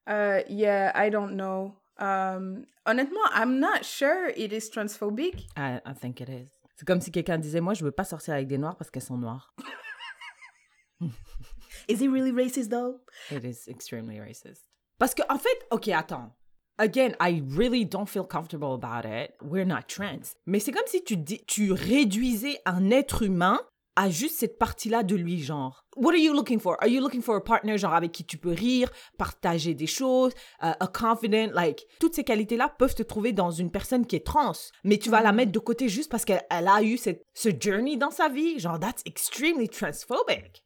Uh, 0.07 0.43
yeah, 0.49 0.93
I 0.95 1.11
don't 1.11 1.35
know. 1.37 1.75
Um, 1.99 2.67
honnêtement, 2.85 3.25
I'm 3.35 3.59
not 3.59 3.85
sure 3.85 4.31
it 4.37 4.53
is 4.53 4.71
transphobic. 4.71 5.47
I, 5.57 5.81
I 5.85 5.95
think 5.95 6.21
it 6.21 6.29
is. 6.29 6.51
C'est 6.77 6.87
comme 6.87 7.01
si 7.01 7.11
quelqu'un 7.11 7.39
disait 7.39 7.61
moi 7.61 7.73
je 7.73 7.85
veux 7.85 7.91
pas 7.91 8.05
sortir 8.05 8.35
avec 8.35 8.49
des 8.49 8.59
noirs 8.59 8.77
parce 8.77 8.91
qu'elles 8.91 9.03
sont 9.03 9.17
noires. 9.17 9.55
Is 11.89 12.03
it 12.03 12.09
really 12.09 12.33
racist 12.33 12.71
though? 12.71 13.01
It 13.31 13.45
is 13.45 13.69
extremely 13.69 14.19
racist. 14.19 14.63
Parce 14.99 15.15
que, 15.15 15.23
en 15.29 15.39
fait, 15.39 15.67
ok, 15.71 15.89
attends. 15.89 16.33
Again, 16.79 17.15
I 17.21 17.43
really 17.47 17.85
don't 17.85 18.09
feel 18.09 18.25
comfortable 18.25 18.75
about 18.75 19.07
it. 19.07 19.35
We're 19.43 19.67
not 19.67 19.89
trans. 19.89 20.35
Mais 20.47 20.59
c'est 20.59 20.73
comme 20.73 20.87
si 20.87 21.03
tu, 21.05 21.17
dis, 21.17 21.43
tu 21.47 21.73
réduisais 21.73 22.61
un 22.67 22.91
être 22.91 23.23
humain 23.23 23.61
à 23.97 24.11
juste 24.11 24.37
cette 24.37 24.59
partie-là 24.59 25.03
de 25.03 25.17
lui, 25.17 25.43
genre. 25.43 25.87
What 25.97 26.13
are 26.13 26.19
you 26.19 26.35
looking 26.35 26.61
for? 26.61 26.77
Are 26.81 26.89
you 26.89 27.01
looking 27.01 27.23
for 27.23 27.37
a 27.37 27.43
partner, 27.43 27.79
genre, 27.79 27.95
avec 27.95 28.13
qui 28.13 28.25
tu 28.25 28.37
peux 28.37 28.53
rire, 28.53 28.91
partager 29.17 29.75
des 29.75 29.87
choses, 29.87 30.33
uh, 30.63 30.77
a 30.79 30.87
confident, 30.87 31.51
like, 31.55 31.87
toutes 31.99 32.15
ces 32.15 32.25
qualités-là 32.25 32.69
peuvent 32.79 32.95
te 32.95 33.03
trouver 33.03 33.33
dans 33.33 33.51
une 33.51 33.71
personne 33.71 34.07
qui 34.07 34.17
est 34.17 34.27
trans. 34.27 34.53
Mais 34.85 34.99
tu 34.99 35.09
vas 35.09 35.23
la 35.23 35.33
mettre 35.33 35.53
de 35.53 35.59
côté 35.59 35.89
juste 35.89 36.11
parce 36.11 36.27
qu'elle 36.27 36.45
elle 36.51 36.69
a 36.69 36.83
eu 36.83 36.99
cette, 36.99 37.25
ce 37.35 37.49
journey 37.59 37.97
dans 37.97 38.11
sa 38.11 38.29
vie. 38.29 38.59
Genre, 38.59 38.79
that's 38.79 39.03
extremely 39.07 39.69
transphobic. 39.69 40.63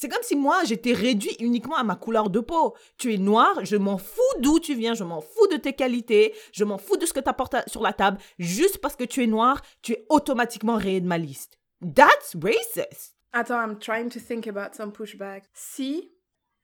C'est 0.00 0.08
comme 0.08 0.22
si 0.22 0.34
moi, 0.34 0.64
j'étais 0.64 0.94
réduit 0.94 1.36
uniquement 1.40 1.76
à 1.76 1.84
ma 1.84 1.94
couleur 1.94 2.30
de 2.30 2.40
peau. 2.40 2.74
Tu 2.96 3.12
es 3.12 3.18
noir, 3.18 3.62
je 3.66 3.76
m'en 3.76 3.98
fous 3.98 4.40
d'où 4.40 4.58
tu 4.58 4.74
viens, 4.74 4.94
je 4.94 5.04
m'en 5.04 5.20
fous 5.20 5.46
de 5.48 5.58
tes 5.58 5.74
qualités, 5.74 6.32
je 6.52 6.64
m'en 6.64 6.78
fous 6.78 6.96
de 6.96 7.04
ce 7.04 7.12
que 7.12 7.20
tu 7.20 7.28
apportes 7.28 7.56
sur 7.68 7.82
la 7.82 7.92
table. 7.92 8.16
Juste 8.38 8.78
parce 8.78 8.96
que 8.96 9.04
tu 9.04 9.22
es 9.22 9.26
noir, 9.26 9.60
tu 9.82 9.92
es 9.92 10.06
automatiquement 10.08 10.76
rayé 10.76 11.02
de 11.02 11.06
ma 11.06 11.18
liste. 11.18 11.59
That's 11.80 12.34
racist. 12.34 13.14
Attends, 13.32 13.58
I'm 13.58 13.78
trying 13.78 14.10
to 14.10 14.20
think 14.20 14.46
about 14.46 14.74
some 14.74 14.92
pushback. 14.92 15.44
Si 15.54 16.10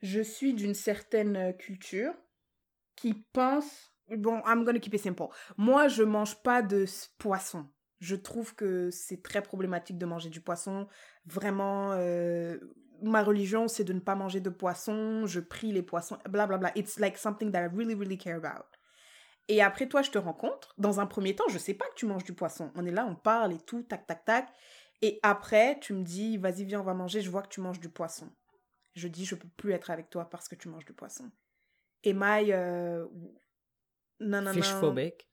je 0.02 0.20
suis 0.20 0.54
d'une 0.54 0.74
certaine 0.74 1.36
euh, 1.36 1.52
culture 1.52 2.12
qui 2.96 3.14
pense... 3.32 3.92
Bon, 4.08 4.40
I'm 4.46 4.64
gonna 4.64 4.78
keep 4.78 4.94
it 4.94 5.00
simple. 5.00 5.28
Moi, 5.56 5.88
je 5.88 6.04
mange 6.04 6.40
pas 6.42 6.62
de 6.62 6.84
poisson. 7.18 7.66
Je 7.98 8.14
trouve 8.14 8.54
que 8.54 8.90
c'est 8.90 9.22
très 9.22 9.42
problématique 9.42 9.98
de 9.98 10.06
manger 10.06 10.28
du 10.28 10.40
poisson. 10.40 10.86
Vraiment, 11.24 11.92
euh, 11.92 12.58
ma 13.02 13.22
religion, 13.22 13.68
c'est 13.68 13.84
de 13.84 13.92
ne 13.92 14.00
pas 14.00 14.14
manger 14.14 14.40
de 14.40 14.50
poisson. 14.50 15.26
Je 15.26 15.40
prie 15.40 15.72
les 15.72 15.82
poissons, 15.82 16.18
blablabla. 16.28 16.72
It's 16.76 17.00
like 17.00 17.16
something 17.16 17.50
that 17.50 17.62
I 17.62 17.68
really, 17.74 17.94
really 17.94 18.18
care 18.18 18.36
about. 18.36 18.66
Et 19.48 19.62
après, 19.62 19.88
toi, 19.88 20.02
je 20.02 20.10
te 20.10 20.18
rencontre. 20.18 20.74
Dans 20.78 21.00
un 21.00 21.06
premier 21.06 21.34
temps, 21.34 21.48
je 21.48 21.58
sais 21.58 21.74
pas 21.74 21.86
que 21.86 21.94
tu 21.94 22.06
manges 22.06 22.24
du 22.24 22.32
poisson. 22.32 22.70
On 22.74 22.84
est 22.84 22.90
là, 22.90 23.06
on 23.06 23.14
parle 23.14 23.52
et 23.52 23.60
tout, 23.60 23.82
tac, 23.82 24.06
tac, 24.06 24.24
tac. 24.24 24.48
Et 25.02 25.20
après, 25.22 25.78
tu 25.80 25.92
me 25.92 26.02
dis, 26.02 26.36
vas-y, 26.38 26.64
viens, 26.64 26.80
on 26.80 26.84
va 26.84 26.94
manger, 26.94 27.20
je 27.20 27.30
vois 27.30 27.42
que 27.42 27.48
tu 27.48 27.60
manges 27.60 27.80
du 27.80 27.88
poisson. 27.88 28.30
Je 28.94 29.08
dis, 29.08 29.24
je 29.26 29.34
peux 29.34 29.48
plus 29.56 29.72
être 29.72 29.90
avec 29.90 30.08
toi 30.08 30.28
parce 30.30 30.48
que 30.48 30.54
tu 30.54 30.68
manges 30.68 30.86
du 30.86 30.94
poisson. 30.94 31.30
I... 32.04 32.14
euh, 32.52 33.06
Non, 34.20 34.40
non, 34.40 34.42
non. 34.42 34.52
Fishphobic. 34.52 35.28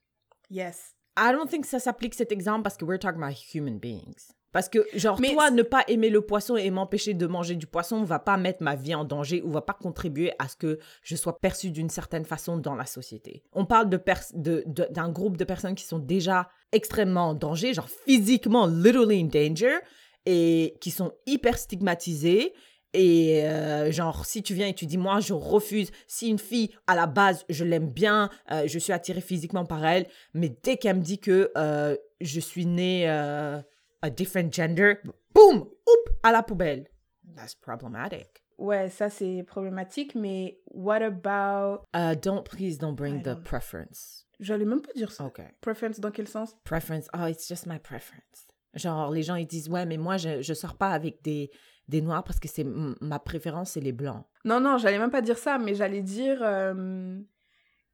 Yes. 0.50 0.94
I 1.16 1.32
don't 1.32 1.48
think 1.48 1.64
ça 1.64 1.78
s'applique 1.78 2.14
cet 2.14 2.30
exemple 2.32 2.62
parce 2.62 2.76
que 2.76 2.84
we're 2.84 2.98
talking 2.98 3.22
about 3.22 3.36
human 3.54 3.78
beings. 3.78 4.32
Parce 4.54 4.68
que, 4.68 4.86
genre, 4.94 5.20
Mais 5.20 5.32
toi, 5.32 5.50
ne 5.50 5.62
pas 5.62 5.82
aimer 5.88 6.10
le 6.10 6.20
poisson 6.20 6.56
et 6.56 6.70
m'empêcher 6.70 7.12
de 7.12 7.26
manger 7.26 7.56
du 7.56 7.66
poisson 7.66 8.04
va 8.04 8.20
pas 8.20 8.36
mettre 8.36 8.62
ma 8.62 8.76
vie 8.76 8.94
en 8.94 9.04
danger 9.04 9.42
ou 9.42 9.50
va 9.50 9.62
pas 9.62 9.72
contribuer 9.72 10.30
à 10.38 10.46
ce 10.46 10.54
que 10.56 10.78
je 11.02 11.16
sois 11.16 11.40
perçue 11.40 11.72
d'une 11.72 11.90
certaine 11.90 12.24
façon 12.24 12.56
dans 12.56 12.76
la 12.76 12.86
société. 12.86 13.42
On 13.52 13.66
parle 13.66 13.90
de 13.90 13.96
pers- 13.96 14.30
de- 14.32 14.62
de- 14.66 14.86
d'un 14.90 15.08
groupe 15.10 15.36
de 15.36 15.42
personnes 15.44 15.74
qui 15.74 15.84
sont 15.84 15.98
déjà 15.98 16.48
extrêmement 16.70 17.30
en 17.30 17.34
danger, 17.34 17.74
genre 17.74 17.88
physiquement, 18.06 18.66
literally 18.68 19.20
in 19.20 19.26
danger, 19.26 19.74
et 20.24 20.76
qui 20.80 20.92
sont 20.92 21.10
hyper 21.26 21.58
stigmatisées. 21.58 22.54
Et 22.96 23.42
euh, 23.46 23.90
genre, 23.90 24.24
si 24.24 24.44
tu 24.44 24.54
viens 24.54 24.68
et 24.68 24.72
tu 24.74 24.86
dis, 24.86 24.98
moi, 24.98 25.18
je 25.18 25.32
refuse, 25.32 25.90
si 26.06 26.28
une 26.28 26.38
fille, 26.38 26.70
à 26.86 26.94
la 26.94 27.08
base, 27.08 27.44
je 27.48 27.64
l'aime 27.64 27.88
bien, 27.90 28.30
euh, 28.52 28.68
je 28.68 28.78
suis 28.78 28.92
attirée 28.92 29.20
physiquement 29.20 29.64
par 29.64 29.84
elle, 29.84 30.06
mais 30.32 30.56
dès 30.62 30.76
qu'elle 30.76 30.98
me 30.98 31.02
dit 31.02 31.18
que 31.18 31.50
euh, 31.58 31.96
je 32.20 32.38
suis 32.38 32.66
née 32.66 33.06
a 34.04 34.10
different 34.10 34.52
gender, 34.52 34.94
boum, 35.34 35.60
oup, 35.62 36.10
à 36.22 36.30
la 36.32 36.42
poubelle. 36.42 36.86
That's 37.34 37.54
problematic. 37.54 38.42
Ouais, 38.58 38.88
ça, 38.90 39.08
c'est 39.10 39.42
problématique, 39.44 40.14
mais 40.14 40.60
what 40.70 41.02
about... 41.02 41.84
Uh, 41.94 42.14
don't, 42.14 42.44
please 42.44 42.78
don't 42.78 42.94
bring 42.94 43.16
I 43.16 43.22
the 43.22 43.24
don't- 43.34 43.42
preference. 43.42 44.26
J'allais 44.40 44.64
même 44.64 44.82
pas 44.82 44.92
dire 44.94 45.10
ça. 45.10 45.24
Ok. 45.24 45.40
Preference 45.60 46.00
dans 46.00 46.10
quel 46.10 46.28
sens? 46.28 46.54
Preference, 46.64 47.08
oh, 47.16 47.26
it's 47.26 47.48
just 47.48 47.66
my 47.66 47.78
preference. 47.78 48.46
Genre, 48.74 49.10
les 49.10 49.22
gens, 49.22 49.36
ils 49.36 49.46
disent, 49.46 49.68
ouais, 49.68 49.86
mais 49.86 49.96
moi, 49.96 50.16
je, 50.16 50.42
je 50.42 50.52
sors 50.54 50.76
pas 50.76 50.90
avec 50.90 51.22
des, 51.22 51.50
des 51.88 52.02
noirs 52.02 52.24
parce 52.24 52.38
que 52.40 52.48
c'est 52.48 52.64
ma 52.64 53.18
préférence, 53.18 53.70
c'est 53.72 53.80
les 53.80 53.92
blancs. 53.92 54.24
Non, 54.44 54.60
non, 54.60 54.76
j'allais 54.78 54.98
même 54.98 55.10
pas 55.12 55.22
dire 55.22 55.38
ça, 55.38 55.58
mais 55.58 55.74
j'allais 55.74 56.02
dire 56.02 56.38
euh, 56.42 57.18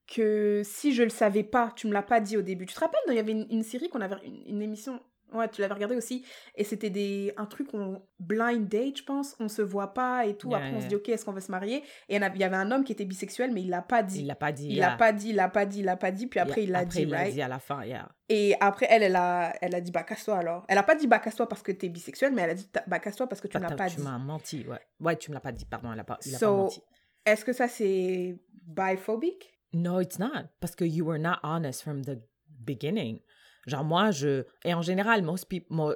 que 0.08 0.62
si 0.64 0.92
je 0.94 1.02
le 1.02 1.10
savais 1.10 1.44
pas, 1.44 1.72
tu 1.76 1.86
me 1.86 1.92
l'as 1.92 2.02
pas 2.02 2.20
dit 2.20 2.36
au 2.36 2.42
début. 2.42 2.66
Tu 2.66 2.74
te 2.74 2.80
rappelles, 2.80 3.00
il 3.08 3.14
y 3.14 3.18
avait 3.18 3.32
une, 3.32 3.46
une 3.50 3.62
série 3.62 3.88
qu'on 3.88 4.00
avait, 4.00 4.16
une, 4.24 4.42
une 4.46 4.62
émission, 4.62 5.00
ouais, 5.32 5.48
tu 5.48 5.60
l'avais 5.60 5.74
regardée 5.74 5.96
aussi, 5.96 6.24
et 6.54 6.64
c'était 6.64 6.90
des 6.90 7.32
un 7.36 7.46
truc 7.46 7.68
on 7.74 8.02
blind 8.18 8.68
date, 8.68 8.98
je 8.98 9.04
pense, 9.04 9.36
on 9.40 9.48
se 9.48 9.62
voit 9.62 9.92
pas 9.94 10.26
et 10.26 10.36
tout. 10.36 10.48
Yeah, 10.50 10.58
Après, 10.58 10.72
on 10.76 10.80
se 10.80 10.86
dit 10.86 10.94
ok, 10.96 11.08
est-ce 11.08 11.24
qu'on 11.24 11.32
veut 11.32 11.40
se 11.40 11.50
marier? 11.50 11.82
Et 12.08 12.16
il 12.16 12.20
y 12.38 12.44
avait- 12.44 12.56
un 12.56 12.70
homme 12.70 12.84
qui 12.84 12.92
était 12.92 13.04
bisexuel, 13.04 13.52
mais 13.52 13.62
il 13.62 13.70
l'a 13.70 13.82
pas 13.82 14.02
dit. 14.02 14.20
Il 14.20 14.26
l'a 14.26 14.34
pas 14.34 14.52
dit. 14.52 14.66
Il 14.68 14.74
yeah. 14.74 14.90
l'a 14.90 14.96
pas 14.96 15.12
dit, 15.12 15.28
il 15.30 15.34
l'a 15.36 15.48
pas 15.48 15.64
dit, 15.66 15.78
il 15.80 15.84
l'a 15.84 15.96
pas 15.96 16.10
dit, 16.10 16.26
puis 16.26 16.40
après 16.40 16.64
il 16.64 16.70
l'a 16.70 16.84
dit, 16.84 17.02
il 17.02 17.08
l'a 17.10 17.18
right? 17.18 17.32
dit 17.34 17.42
à 17.42 17.48
la 17.48 17.58
fin, 17.58 17.84
yeah. 17.84 18.08
Et 18.28 18.54
après, 18.60 18.86
elle, 18.90 19.02
elle 19.02 19.16
a, 19.16 19.52
elle 19.60 19.74
a 19.74 19.80
dit 19.80 19.90
bah 19.90 20.02
casse-toi 20.04 20.36
alors. 20.38 20.64
Elle 20.68 20.78
a 20.78 20.82
pas 20.84 20.94
dit 20.94 21.06
bah 21.06 21.18
casse-toi 21.18 21.48
parce 21.48 21.62
que 21.62 21.72
t'es 21.72 21.88
bisexuel, 21.88 22.32
mais 22.32 22.42
elle 22.42 22.50
a 22.50 22.54
dit 22.54 22.68
bah 22.86 22.98
casse-toi 22.98 23.26
parce 23.28 23.40
que 23.40 23.48
tu 23.48 23.54
Bah, 23.54 23.58
ne 23.60 23.64
l'as 23.64 23.70
t'as- 23.70 23.76
pas 23.76 23.88
tu 23.90 23.96
dit. 23.96 24.02
m'as 24.02 24.18
menti, 24.18 24.64
ouais. 24.68 24.78
Ouais, 25.00 25.16
tu 25.16 25.30
me 25.30 25.34
l'as 25.34 25.40
pas 25.40 25.52
dit, 25.52 25.64
pardon, 25.64 25.92
elle 25.92 25.98
a 26.00 26.04
pas, 26.04 26.18
il 26.26 26.34
a 26.34 26.38
So- 26.38 26.46
pas 26.46 26.52
menti. 26.62 26.82
Est-ce 27.26 27.44
que 27.44 27.52
ça 27.52 27.66
c'est 27.68 28.38
biphobique? 28.66 29.52
No, 29.72 30.00
it's 30.00 30.18
not. 30.18 30.48
Parce 30.60 30.74
que 30.74 30.84
you 30.84 31.04
were 31.06 31.18
not 31.20 31.36
honest 31.42 31.82
from 31.82 32.02
the 32.04 32.18
beginning. 32.48 33.20
Genre, 33.66 33.84
moi, 33.84 34.10
je. 34.10 34.44
Et 34.64 34.74
en 34.74 34.82
général, 34.82 35.22
most, 35.22 35.46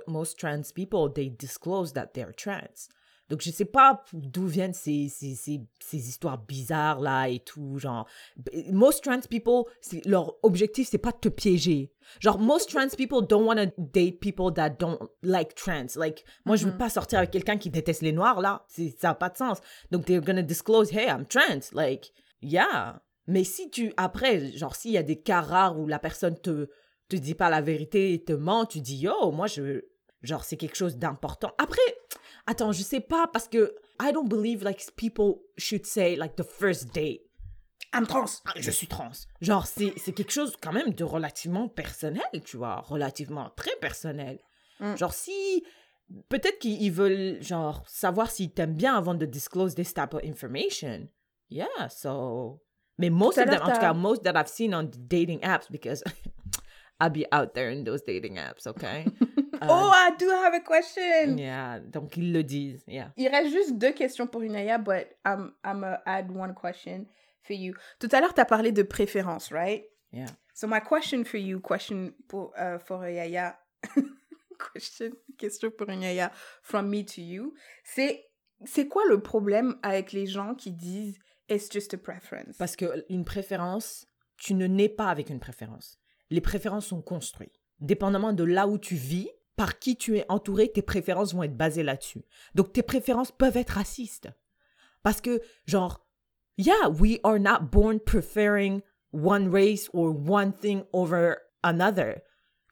most 0.06 0.38
trans 0.38 0.62
people, 0.74 1.12
they 1.14 1.30
disclose 1.30 1.92
that 1.94 2.08
they're 2.14 2.34
trans. 2.34 2.88
Donc, 3.30 3.40
je 3.40 3.50
sais 3.50 3.64
pas 3.64 4.04
d'où 4.12 4.46
viennent 4.46 4.74
ces, 4.74 5.08
ces, 5.08 5.34
ces, 5.34 5.62
ces 5.80 6.08
histoires 6.10 6.36
bizarres 6.36 7.00
là 7.00 7.26
et 7.30 7.40
tout. 7.40 7.78
Genre, 7.78 8.06
most 8.70 9.02
trans 9.02 9.20
people, 9.30 9.62
leur 10.04 10.34
objectif, 10.42 10.88
c'est 10.90 10.98
pas 10.98 11.10
de 11.10 11.16
te 11.16 11.28
piéger. 11.30 11.90
Genre, 12.20 12.38
most 12.38 12.68
trans 12.68 12.94
people 12.94 13.26
don't 13.26 13.46
want 13.46 13.56
to 13.56 13.72
date 13.78 14.20
people 14.20 14.52
that 14.52 14.70
don't 14.78 14.98
like 15.22 15.54
trans. 15.54 15.96
Like, 15.96 16.22
moi, 16.44 16.56
je 16.56 16.66
veux 16.66 16.72
Mhm. 16.72 16.76
pas 16.78 16.90
sortir 16.90 17.18
avec 17.18 17.30
quelqu'un 17.30 17.56
qui 17.56 17.70
déteste 17.70 18.02
les 18.02 18.12
noirs 18.12 18.42
là. 18.42 18.66
Ça 18.98 19.10
a 19.10 19.14
pas 19.14 19.30
de 19.30 19.38
sens. 19.38 19.58
Donc, 19.90 20.04
they're 20.04 20.20
gonna 20.20 20.42
disclose, 20.42 20.92
hey, 20.92 21.06
I'm 21.08 21.24
trans. 21.24 21.72
Like, 21.72 22.12
yeah. 22.42 23.02
Mais 23.26 23.44
si 23.44 23.70
tu, 23.70 23.90
après, 23.96 24.52
genre, 24.52 24.76
s'il 24.76 24.90
y 24.90 24.98
a 24.98 25.02
des 25.02 25.18
cas 25.18 25.40
rares 25.40 25.78
où 25.80 25.86
la 25.86 25.98
personne 25.98 26.38
te, 26.38 26.68
te 27.08 27.16
dit 27.16 27.34
pas 27.34 27.50
la 27.50 27.60
vérité 27.60 28.22
te 28.24 28.32
ment, 28.32 28.66
tu 28.66 28.80
dis, 28.80 28.96
yo, 28.96 29.30
moi, 29.32 29.46
je, 29.46 29.82
genre, 30.22 30.44
c'est 30.44 30.56
quelque 30.56 30.76
chose 30.76 30.96
d'important. 30.96 31.52
Après, 31.58 31.82
attends, 32.46 32.72
je 32.72 32.82
sais 32.82 33.00
pas, 33.00 33.28
parce 33.32 33.48
que 33.48 33.74
I 34.00 34.12
don't 34.12 34.28
believe, 34.28 34.64
like, 34.64 34.84
people 34.96 35.42
should 35.56 35.86
say, 35.86 36.16
like, 36.16 36.36
the 36.36 36.42
first 36.42 36.94
date, 36.94 37.20
I'm 37.92 38.06
trans. 38.06 38.42
ah, 38.46 38.52
je 38.56 38.70
suis 38.70 38.88
trans. 38.88 39.12
Genre, 39.40 39.66
c'est, 39.66 39.92
c'est 39.96 40.12
quelque 40.12 40.32
chose, 40.32 40.56
quand 40.60 40.72
même, 40.72 40.92
de 40.92 41.04
relativement 41.04 41.68
personnel, 41.68 42.24
tu 42.44 42.56
vois, 42.56 42.80
relativement 42.80 43.50
très 43.56 43.76
personnel. 43.80 44.40
Mm. 44.80 44.96
Genre, 44.96 45.14
si, 45.14 45.64
peut-être 46.28 46.58
qu'ils 46.58 46.82
ils 46.82 46.90
veulent, 46.90 47.40
genre, 47.40 47.84
savoir 47.86 48.30
s'ils 48.30 48.52
t'aiment 48.52 48.74
bien 48.74 48.96
avant 48.96 49.14
de 49.14 49.26
disclose 49.26 49.74
this 49.74 49.94
type 49.94 50.14
of 50.14 50.22
information. 50.24 51.08
Yeah, 51.50 51.88
so... 51.88 52.60
Mais 52.96 53.10
most 53.10 53.38
of 53.38 53.46
them, 53.46 53.60
en 53.60 53.72
tout 53.72 53.80
cas, 53.80 53.92
most 53.92 54.22
that 54.22 54.36
I've 54.36 54.48
seen 54.48 54.72
on 54.72 54.84
dating 54.84 55.40
apps, 55.40 55.68
because 55.70 56.02
I'll 57.00 57.10
be 57.10 57.26
out 57.32 57.54
there 57.54 57.70
in 57.70 57.84
those 57.84 58.02
dating 58.02 58.36
apps, 58.36 58.66
okay? 58.66 59.04
Euh, 59.06 59.24
Oh, 59.68 59.90
I 59.92 60.10
do 60.18 60.28
have 60.30 60.54
a 60.54 60.60
question. 60.60 61.38
Yeah, 61.38 61.78
donc 61.80 62.16
ils 62.16 62.32
le 62.32 62.42
disent, 62.42 62.84
yeah. 62.86 63.12
Il 63.16 63.28
reste 63.28 63.50
juste 63.52 63.78
deux 63.78 63.92
questions 63.92 64.26
pour 64.26 64.42
Inaya, 64.44 64.78
but 64.78 65.16
I'm, 65.24 65.52
I'm 65.64 65.80
gonna 65.80 66.00
add 66.06 66.30
one 66.30 66.54
question 66.54 67.06
for 67.42 67.54
you. 67.54 67.74
Tout 67.98 68.08
à 68.12 68.20
l'heure, 68.20 68.34
tu 68.34 68.40
as 68.40 68.44
parlé 68.44 68.72
de 68.72 68.82
préférence, 68.82 69.52
right? 69.52 69.84
Yeah. 70.12 70.26
So 70.54 70.66
my 70.66 70.80
question 70.80 71.24
for 71.24 71.38
you, 71.38 71.60
question 71.60 72.12
pour, 72.28 72.52
uh, 72.58 72.78
for 72.78 73.08
Yaya, 73.08 73.56
question, 74.72 75.12
question 75.38 75.70
pour 75.70 75.90
Yaya, 75.90 76.30
from 76.62 76.88
me 76.90 77.04
to 77.04 77.20
you, 77.20 77.54
c'est 77.84 78.24
c'est 78.64 78.88
quoi 78.88 79.02
le 79.08 79.20
problème 79.20 79.76
avec 79.82 80.12
les 80.12 80.26
gens 80.26 80.54
qui 80.54 80.72
disent 80.72 81.18
it's 81.48 81.70
just 81.70 81.94
a 81.94 81.98
preference? 81.98 82.56
Parce 82.58 82.76
que 82.76 83.04
une 83.08 83.24
préférence, 83.24 84.06
tu 84.36 84.54
ne 84.54 84.66
nais 84.66 84.88
pas 84.88 85.08
avec 85.08 85.30
une 85.30 85.40
préférence. 85.40 85.98
Les 86.30 86.40
préférences 86.40 86.86
sont 86.86 87.02
construites. 87.02 87.60
Dépendamment 87.80 88.32
de 88.32 88.44
là 88.44 88.66
où 88.66 88.78
tu 88.78 88.94
vis, 88.94 89.28
par 89.56 89.78
qui 89.78 89.96
tu 89.96 90.16
es 90.18 90.24
entouré, 90.28 90.70
tes 90.72 90.82
préférences 90.82 91.34
vont 91.34 91.42
être 91.42 91.56
basées 91.56 91.82
là-dessus. 91.82 92.24
Donc 92.54 92.72
tes 92.72 92.82
préférences 92.82 93.30
peuvent 93.30 93.56
être 93.56 93.70
racistes. 93.74 94.28
Parce 95.02 95.20
que, 95.20 95.40
genre, 95.66 96.04
yeah, 96.56 96.88
we 96.88 97.18
are 97.24 97.38
not 97.38 97.60
born 97.70 98.00
preferring 98.00 98.80
one 99.12 99.48
race 99.52 99.88
or 99.92 100.14
one 100.28 100.52
thing 100.52 100.82
over 100.92 101.34
another. 101.62 102.20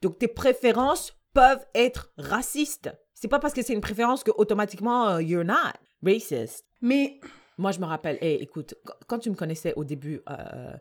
Donc 0.01 0.19
tes 0.19 0.27
préférences 0.27 1.13
peuvent 1.33 1.65
être 1.73 2.11
racistes. 2.17 2.91
C'est 3.13 3.27
pas 3.29 3.39
parce 3.39 3.53
que 3.53 3.61
c'est 3.61 3.73
une 3.73 3.81
préférence 3.81 4.23
que 4.23 4.31
automatiquement 4.35 5.07
euh, 5.09 5.21
you're 5.21 5.45
not 5.45 5.73
racist. 6.03 6.65
Mais 6.81 7.19
Moi, 7.59 7.71
je 7.71 7.79
me 7.79 7.85
rappelle, 7.85 8.17
hey, 8.19 8.41
écoute, 8.41 8.73
quand- 8.83 8.95
quand 9.07 9.19
tu 9.19 9.29
me 9.29 9.35
connaissais 9.35 9.73
au 9.75 9.83
début, 9.83 10.21
euh, 10.27 10.73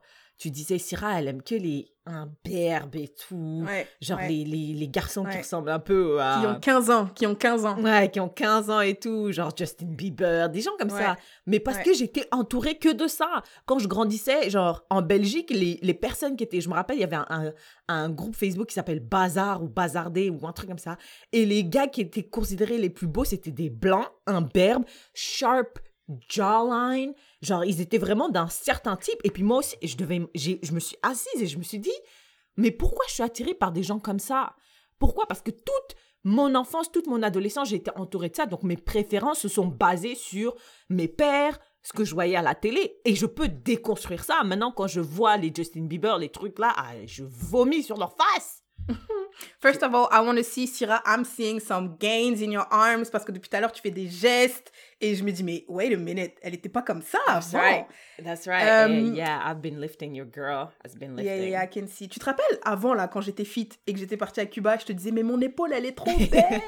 tu 0.42 0.50
disais, 0.50 0.78
Syrah, 0.78 1.20
elle 1.20 1.28
aime 1.28 1.42
que 1.42 1.54
les 1.54 1.88
imberbes 2.04 2.96
et 2.96 3.06
tout. 3.06 3.62
ouais, 3.64 3.86
Genre 4.00 4.18
ouais. 4.18 4.28
les, 4.28 4.44
les, 4.44 4.74
les 4.74 4.88
garçons 4.88 5.24
qui 5.24 5.38
ressemblent 5.38 5.70
un 5.70 5.78
peu 5.78 6.20
à... 6.20 6.40
qui 6.40 6.46
ont 6.48 6.58
15 6.58 6.90
ans, 6.90 7.06
qui 7.14 7.26
ont 7.28 7.34
15 7.36 7.64
ans. 7.64 7.80
Ouais, 7.80 8.10
qui 8.10 8.18
ont 8.18 8.28
15 8.28 8.70
ans 8.70 8.80
et 8.80 8.96
tout, 8.96 9.30
genre 9.30 9.52
Justin 9.56 9.86
Bieber, 9.86 10.48
des 10.50 10.60
gens 10.62 10.72
comme 10.80 10.90
ça. 10.90 11.16
Mais 11.46 11.60
parce 11.60 11.78
que 11.78 11.94
j'étais 11.94 12.26
entourée 12.32 12.76
que 12.76 12.92
de 12.92 13.06
ça. 13.06 13.44
Quand 13.66 13.78
je 13.78 13.86
grandissais, 13.86 14.50
genre 14.50 14.84
en 14.90 15.00
Belgique, 15.00 15.50
les, 15.50 15.78
les 15.80 15.94
personnes 15.94 16.34
qui 16.36 16.42
étaient, 16.42 16.60
je 16.60 16.68
me 16.68 16.74
rappelle, 16.74 16.96
il 16.96 17.02
y 17.02 17.04
avait 17.04 17.14
un, 17.14 17.26
un, 17.28 17.52
un 17.86 18.10
groupe 18.10 18.34
Facebook 18.34 18.66
qui 18.66 18.74
s'appelle 18.74 18.98
Bazar 18.98 19.62
ou 19.62 19.68
Bazardé 19.68 20.28
ou 20.28 20.44
un 20.48 20.52
truc 20.52 20.68
comme 20.68 20.78
ça. 20.78 20.96
Et 21.30 21.46
les 21.46 21.64
gars 21.64 21.86
qui 21.86 22.00
étaient 22.00 22.24
considérés 22.24 22.78
les 22.78 22.90
plus 22.90 23.06
beaux, 23.06 23.24
c'était 23.24 23.52
des 23.52 23.70
blancs, 23.70 24.08
imberbes, 24.26 24.84
sharp 25.14 25.78
jawline. 26.28 27.12
Genre, 27.42 27.64
ils 27.64 27.80
étaient 27.80 27.98
vraiment 27.98 28.28
d'un 28.28 28.48
certain 28.48 28.96
type. 28.96 29.18
Et 29.24 29.30
puis 29.30 29.42
moi 29.42 29.58
aussi, 29.58 29.76
je, 29.82 29.96
devais, 29.96 30.22
je 30.34 30.72
me 30.72 30.80
suis 30.80 30.96
assise 31.02 31.42
et 31.42 31.46
je 31.46 31.58
me 31.58 31.62
suis 31.62 31.80
dit, 31.80 31.90
mais 32.56 32.70
pourquoi 32.70 33.04
je 33.08 33.14
suis 33.14 33.22
attirée 33.22 33.54
par 33.54 33.72
des 33.72 33.82
gens 33.82 33.98
comme 33.98 34.20
ça? 34.20 34.54
Pourquoi? 34.98 35.26
Parce 35.26 35.42
que 35.42 35.50
toute 35.50 35.96
mon 36.24 36.54
enfance, 36.54 36.92
toute 36.92 37.08
mon 37.08 37.22
adolescence, 37.22 37.70
j'ai 37.70 37.76
été 37.76 37.90
entourée 37.96 38.28
de 38.28 38.36
ça. 38.36 38.46
Donc 38.46 38.62
mes 38.62 38.76
préférences 38.76 39.40
se 39.40 39.48
sont 39.48 39.66
basées 39.66 40.14
sur 40.14 40.54
mes 40.88 41.08
pères, 41.08 41.58
ce 41.82 41.92
que 41.92 42.04
je 42.04 42.14
voyais 42.14 42.36
à 42.36 42.42
la 42.42 42.54
télé. 42.54 43.00
Et 43.04 43.16
je 43.16 43.26
peux 43.26 43.48
déconstruire 43.48 44.22
ça. 44.22 44.44
Maintenant, 44.44 44.70
quand 44.70 44.86
je 44.86 45.00
vois 45.00 45.36
les 45.36 45.52
Justin 45.54 45.86
Bieber, 45.86 46.18
les 46.18 46.28
trucs 46.28 46.58
là, 46.60 46.72
ah, 46.76 46.92
je 47.06 47.24
vomis 47.24 47.82
sur 47.82 47.96
leur 47.96 48.14
face. 48.16 48.61
First 49.60 49.82
of 49.82 49.94
all, 49.94 50.08
I 50.10 50.20
want 50.20 50.36
to 50.38 50.44
see, 50.44 50.66
Syrah, 50.66 51.00
I'm 51.06 51.24
seeing 51.24 51.58
some 51.60 51.96
gains 51.98 52.42
in 52.42 52.50
your 52.52 52.66
arms 52.70 53.10
parce 53.10 53.24
que 53.24 53.32
depuis 53.32 53.48
tout 53.48 53.56
à 53.56 53.60
l'heure, 53.60 53.72
tu 53.72 53.80
fais 53.80 53.90
des 53.90 54.08
gestes 54.08 54.72
et 55.00 55.14
je 55.14 55.24
me 55.24 55.30
dis, 55.30 55.42
mais 55.42 55.64
wait 55.68 55.92
a 55.92 55.96
minute, 55.96 56.32
elle 56.42 56.54
était 56.54 56.68
pas 56.68 56.82
comme 56.82 57.00
ça 57.02 57.18
That's 57.26 57.54
avant. 57.54 57.58
right. 57.62 57.86
That's 58.22 58.46
right. 58.46 58.68
Um, 58.68 59.14
yeah, 59.14 59.40
I've 59.44 59.60
been 59.62 59.80
lifting. 59.80 60.14
Your 60.14 60.26
girl 60.26 60.70
has 60.84 60.94
been 60.96 61.16
lifting. 61.16 61.42
Yeah, 61.42 61.48
yeah, 61.48 61.62
I 61.64 61.66
can 61.68 61.86
see. 61.86 62.08
Tu 62.08 62.18
te 62.18 62.24
rappelles 62.24 62.58
avant, 62.64 62.94
là, 62.94 63.08
quand 63.08 63.20
j'étais 63.20 63.44
fit 63.44 63.68
et 63.86 63.92
que 63.92 63.98
j'étais 63.98 64.16
partie 64.16 64.40
à 64.40 64.46
Cuba, 64.46 64.76
je 64.78 64.84
te 64.86 64.92
disais, 64.92 65.12
mais 65.12 65.22
mon 65.22 65.40
épaule, 65.40 65.72
elle 65.72 65.86
est 65.86 65.96
trop 65.96 66.16
belle. 66.30 66.60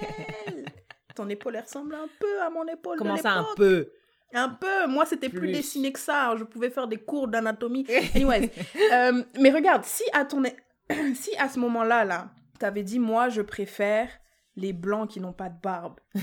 Ton 1.15 1.29
épaule, 1.29 1.57
elle 1.57 1.63
ressemble 1.63 1.95
un 1.95 2.09
peu 2.19 2.43
à 2.43 2.51
mon 2.51 2.67
épaule. 2.67 2.95
de 2.97 2.99
Comment 3.03 3.17
ça 3.17 3.33
un 3.33 3.47
peu? 3.57 3.91
Un 4.33 4.49
peu. 4.49 4.87
Moi, 4.89 5.05
c'était 5.07 5.29
plus. 5.29 5.39
Plus. 5.41 5.53
dessiné 5.53 5.93
que 5.93 6.01
ça. 6.01 6.35
Je 6.37 6.43
pouvais 6.43 6.71
faire 6.71 6.89
des 6.89 6.97
cours 6.97 7.29
d'anatomie. 7.29 7.87
Anyways. 8.17 8.51
Euh, 8.93 9.23
mais 9.39 9.51
regarde, 9.51 9.85
si 9.85 10.03
à 10.13 10.25
ton. 10.25 10.43
si 11.15 11.35
à 11.39 11.49
ce 11.49 11.59
moment-là, 11.61 12.05
là, 12.05 12.31
t'avais 12.59 12.83
dit, 12.83 12.99
moi, 12.99 13.29
je 13.29 13.43
préfère 13.43 14.09
les 14.57 14.73
blancs 14.73 15.11
qui 15.11 15.21
n'ont 15.21 15.33
pas 15.33 15.49
de 15.49 15.61
barbe, 15.61 15.99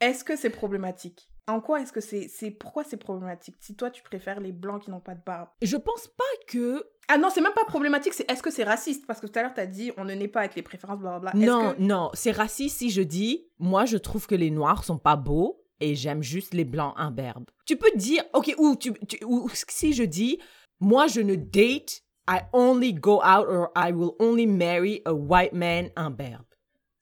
est-ce 0.00 0.24
que 0.24 0.36
c'est 0.36 0.50
problématique? 0.50 1.28
En 1.46 1.60
quoi 1.62 1.80
est-ce 1.80 1.92
que 1.92 2.00
c'est. 2.02 2.28
c'est 2.28 2.50
pourquoi 2.50 2.84
c'est 2.84 2.98
problématique? 2.98 3.56
Si 3.60 3.74
toi, 3.74 3.90
tu 3.90 4.02
préfères 4.02 4.38
les 4.38 4.52
blancs 4.52 4.82
qui 4.82 4.90
n'ont 4.90 5.00
pas 5.00 5.14
de 5.14 5.22
barbe. 5.24 5.48
Je 5.62 5.76
pense 5.78 6.06
pas 6.06 6.24
que 6.46 6.84
Ah 7.08 7.16
non, 7.16 7.30
c'est 7.30 7.40
même 7.40 7.54
pas 7.54 7.64
problématique, 7.64 8.12
c'est 8.12 8.30
est-ce 8.30 8.42
que 8.42 8.50
c'est 8.50 8.64
raciste? 8.64 9.06
Parce 9.06 9.18
que 9.20 9.26
tout 9.26 9.38
à 9.38 9.42
l'heure, 9.42 9.54
t'as 9.54 9.64
dit, 9.64 9.90
on 9.96 10.04
ne 10.04 10.12
naît 10.12 10.28
pas 10.28 10.40
avec 10.40 10.54
les 10.56 10.62
préférences, 10.62 10.98
blablabla. 11.00 11.32
Non, 11.34 11.72
que- 11.74 11.80
non, 11.80 12.10
c'est 12.12 12.32
raciste 12.32 12.76
si 12.78 12.90
je 12.90 13.00
dis, 13.00 13.48
moi 13.58 13.86
je 13.86 13.96
trouve 13.96 14.26
que 14.26 14.34
les 14.34 14.50
noirs 14.50 14.84
sont 14.84 14.98
pas 14.98 15.16
beaux 15.16 15.64
et 15.80 15.94
j'aime 15.94 16.22
juste 16.22 16.52
les 16.52 16.66
blancs 16.66 16.92
imberbes. 16.98 17.48
Tu 17.64 17.76
peux 17.76 17.90
dire, 17.96 18.22
ok, 18.34 18.54
ou, 18.58 18.76
tu, 18.76 18.92
tu- 19.08 19.24
ou 19.24 19.48
si 19.54 19.94
je 19.94 20.02
dis, 20.04 20.38
moi 20.80 21.06
je 21.06 21.22
ne 21.22 21.34
date, 21.34 22.02
I 22.28 22.42
only 22.52 22.92
go 22.92 23.22
out 23.22 23.48
or 23.48 23.70
I 23.74 23.92
will 23.92 24.14
only 24.20 24.46
marry 24.46 25.00
a 25.06 25.14
white 25.14 25.54
man 25.54 25.90
imberbe. 25.96 26.44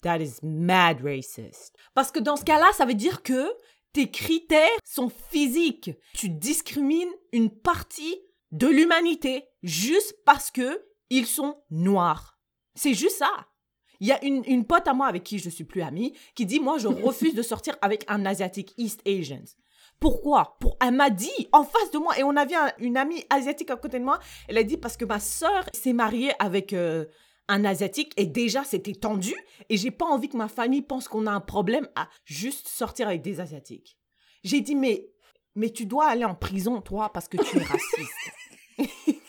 That 0.03 0.21
is 0.21 0.39
mad 0.43 1.03
racist. 1.03 1.73
Parce 1.95 2.13
que 2.13 2.21
dans 2.21 2.37
ce 2.37 2.45
cas-là, 2.45 2.73
ça 2.75 2.87
veut 2.87 2.95
dire 2.95 3.25
que 3.25 3.53
tes 3.93 4.09
critères 4.09 4.79
sont 4.85 5.09
physiques. 5.09 5.91
Tu 6.15 6.29
discrimines 6.29 7.11
une 7.33 7.51
partie 7.51 8.17
de 8.53 8.69
l'humanité 8.69 9.45
juste 9.65 10.15
parce 10.25 10.53
que 10.53 10.81
ils 11.11 11.27
sont 11.27 11.57
noirs. 11.71 12.39
C'est 12.77 12.95
juste 12.95 13.19
ça. 13.19 13.31
Il 13.99 14.07
y 14.07 14.13
a 14.13 14.25
une, 14.25 14.45
une 14.47 14.65
pote 14.65 14.87
à 14.87 14.95
moi 14.95 15.07
avec 15.07 15.25
qui 15.25 15.39
je 15.39 15.51
suis 15.51 15.65
plus 15.65 15.83
amie 15.83 16.15
qui 16.35 16.47
dit 16.47 16.61
Moi, 16.61 16.79
je 16.79 16.89
refuse 17.05 17.35
de 17.35 17.43
sortir 17.43 17.75
avec 17.83 18.05
un 18.07 18.27
Asiatique 18.27 18.75
East 18.77 19.01
Asians. 19.07 19.57
Pourquoi? 20.01 20.57
Pour, 20.61 20.77
Elle 20.81 20.95
m'a 20.95 21.11
dit 21.11 21.49
en 21.53 21.65
face 21.65 21.91
de 21.91 21.99
moi, 21.99 22.19
et 22.19 22.23
on 22.23 22.37
avait 22.37 22.55
un- 22.55 22.73
une 22.79 22.97
amie 22.97 23.25
asiatique 23.31 23.71
à 23.71 23.77
côté 23.77 23.99
de 23.99 24.05
moi, 24.05 24.19
elle 24.49 24.59
a 24.59 24.63
dit 24.63 24.77
parce 24.77 24.97
que 24.97 25.05
ma 25.05 25.21
sœur 25.21 25.65
s'est 25.73 25.93
mariée 25.95 26.33
avec 26.39 26.73
euh, 26.73 27.07
un 27.49 27.65
asiatique 27.65 28.13
et 28.17 28.27
déjà 28.27 28.63
c'était 28.65 28.93
tendu. 28.95 29.35
Et 29.69 29.77
j'ai 29.77 29.91
pas 29.91 30.05
envie 30.07 30.29
que 30.29 30.37
ma 30.37 30.49
famille 30.49 30.83
pense 30.83 31.09
qu'on 31.09 31.27
a 31.27 31.31
un 31.33 31.41
problème 31.41 31.89
à 31.95 32.09
juste 32.25 32.69
sortir 32.69 33.09
avec 33.09 33.23
des 33.23 33.41
asiatiques. 33.41 33.97
J'ai 34.45 34.61
dit 34.61 34.75
mais 34.75 35.09
mais 35.55 35.71
tu 35.71 35.87
dois 35.87 36.07
aller 36.09 36.25
en 36.25 36.35
prison 36.35 36.81
toi 36.83 37.11
parce 37.13 37.29
que 37.29 37.37
tu 37.39 37.57
es 37.59 37.63
raciste. 38.79 39.17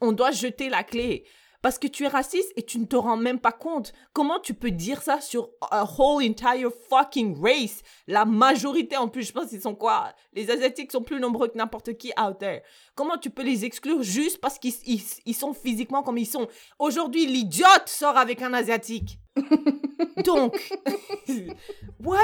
On 0.00 0.12
doit 0.12 0.30
jeter 0.30 0.68
la 0.68 0.82
clé 0.84 1.26
parce 1.62 1.78
que 1.78 1.86
tu 1.86 2.04
es 2.04 2.08
raciste 2.08 2.52
et 2.56 2.62
tu 2.62 2.78
ne 2.78 2.84
te 2.86 2.96
rends 2.96 3.16
même 3.16 3.38
pas 3.38 3.52
compte. 3.52 3.92
Comment 4.12 4.38
tu 4.40 4.54
peux 4.54 4.70
dire 4.70 5.02
ça 5.02 5.20
sur 5.20 5.50
a 5.70 5.84
whole 5.98 6.24
entire 6.24 6.70
fucking 6.88 7.36
race? 7.40 7.82
La 8.06 8.24
majorité 8.24 8.96
en 8.96 9.08
plus, 9.08 9.24
je 9.24 9.32
pense 9.32 9.48
qu'ils 9.50 9.60
sont 9.60 9.74
quoi? 9.74 10.12
Les 10.32 10.50
asiatiques 10.50 10.92
sont 10.92 11.02
plus 11.02 11.20
nombreux 11.20 11.48
que 11.48 11.58
n'importe 11.58 11.96
qui 11.96 12.12
out 12.20 12.38
there. 12.38 12.62
Comment 12.94 13.18
tu 13.18 13.30
peux 13.30 13.42
les 13.42 13.64
exclure 13.64 14.02
juste 14.02 14.38
parce 14.40 14.58
qu'ils 14.58 14.74
ils- 14.86 15.02
ils 15.26 15.34
sont 15.34 15.52
physiquement 15.52 16.02
comme 16.02 16.18
ils 16.18 16.26
sont? 16.26 16.48
Aujourd'hui, 16.78 17.26
l'idiote 17.26 17.88
sort 17.88 18.16
avec 18.16 18.42
un 18.42 18.54
asiatique. 18.54 19.18
Donc, 20.24 20.54
what? 22.02 22.18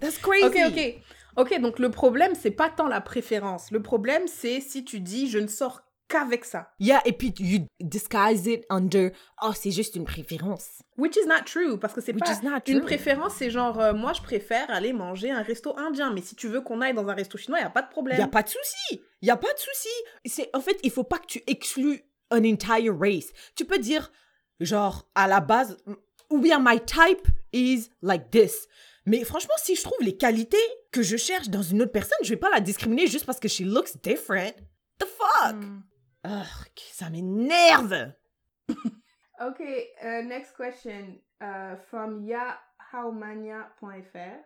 That's 0.00 0.18
crazy. 0.18 0.44
Ok, 0.44 0.56
ok. 0.68 0.94
Ok, 1.36 1.60
donc 1.60 1.78
le 1.80 1.90
problème, 1.90 2.32
c'est 2.40 2.52
pas 2.52 2.68
tant 2.70 2.86
la 2.86 3.00
préférence. 3.00 3.72
Le 3.72 3.82
problème, 3.82 4.22
c'est 4.28 4.60
si 4.60 4.84
tu 4.84 5.00
dis 5.00 5.28
je 5.28 5.38
ne 5.38 5.48
sors 5.48 5.80
qu'avec 6.08 6.44
ça. 6.44 6.70
Yeah, 6.78 7.00
et 7.04 7.12
puis 7.12 7.32
you 7.38 7.66
disguise 7.80 8.46
it 8.46 8.64
under 8.70 9.10
oh 9.42 9.52
c'est 9.54 9.70
juste 9.70 9.96
une 9.96 10.04
préférence. 10.04 10.82
Which 10.96 11.16
is 11.16 11.26
not 11.26 11.44
true, 11.46 11.78
parce 11.78 11.92
que 11.94 12.00
c'est 12.00 12.12
Which 12.12 12.24
pas 12.24 12.32
is 12.32 12.44
not 12.44 12.58
une 12.66 12.78
true. 12.78 12.84
préférence, 12.86 13.34
c'est 13.36 13.50
genre 13.50 13.80
euh, 13.80 13.92
moi 13.94 14.12
je 14.12 14.22
préfère 14.22 14.70
aller 14.70 14.92
manger 14.92 15.30
un 15.30 15.42
resto 15.42 15.76
indien, 15.78 16.12
mais 16.12 16.20
si 16.22 16.34
tu 16.36 16.48
veux 16.48 16.60
qu'on 16.60 16.80
aille 16.80 16.94
dans 16.94 17.08
un 17.08 17.14
resto 17.14 17.38
chinois, 17.38 17.60
y 17.60 17.62
a 17.62 17.70
pas 17.70 17.82
de 17.82 17.88
Il 17.88 17.90
problème. 17.92 18.18
y 18.18 18.22
a 18.22 18.28
pas 18.28 18.42
de 18.42 18.48
souci. 18.48 19.02
Il 19.22 19.28
y 19.28 19.30
a 19.30 19.36
pas 19.36 19.52
de 19.52 19.58
souci. 19.58 19.88
C'est 20.24 20.50
en 20.54 20.60
fait, 20.60 20.78
il 20.82 20.90
faut 20.90 21.04
pas 21.04 21.18
que 21.18 21.26
tu 21.26 21.42
exclues 21.46 22.02
an 22.30 22.44
entire 22.44 22.94
race. 22.98 23.32
Tu 23.56 23.64
peux 23.64 23.78
dire 23.78 24.12
genre 24.60 25.08
à 25.14 25.26
la 25.26 25.40
base 25.40 25.76
ou 26.30 26.38
bien 26.38 26.58
my 26.60 26.80
type 26.80 27.26
is 27.52 27.90
like 28.02 28.30
this. 28.30 28.66
Mais 29.06 29.22
franchement, 29.24 29.54
si 29.58 29.76
je 29.76 29.82
trouve 29.82 29.98
les 30.00 30.16
qualités 30.16 30.56
que 30.90 31.02
je 31.02 31.16
cherche 31.16 31.48
dans 31.50 31.62
une 31.62 31.82
autre 31.82 31.92
personne, 31.92 32.16
je 32.22 32.30
vais 32.30 32.38
pas 32.38 32.50
la 32.50 32.60
discriminer 32.60 33.06
juste 33.06 33.26
parce 33.26 33.38
que 33.40 33.48
she 33.48 33.60
looks 33.60 34.00
different. 34.02 34.54
The 34.98 35.04
fuck? 35.06 35.56
Hmm. 35.56 35.80
Ugh, 36.24 36.46
ça 36.76 37.10
m'énerve. 37.10 38.12
Ok, 39.40 39.60
euh, 39.60 40.22
next 40.22 40.56
question 40.56 41.18
euh, 41.42 41.76
from 41.88 42.24
yahaumania.fr. 42.24 44.38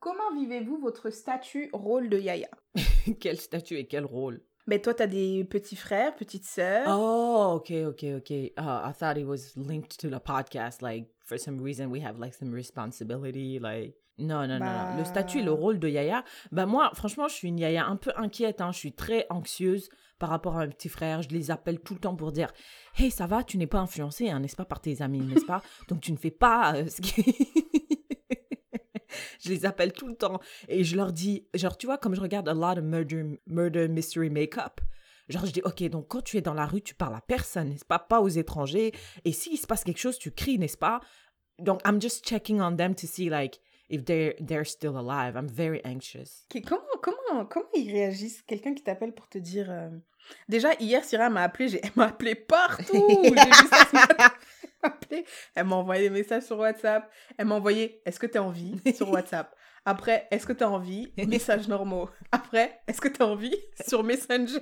Comment 0.00 0.34
vivez-vous 0.34 0.78
votre 0.78 1.10
statut 1.10 1.70
rôle 1.72 2.08
de 2.08 2.18
Yaya? 2.18 2.48
Quel 3.20 3.38
statut 3.38 3.76
et 3.76 3.86
quel 3.86 4.04
rôle? 4.04 4.42
Mais 4.66 4.80
toi, 4.80 4.94
t'as 4.94 5.06
des 5.06 5.44
petits 5.44 5.76
frères, 5.76 6.16
petites 6.16 6.44
sœurs. 6.44 6.86
Oh, 6.88 7.52
okay, 7.54 7.86
okay, 7.86 8.14
okay. 8.14 8.52
Uh, 8.58 8.80
I 8.84 8.92
thought 8.92 9.16
it 9.16 9.26
was 9.26 9.54
linked 9.56 9.96
to 10.00 10.08
the 10.08 10.18
podcast. 10.18 10.82
Like, 10.82 11.08
for 11.24 11.38
some 11.38 11.60
reason, 11.60 11.90
we 11.90 12.00
have 12.00 12.18
like 12.18 12.34
some 12.34 12.52
responsibility. 12.52 13.60
Like, 13.60 13.94
non, 14.18 14.46
non, 14.46 14.58
non, 14.58 14.58
non. 14.58 14.96
Le 14.96 15.02
Bah. 15.02 15.04
statut 15.04 15.38
et 15.38 15.42
le 15.42 15.52
rôle 15.52 15.78
de 15.78 15.88
Yaya. 15.88 16.24
Bah, 16.52 16.66
moi, 16.66 16.90
franchement, 16.94 17.28
je 17.28 17.34
suis 17.34 17.48
une 17.48 17.58
Yaya 17.58 17.86
un 17.86 17.96
peu 17.96 18.12
inquiète. 18.16 18.60
Hein. 18.60 18.70
Je 18.72 18.78
suis 18.78 18.92
très 18.92 19.26
anxieuse 19.30 19.88
par 20.18 20.28
rapport 20.28 20.56
à 20.58 20.66
mes 20.66 20.72
petits 20.72 20.88
frères. 20.90 21.22
Je 21.22 21.30
les 21.30 21.50
appelle 21.50 21.80
tout 21.80 21.94
le 21.94 22.00
temps 22.00 22.14
pour 22.14 22.30
dire 22.32 22.52
Hey, 22.96 23.10
ça 23.10 23.26
va, 23.26 23.42
tu 23.42 23.56
n'es 23.58 23.66
pas 23.66 23.80
influencé, 23.80 24.30
hein, 24.30 24.40
n'est-ce 24.40 24.56
pas, 24.56 24.64
par 24.66 24.80
tes 24.80 25.00
amis, 25.02 25.20
n'est-ce 25.20 25.46
pas? 25.46 25.62
Donc, 25.88 26.00
tu 26.00 26.12
ne 26.12 26.16
fais 26.18 26.30
pas 26.30 26.74
euh, 26.76 26.86
ce 26.88 27.00
qui. 27.00 27.24
je 29.44 29.50
les 29.50 29.66
appelle 29.66 29.92
tout 29.92 30.08
le 30.08 30.14
temps 30.14 30.40
et 30.68 30.84
je 30.84 30.96
leur 30.96 31.12
dis, 31.12 31.46
genre, 31.54 31.76
tu 31.76 31.86
vois, 31.86 31.98
comme 31.98 32.14
je 32.14 32.20
regarde 32.20 32.48
a 32.48 32.54
lot 32.54 32.78
of 32.78 32.84
murder, 32.84 33.40
murder 33.46 33.88
mystery 33.88 34.30
makeup, 34.30 34.80
genre, 35.28 35.46
je 35.46 35.52
dis, 35.52 35.62
ok, 35.64 35.82
donc 35.88 36.08
quand 36.08 36.22
tu 36.22 36.36
es 36.36 36.40
dans 36.42 36.54
la 36.54 36.66
rue, 36.66 36.82
tu 36.82 36.94
parles 36.94 37.14
à 37.14 37.20
personne, 37.20 37.70
n'est-ce 37.70 37.84
pas, 37.84 37.98
pas 37.98 38.20
aux 38.20 38.28
étrangers, 38.28 38.92
et 39.24 39.32
s'il 39.32 39.58
se 39.58 39.66
passe 39.66 39.84
quelque 39.84 40.00
chose, 40.00 40.18
tu 40.18 40.30
cries, 40.30 40.58
n'est-ce 40.58 40.78
pas 40.78 41.00
Donc, 41.58 41.80
I'm 41.86 42.00
just 42.00 42.24
checking 42.26 42.60
on 42.60 42.76
them 42.76 42.94
to 42.94 43.06
see, 43.06 43.28
like, 43.28 43.60
if 43.92 44.04
they're, 44.04 44.34
they're 44.40 44.64
still 44.64 44.96
alive. 44.96 45.36
I'm 45.36 45.48
very 45.48 45.80
anxious. 45.84 46.46
Comment, 46.66 46.82
comment, 47.02 47.44
comment 47.46 47.68
ils 47.74 47.92
réagissent? 47.92 48.42
Quelqu'un 48.42 48.74
qui 48.74 48.82
t'appelle 48.82 49.12
pour 49.12 49.28
te 49.28 49.38
dire. 49.38 49.70
euh, 49.70 49.90
Déjà, 50.48 50.70
hier, 50.80 51.04
Syrah 51.04 51.30
m'a 51.30 51.42
appelé, 51.42 51.68
j'ai... 51.68 51.80
elle 51.84 51.90
m'a 51.96 52.06
appelé 52.06 52.34
partout. 52.34 52.94
Vu 53.22 53.36
ça. 53.36 53.86
Elle 53.92 54.16
m'a 54.82 54.88
appelé. 54.88 55.24
Elle 55.54 55.64
m'a 55.66 55.76
envoyé 55.76 56.02
des 56.02 56.10
messages 56.10 56.44
sur 56.44 56.58
WhatsApp. 56.58 57.10
Elle 57.38 57.46
m'a 57.46 57.54
envoyé 57.56 58.00
Est-ce 58.06 58.18
que 58.18 58.26
t'es 58.26 58.38
en 58.38 58.50
vie 58.50 58.80
sur 58.94 59.10
WhatsApp. 59.10 59.54
Après, 59.84 60.28
Est-ce 60.30 60.46
que 60.46 60.52
t'es 60.52 60.64
en 60.64 60.78
vie 60.78 61.12
Messages 61.16 61.66
normaux. 61.68 62.08
Après, 62.30 62.80
Est-ce 62.86 63.00
que 63.00 63.08
t'es 63.08 63.22
en 63.22 63.34
vie 63.36 63.56
sur 63.86 64.02
Messenger. 64.04 64.60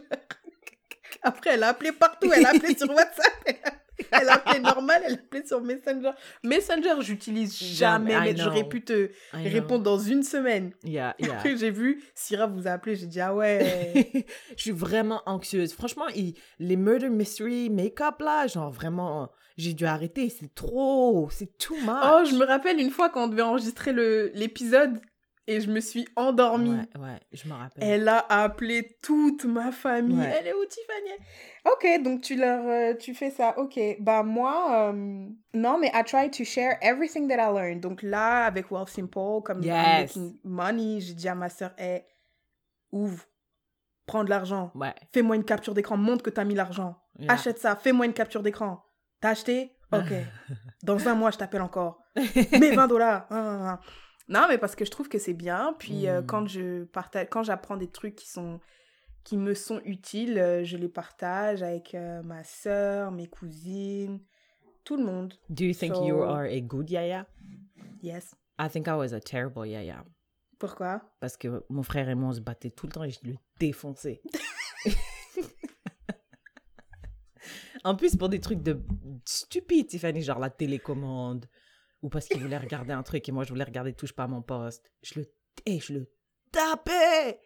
Après, 1.23 1.51
elle 1.51 1.63
a 1.63 1.69
appelé 1.69 1.93
partout. 1.93 2.33
Elle 2.33 2.47
a 2.47 2.51
appelé 2.51 2.75
sur 2.77 2.89
WhatsApp. 2.91 3.80
Elle 4.13 4.19
a, 4.19 4.23
elle 4.23 4.29
a 4.29 4.33
appelé 4.35 4.61
normal. 4.61 5.03
Elle 5.07 5.13
a 5.13 5.17
appelé 5.17 5.45
sur 5.47 5.61
Messenger. 5.63 6.11
Messenger, 6.43 6.95
j'utilise 7.01 7.57
jamais. 7.59 8.19
Mais 8.21 8.37
j'aurais 8.37 8.65
pu 8.69 8.83
te 8.85 9.11
répondre 9.33 9.85
dans 9.85 9.99
une 9.99 10.23
semaine. 10.23 10.73
Yeah, 10.85 11.15
yeah. 11.21 11.33
Après, 11.35 11.57
j'ai 11.57 11.71
vu, 11.71 12.03
Syrah 12.15 12.47
vous 12.47 12.67
a 12.67 12.73
appelé, 12.73 12.97
j'ai 12.97 13.07
dit, 13.07 13.21
ah 13.21 13.35
ouais. 13.35 14.07
je 14.57 14.63
suis 14.63 14.71
vraiment 14.71 15.23
anxieuse. 15.27 15.73
Franchement, 15.73 16.07
il- 16.15 16.35
les 16.59 16.77
murder 16.77 17.09
mystery 17.11 17.71
make-up 17.71 18.21
là, 18.21 18.47
genre 18.47 18.71
vraiment, 18.71 19.31
j'ai 19.57 19.75
dû 19.75 19.85
arrêter. 19.87 20.29
C'est 20.31 20.55
trop, 20.55 21.29
c'est 21.31 21.57
too 21.59 21.75
much. 21.77 22.05
oh, 22.05 22.23
je 22.25 22.35
me 22.37 22.45
rappelle 22.45 22.79
une 22.81 22.91
fois 22.91 23.09
quand 23.11 23.25
on 23.25 23.29
devait 23.29 23.43
enregistrer 23.43 23.93
l'épisode 24.35 25.01
et 25.51 25.61
je 25.61 25.71
me 25.71 25.81
suis 25.81 26.07
endormie. 26.17 26.77
Ouais, 26.95 27.01
ouais, 27.01 27.21
je 27.33 27.49
me 27.49 27.55
rappelle. 27.55 27.83
Elle 27.83 28.09
a 28.09 28.25
appelé 28.29 28.97
toute 29.03 29.45
ma 29.45 29.73
famille. 29.73 30.17
Ouais. 30.19 30.37
Elle 30.41 30.47
est 30.49 30.53
où, 30.55 30.65
Tiffany? 30.65 31.11
Ok, 31.65 32.03
donc 32.05 32.21
tu 32.23 32.37
leur, 32.37 32.65
euh, 32.67 32.95
tu 32.95 33.15
fais 33.15 33.31
ça. 33.31 33.59
Ok, 33.59 33.79
bah 34.01 34.23
moi, 34.23 34.91
euh, 34.93 35.27
non, 35.55 35.79
mais 35.79 35.91
I 35.93 36.03
try 36.05 36.31
to 36.31 36.45
share 36.45 36.79
everything 36.83 37.27
that 37.29 37.35
I 37.37 37.53
learned. 37.53 37.81
Donc 37.81 38.03
là, 38.03 38.45
avec 38.47 38.71
Wealth 38.71 38.89
Simple, 38.91 39.43
comme 39.45 39.63
Yes. 39.63 40.17
making 40.17 40.39
money, 40.45 41.01
j'ai 41.01 41.15
dit 41.15 41.29
à 41.29 41.35
ma 41.35 41.49
soeur, 41.49 41.73
hey, 41.79 42.05
ouvre, 42.93 43.25
prends 44.07 44.25
de 44.25 44.31
l'argent, 44.31 44.71
Ouais. 44.75 44.95
fais-moi 45.13 45.37
une 45.37 45.45
capture 45.45 45.75
d'écran, 45.75 45.97
montre 45.97 46.23
que 46.23 46.31
t'as 46.31 46.45
mis 46.45 46.55
l'argent. 46.55 46.97
yeah. 47.19 47.33
Achète 47.33 47.59
ça, 47.59 47.75
fais-moi 47.77 48.07
une 48.07 48.13
capture 48.15 48.43
d'écran. 48.43 48.83
T'as 49.21 49.31
acheté? 49.31 49.77
Ok. 49.93 50.13
Dans 50.85 51.09
un 51.09 51.15
mois, 51.15 51.31
je 51.33 51.39
t'appelle 51.39 51.63
encore. 51.63 51.99
Mais 52.17 52.71
20 52.75 52.87
dollars. 52.87 53.27
Non, 54.31 54.47
mais 54.49 54.57
parce 54.59 54.75
que 54.77 54.85
je 54.87 54.91
trouve 54.91 55.09
que 55.09 55.19
c'est 55.19 55.35
bien. 55.35 55.75
Puis 55.79 56.09
euh, 56.09 56.23
Mm. 56.23 56.27
quand 56.27 56.47
je 56.49 56.85
partage, 56.85 57.27
quand 57.31 57.43
j'apprends 57.43 57.77
des 57.77 57.91
trucs 57.91 58.17
qui 58.17 58.29
sont 58.29 58.61
qui 59.25 59.37
me 59.37 59.53
sont 59.53 59.83
utiles, 59.85 60.39
euh, 60.39 60.65
je 60.65 60.79
les 60.79 60.89
partage 60.89 61.63
avec 61.63 61.95
euh, 61.95 62.23
ma 62.23 62.43
sœur, 62.43 63.11
mes 63.13 63.27
cousines, 63.27 64.19
tout 64.83 64.97
le 64.97 65.05
monde. 65.05 65.35
Do 65.51 65.65
you 65.65 65.75
think 65.75 65.95
So- 65.95 66.07
you 66.07 66.23
are 66.23 66.45
a 66.45 66.61
good 66.61 66.89
yaya? 66.89 67.27
Yes. 68.03 68.35
I 68.59 68.69
think 68.71 68.87
I 68.87 68.93
was 68.93 69.13
a 69.13 69.21
terrible 69.21 69.67
yaya. 69.69 70.05
Pourquoi? 70.59 71.03
Parce 71.21 71.37
que 71.37 71.63
mon 71.69 71.83
frère 71.83 72.09
et 72.09 72.15
moi, 72.15 72.31
on 72.31 72.33
se 72.33 72.41
battait 72.41 72.71
tout 72.71 72.87
le 72.87 72.93
temps 72.93 73.05
et 73.05 73.11
je 73.11 73.19
le 73.25 73.35
défonçais. 73.59 74.23
en 77.85 77.95
plus, 77.97 78.17
pour 78.17 78.29
des 78.29 78.41
trucs 78.41 78.63
de 78.63 78.81
stupides, 79.25 79.87
Tiffany, 79.89 80.23
genre 80.23 80.39
la 80.39 80.51
télécommande. 80.51 81.47
Ou 82.03 82.09
parce 82.09 82.27
qu'il 82.27 82.41
voulait 82.41 82.57
regarder 82.57 82.93
un 82.93 83.03
truc 83.03 83.29
et 83.29 83.33
moi, 83.33 83.45
je 83.45 83.51
voulais 83.51 83.65
regarder 83.65 83.93
Touche 83.93 84.13
pas 84.15 84.25
à 84.25 84.29
mon 84.29 84.43
poste. 84.43 84.91
Je 85.03 85.21
le, 85.21 85.33
et 85.67 85.81
je 85.81 85.93
le 85.95 86.11
tapais. 86.51 87.41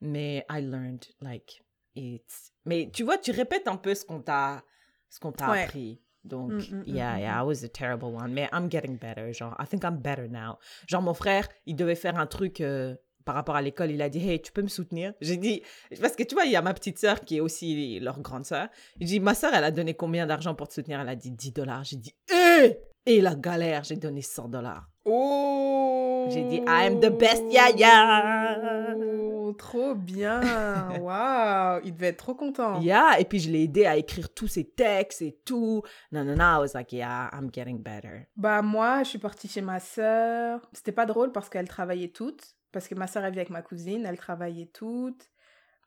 Mais 0.00 0.44
I 0.50 0.60
learned, 0.62 1.04
like, 1.20 1.62
it's... 1.94 2.52
Mais 2.64 2.90
tu 2.92 3.02
vois, 3.04 3.18
tu 3.18 3.30
répètes 3.30 3.68
un 3.68 3.76
peu 3.76 3.94
ce 3.94 4.04
qu'on 4.04 4.20
t'a, 4.20 4.64
ce 5.08 5.20
qu'on 5.20 5.32
t'a 5.32 5.50
Ouais. 5.50 5.64
appris. 5.64 6.00
Donc, 6.24 6.50
Mm, 6.52 6.56
mm, 6.56 6.80
mm, 6.80 6.84
yeah, 6.86 7.16
mm, 7.16 7.20
yeah, 7.20 7.42
I 7.42 7.46
was 7.46 7.64
a 7.64 7.68
terrible 7.68 8.14
one. 8.14 8.32
Mais 8.32 8.48
I'm 8.52 8.70
getting 8.70 8.96
better. 8.98 9.32
Genre, 9.32 9.54
I 9.58 9.66
think 9.66 9.84
I'm 9.84 9.96
better 9.98 10.28
now. 10.28 10.58
Genre, 10.86 11.00
mon 11.02 11.14
frère, 11.14 11.48
il 11.66 11.76
devait 11.76 11.94
faire 11.94 12.16
un 12.18 12.26
truc 12.26 12.60
euh, 12.60 12.94
par 13.24 13.34
rapport 13.34 13.56
à 13.56 13.62
l'école. 13.62 13.90
Il 13.90 14.02
a 14.02 14.08
dit, 14.10 14.28
hey, 14.28 14.40
tu 14.42 14.52
peux 14.52 14.60
me 14.62 14.68
soutenir? 14.68 15.14
J'ai 15.22 15.36
dit, 15.38 15.62
parce 16.00 16.16
que 16.16 16.22
tu 16.22 16.34
vois, 16.34 16.44
il 16.44 16.50
y 16.52 16.56
a 16.56 16.62
ma 16.62 16.74
petite 16.74 16.98
sœur 16.98 17.20
qui 17.20 17.36
est 17.36 17.40
aussi 17.40 18.00
leur 18.00 18.20
grande 18.20 18.44
sœur. 18.44 18.68
Il 18.98 19.06
dit, 19.06 19.18
ma 19.20 19.34
sœur, 19.34 19.54
elle 19.54 19.64
a 19.64 19.70
donné 19.70 19.94
combien 19.94 20.26
d'argent 20.26 20.54
pour 20.54 20.68
te 20.68 20.74
soutenir? 20.74 21.00
Elle 21.00 21.08
a 21.08 21.16
dit 21.16 21.30
10 21.30 21.52
dollars. 21.52 21.84
J'ai 21.84 21.96
dit, 21.96 22.14
hé 22.30 22.78
Et 23.06 23.20
la 23.20 23.34
galère, 23.34 23.84
j'ai 23.84 23.96
donné 23.96 24.22
100 24.22 24.48
dollars. 24.48 24.86
Oh 25.04 26.26
J'ai 26.30 26.44
dit, 26.44 26.56
I 26.66 26.86
am 26.86 27.00
the 27.00 27.08
best 27.10 27.42
yaya. 27.50 28.94
Oh, 28.96 29.52
Trop 29.58 29.94
bien 29.94 30.40
Waouh 31.00 31.80
Il 31.84 31.92
devait 31.94 32.08
être 32.08 32.18
trop 32.18 32.34
content. 32.34 32.80
Yeah, 32.80 33.18
et 33.18 33.24
puis 33.24 33.40
je 33.40 33.50
l'ai 33.50 33.64
aidé 33.64 33.86
à 33.86 33.96
écrire 33.96 34.32
tous 34.32 34.46
ses 34.48 34.64
textes 34.70 35.22
et 35.22 35.38
tout. 35.44 35.82
Non, 36.12 36.24
non, 36.24 36.36
non, 36.36 36.56
I 36.56 36.58
was 36.60 36.74
like, 36.74 36.92
yeah, 36.92 37.30
I'm 37.32 37.50
getting 37.52 37.82
better. 37.82 38.28
Bah 38.36 38.62
moi, 38.62 39.02
je 39.02 39.08
suis 39.10 39.18
partie 39.18 39.48
chez 39.48 39.62
ma 39.62 39.80
sœur. 39.80 40.60
C'était 40.72 40.92
pas 40.92 41.06
drôle 41.06 41.32
parce 41.32 41.48
qu'elles 41.48 41.68
travaillaient 41.68 42.08
toutes. 42.12 42.54
Parce 42.70 42.86
que 42.86 42.94
ma 42.94 43.06
sœur, 43.08 43.24
elle 43.24 43.32
vit 43.32 43.40
avec 43.40 43.50
ma 43.50 43.62
cousine, 43.62 44.04
elles 44.06 44.18
travaillaient 44.18 44.70
toutes. 44.72 45.30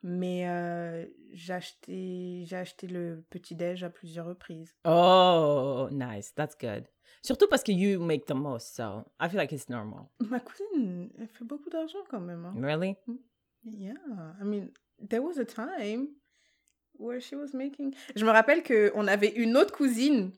mais 0.02 0.46
euh, 0.46 1.06
j'ai 1.32 1.54
acheté, 1.54 2.44
j'ai 2.44 2.56
acheté 2.56 2.86
le 2.86 3.24
petit-déj 3.30 3.82
à 3.84 3.88
plusieurs 3.88 4.26
reprises. 4.26 4.74
Oh, 4.84 5.88
nice. 5.90 6.34
That's 6.34 6.54
good. 6.60 6.84
Surtout 7.24 7.48
parce 7.48 7.62
que 7.62 7.72
you 7.72 7.98
make 8.00 8.26
the 8.26 8.34
most, 8.34 8.74
so 8.76 9.06
I 9.18 9.28
feel 9.30 9.38
like 9.38 9.50
it's 9.50 9.70
normal. 9.70 10.10
Ma 10.20 10.40
cousine, 10.40 11.10
elle 11.18 11.28
fait 11.28 11.44
beaucoup 11.44 11.70
d'argent 11.70 12.04
quand 12.10 12.20
même. 12.20 12.44
hein. 12.44 12.54
Really? 12.60 12.96
Yeah, 13.64 13.94
I 14.38 14.44
mean, 14.44 14.70
there 15.08 15.22
was 15.22 15.38
a 15.38 15.44
time 15.46 16.08
where 16.98 17.18
she 17.20 17.34
was 17.34 17.54
making. 17.54 17.94
Je 18.14 18.24
me 18.26 18.30
rappelle 18.30 18.62
que 18.62 18.92
on 18.94 19.08
avait 19.08 19.32
une 19.36 19.56
autre 19.56 19.72
cousine, 19.74 20.32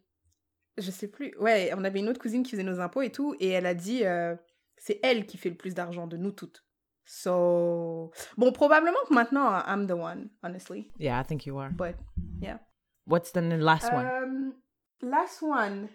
je 0.78 0.92
sais 0.92 1.08
plus. 1.08 1.34
Ouais, 1.40 1.72
on 1.76 1.82
avait 1.82 1.98
une 1.98 2.08
autre 2.08 2.20
cousine 2.20 2.44
qui 2.44 2.52
faisait 2.52 2.62
nos 2.62 2.78
impôts 2.78 3.02
et 3.02 3.10
tout, 3.10 3.34
et 3.40 3.48
elle 3.48 3.66
a 3.66 3.74
dit, 3.74 4.04
euh, 4.04 4.36
c'est 4.76 5.00
elle 5.02 5.26
qui 5.26 5.38
fait 5.38 5.50
le 5.50 5.56
plus 5.56 5.74
d'argent 5.74 6.06
de 6.06 6.16
nous 6.16 6.30
toutes. 6.30 6.62
So, 7.04 8.12
bon, 8.36 8.52
probablement 8.52 8.98
que 9.08 9.14
maintenant 9.14 9.50
I'm 9.66 9.86
the 9.88 9.92
one, 9.98 10.30
honestly. 10.44 10.88
Yeah, 11.00 11.20
I 11.20 11.24
think 11.24 11.46
you 11.46 11.58
are. 11.58 11.70
But 11.72 11.96
yeah. 12.40 12.58
What's 13.06 13.32
the 13.32 13.40
last 13.40 13.92
one? 13.92 14.06
Um, 14.06 14.54
last 15.02 15.42
one. 15.42 15.88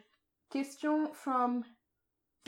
Question 0.52 1.14
from 1.14 1.64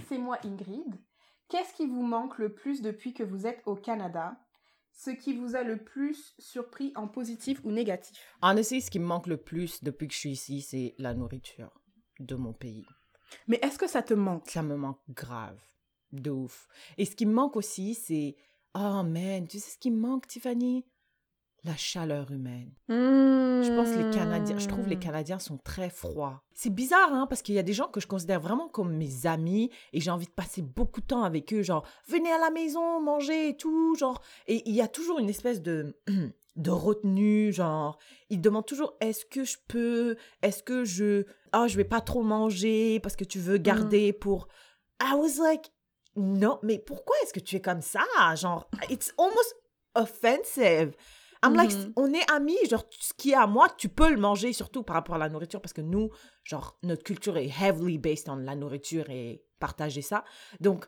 C'est 0.10 0.18
moi 0.18 0.38
Ingrid. 0.44 1.00
Qu'est-ce 1.48 1.74
qui 1.74 1.88
vous 1.88 2.04
manque 2.04 2.38
le 2.38 2.54
plus 2.54 2.82
depuis 2.82 3.14
que 3.14 3.24
vous 3.24 3.48
êtes 3.48 3.62
au 3.66 3.76
Canada? 3.76 4.36
Ce 4.92 5.10
qui 5.10 5.34
vous 5.34 5.56
a 5.56 5.64
le 5.64 5.82
plus 5.82 6.36
surpris 6.38 6.92
en 6.96 7.08
positif 7.08 7.62
ou 7.64 7.72
négatif? 7.72 8.18
Honestly, 8.42 8.82
ce 8.82 8.92
qui 8.92 9.00
me 9.00 9.06
manque 9.06 9.28
le 9.28 9.38
plus 9.38 9.82
depuis 9.86 10.10
que 10.10 10.14
je 10.14 10.20
suis 10.20 10.32
ici, 10.32 10.62
c'est 10.62 10.96
la 10.98 11.14
nourriture 11.14 11.72
de 12.20 12.36
mon 12.36 12.52
pays. 12.52 12.86
Mais 13.48 13.60
est-ce 13.62 13.80
que 13.80 13.88
ça 13.88 14.04
te 14.04 14.14
manque? 14.14 14.50
Ça 14.50 14.64
me 14.64 14.76
manque 14.76 15.00
grave. 15.08 15.62
De 16.12 16.30
ouf. 16.30 16.68
Et 16.98 17.06
ce 17.06 17.16
qui 17.16 17.26
me 17.26 17.34
manque 17.34 17.56
aussi, 17.56 17.96
c'est. 17.96 18.36
Oh 18.76 19.04
man, 19.04 19.48
tu 19.48 19.60
sais 19.60 19.72
ce 19.72 19.78
qui 19.78 19.92
me 19.92 20.00
manque, 20.00 20.28
Tiffany? 20.28 20.86
La 21.66 21.78
chaleur 21.78 22.30
humaine. 22.32 22.74
Je 22.90 23.74
pense 23.76 23.90
que 23.90 24.04
les 24.04 24.14
Canadiens, 24.14 24.58
je 24.58 24.68
trouve 24.68 24.88
les 24.88 25.00
Canadiens 25.00 25.40
sont 25.40 25.58
très 25.58 25.90
froids. 25.90 26.44
C'est 26.54 26.74
bizarre, 26.74 27.14
hein, 27.14 27.26
parce 27.28 27.42
qu'il 27.42 27.56
y 27.56 27.60
a 27.60 27.64
des 27.64 27.72
gens 27.72 27.88
que 27.88 28.02
je 28.02 28.08
considère 28.08 28.42
vraiment 28.42 28.68
comme 28.68 28.94
mes 28.94 29.26
amis 29.26 29.72
et 29.94 30.02
j'ai 30.02 30.12
envie 30.12 30.26
de 30.26 30.32
passer 30.32 30.62
beaucoup 30.62 31.00
de 31.00 31.06
temps 31.06 31.24
avec 31.24 31.54
eux, 31.54 31.62
genre 31.62 31.88
venez 32.08 32.32
à 32.32 32.38
la 32.38 32.50
maison, 32.50 33.02
manger 33.02 33.50
et 33.50 33.58
tout, 33.58 33.96
genre. 33.96 34.22
Et 34.48 34.62
il 34.70 34.76
y 34.76 34.82
a 34.82 34.90
toujours 34.90 35.20
une 35.20 35.30
espèce 35.30 35.62
de 35.62 35.98
de 36.58 36.70
retenue, 36.70 37.54
genre 37.54 37.98
ils 38.30 38.42
demandent 38.42 38.66
toujours 38.66 38.98
est-ce 39.00 39.26
que 39.26 39.46
je 39.46 39.58
peux, 39.68 40.18
est-ce 40.42 40.64
que 40.64 40.84
je, 40.84 41.24
oh 41.56 41.66
je 41.68 41.78
vais 41.78 41.86
pas 41.86 42.02
trop 42.02 42.24
manger 42.24 43.00
parce 43.00 43.16
que 43.16 43.24
tu 43.24 43.40
veux 43.40 43.58
garder 43.58 44.12
pour. 44.12 44.50
I 45.02 45.14
was 45.16 45.42
like 45.42 45.72
non, 46.16 46.60
mais 46.62 46.78
pourquoi 46.78 47.16
est-ce 47.24 47.34
que 47.34 47.40
tu 47.40 47.56
es 47.56 47.62
comme 47.62 47.82
ça, 47.82 48.02
genre? 48.36 48.70
It's 48.90 49.14
almost 49.18 49.56
offensive. 49.96 50.94
I'm 51.44 51.56
like, 51.56 51.72
Mhm. 51.72 51.94
on 51.98 52.14
est 52.14 52.32
amis, 52.32 52.58
genre, 52.70 52.86
ce 52.92 53.14
qui 53.14 53.32
est 53.32 53.36
à 53.36 53.48
moi, 53.48 53.68
tu 53.78 53.90
peux 53.90 54.10
le 54.10 54.18
manger, 54.18 54.54
surtout 54.54 54.84
par 54.84 54.96
rapport 54.96 55.16
à 55.16 55.18
la 55.18 55.30
nourriture, 55.30 55.62
parce 55.62 55.74
que 55.74 55.82
nous, 55.82 56.10
genre, 56.44 56.78
notre 56.84 57.04
culture 57.04 57.38
est 57.38 57.50
heavily 57.62 57.98
based 57.98 58.30
on 58.30 58.38
la 58.38 58.56
nourriture 58.56 59.10
et 59.10 59.44
partager 59.60 60.02
ça. 60.02 60.24
Donc, 60.60 60.86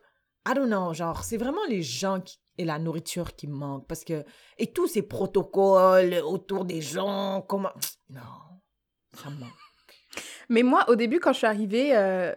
I 0.47 0.53
don't 0.53 0.68
know, 0.68 0.93
genre, 0.93 1.24
c'est 1.24 1.38
vraiment 1.38 1.66
les 1.68 1.82
gens 1.82 2.22
qui- 2.22 2.39
et 2.58 2.64
la 2.66 2.80
nourriture 2.80 3.36
qui 3.36 3.47
manquent, 3.47 3.86
parce 3.88 4.03
que, 4.06 4.24
et 4.58 4.72
tous 4.72 4.88
ces 4.88 5.01
protocoles 5.01 6.16
autour 6.24 6.64
des 6.66 6.82
gens, 6.82 7.41
comment, 7.47 7.72
non, 8.10 8.22
ça 9.14 9.30
manque. 9.30 9.49
Mais 10.47 10.64
moi, 10.64 10.86
au 10.89 10.95
début, 10.95 11.20
quand 11.20 11.34
je 11.34 11.39
suis 11.39 11.47
arrivée, 11.47 11.95
euh, 11.97 12.34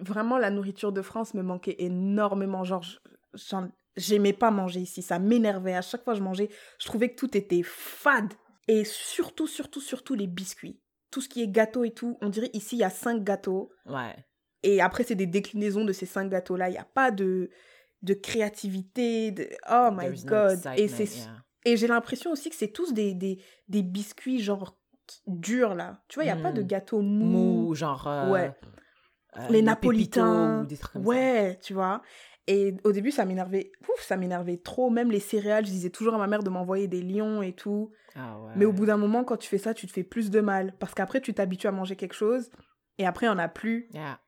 vraiment, 0.00 0.38
la 0.38 0.50
nourriture 0.50 0.90
de 0.92 1.02
France 1.02 1.34
me 1.34 1.42
manquait 1.42 1.76
énormément. 1.78 2.64
Genre, 2.64 2.82
je- 2.82 2.98
j'en- 3.34 3.68
j'aimais 3.98 4.32
pas 4.32 4.50
manger 4.50 4.80
ici. 4.80 5.02
Ça 5.02 5.18
m'énervait. 5.18 5.74
À 5.74 5.82
chaque 5.82 6.02
fois 6.04 6.14
que 6.14 6.18
je 6.18 6.24
mangeais, 6.24 6.48
je 6.78 6.86
trouvais 6.86 7.10
que 7.10 7.16
tout 7.16 7.36
était 7.36 7.62
fade. 7.62 8.32
Et 8.68 8.84
surtout, 8.84 9.46
surtout, 9.46 9.80
surtout 9.80 10.14
les 10.14 10.26
biscuits. 10.26 10.80
Tout 11.10 11.20
ce 11.20 11.28
qui 11.28 11.42
est 11.42 11.48
gâteau 11.48 11.84
et 11.84 11.90
tout. 11.90 12.18
On 12.20 12.28
dirait 12.28 12.50
ici, 12.52 12.76
il 12.76 12.80
y 12.80 12.84
a 12.84 12.90
cinq 12.90 13.24
gâteaux. 13.24 13.70
Ouais. 13.86 14.14
Et 14.62 14.80
après, 14.80 15.04
c'est 15.04 15.14
des 15.14 15.26
déclinaisons 15.26 15.84
de 15.84 15.92
ces 15.92 16.04
cinq 16.06 16.28
gâteaux-là. 16.30 16.68
Il 16.68 16.72
n'y 16.72 16.78
a 16.78 16.84
pas 16.84 17.10
de, 17.10 17.50
de 18.02 18.14
créativité. 18.14 19.30
De... 19.30 19.48
Oh 19.70 19.90
my 19.92 20.04
There's 20.06 20.24
no 20.24 20.30
God. 20.30 20.60
Et, 20.76 20.88
c'est 20.88 21.04
yeah. 21.04 21.36
et 21.64 21.76
j'ai 21.76 21.86
l'impression 21.86 22.30
aussi 22.30 22.50
que 22.50 22.56
c'est 22.56 22.68
tous 22.72 22.92
des, 22.92 23.14
des, 23.14 23.42
des 23.68 23.82
biscuits 23.82 24.40
genre 24.40 24.78
durs, 25.26 25.74
là. 25.74 26.02
Tu 26.08 26.16
vois, 26.16 26.24
il 26.24 26.26
n'y 26.26 26.38
a 26.38 26.42
pas 26.42 26.52
de 26.52 26.62
Mm. 26.62 26.66
gâteau 26.66 27.00
mou. 27.00 27.24
Mou, 27.24 27.74
genre, 27.74 28.06
euh, 28.06 28.30
Ouais. 28.30 28.52
euh, 29.38 29.48
Les 29.48 29.62
napolitains. 29.62 30.58
pépitos 30.58 30.62
ou 30.64 30.66
des 30.66 30.76
trucs 30.76 30.92
comme 30.92 31.02
ça. 31.04 31.08
Ouais, 31.08 31.58
tu 31.62 31.72
vois. 31.72 32.02
Et 32.48 32.74
au 32.82 32.92
début, 32.92 33.10
ça 33.10 33.26
m'énervait. 33.26 33.72
Ouf, 33.82 34.00
ça 34.00 34.16
m'énervait 34.16 34.56
trop. 34.56 34.88
Même 34.88 35.10
les 35.10 35.20
céréales, 35.20 35.66
je 35.66 35.70
disais 35.70 35.90
toujours 35.90 36.14
à 36.14 36.18
ma 36.18 36.26
mère 36.26 36.42
de 36.42 36.48
m'envoyer 36.48 36.88
des 36.88 37.02
lions 37.02 37.42
et 37.42 37.52
tout. 37.52 37.92
Ah 38.16 38.40
ouais. 38.40 38.52
Mais 38.56 38.64
au 38.64 38.72
bout 38.72 38.86
d'un 38.86 38.96
moment, 38.96 39.22
quand 39.22 39.36
tu 39.36 39.46
fais 39.46 39.58
ça, 39.58 39.74
tu 39.74 39.86
te 39.86 39.92
fais 39.92 40.02
plus 40.02 40.30
de 40.30 40.40
mal. 40.40 40.72
Parce 40.78 40.94
qu'après, 40.94 41.20
tu 41.20 41.34
t'habitues 41.34 41.66
à 41.66 41.72
manger 41.72 41.94
quelque 41.94 42.14
chose. 42.14 42.50
Et 42.96 43.06
après, 43.06 43.28
on 43.28 43.34
n'a 43.34 43.48
plus. 43.48 43.90
Yeah. 43.92 44.18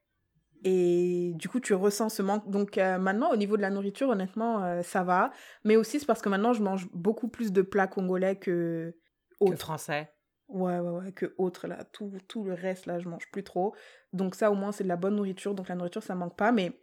Et 0.64 1.32
du 1.36 1.48
coup, 1.48 1.60
tu 1.60 1.72
ressens 1.72 2.10
ce 2.10 2.20
manque. 2.20 2.50
Donc 2.50 2.76
euh, 2.76 2.98
maintenant, 2.98 3.32
au 3.32 3.36
niveau 3.36 3.56
de 3.56 3.62
la 3.62 3.70
nourriture, 3.70 4.10
honnêtement, 4.10 4.62
euh, 4.64 4.82
ça 4.82 5.02
va. 5.02 5.30
Mais 5.64 5.76
aussi, 5.76 5.98
c'est 5.98 6.06
parce 6.06 6.20
que 6.20 6.28
maintenant, 6.28 6.52
je 6.52 6.62
mange 6.62 6.88
beaucoup 6.92 7.28
plus 7.28 7.52
de 7.52 7.62
plats 7.62 7.86
congolais 7.86 8.36
que 8.36 8.94
Que 9.40 9.56
français. 9.56 10.12
Ouais, 10.48 10.78
ouais, 10.78 10.90
ouais, 10.90 11.12
que 11.12 11.34
autres, 11.38 11.66
là. 11.68 11.84
Tout, 11.84 12.12
tout 12.28 12.44
le 12.44 12.52
reste, 12.52 12.84
là, 12.84 12.98
je 12.98 13.08
mange 13.08 13.30
plus 13.30 13.44
trop. 13.44 13.74
Donc 14.12 14.34
ça, 14.34 14.50
au 14.50 14.54
moins, 14.54 14.72
c'est 14.72 14.84
de 14.84 14.88
la 14.88 14.96
bonne 14.96 15.16
nourriture. 15.16 15.54
Donc 15.54 15.68
la 15.68 15.74
nourriture, 15.74 16.02
ça 16.02 16.14
manque 16.14 16.36
pas. 16.36 16.52
Mais 16.52 16.78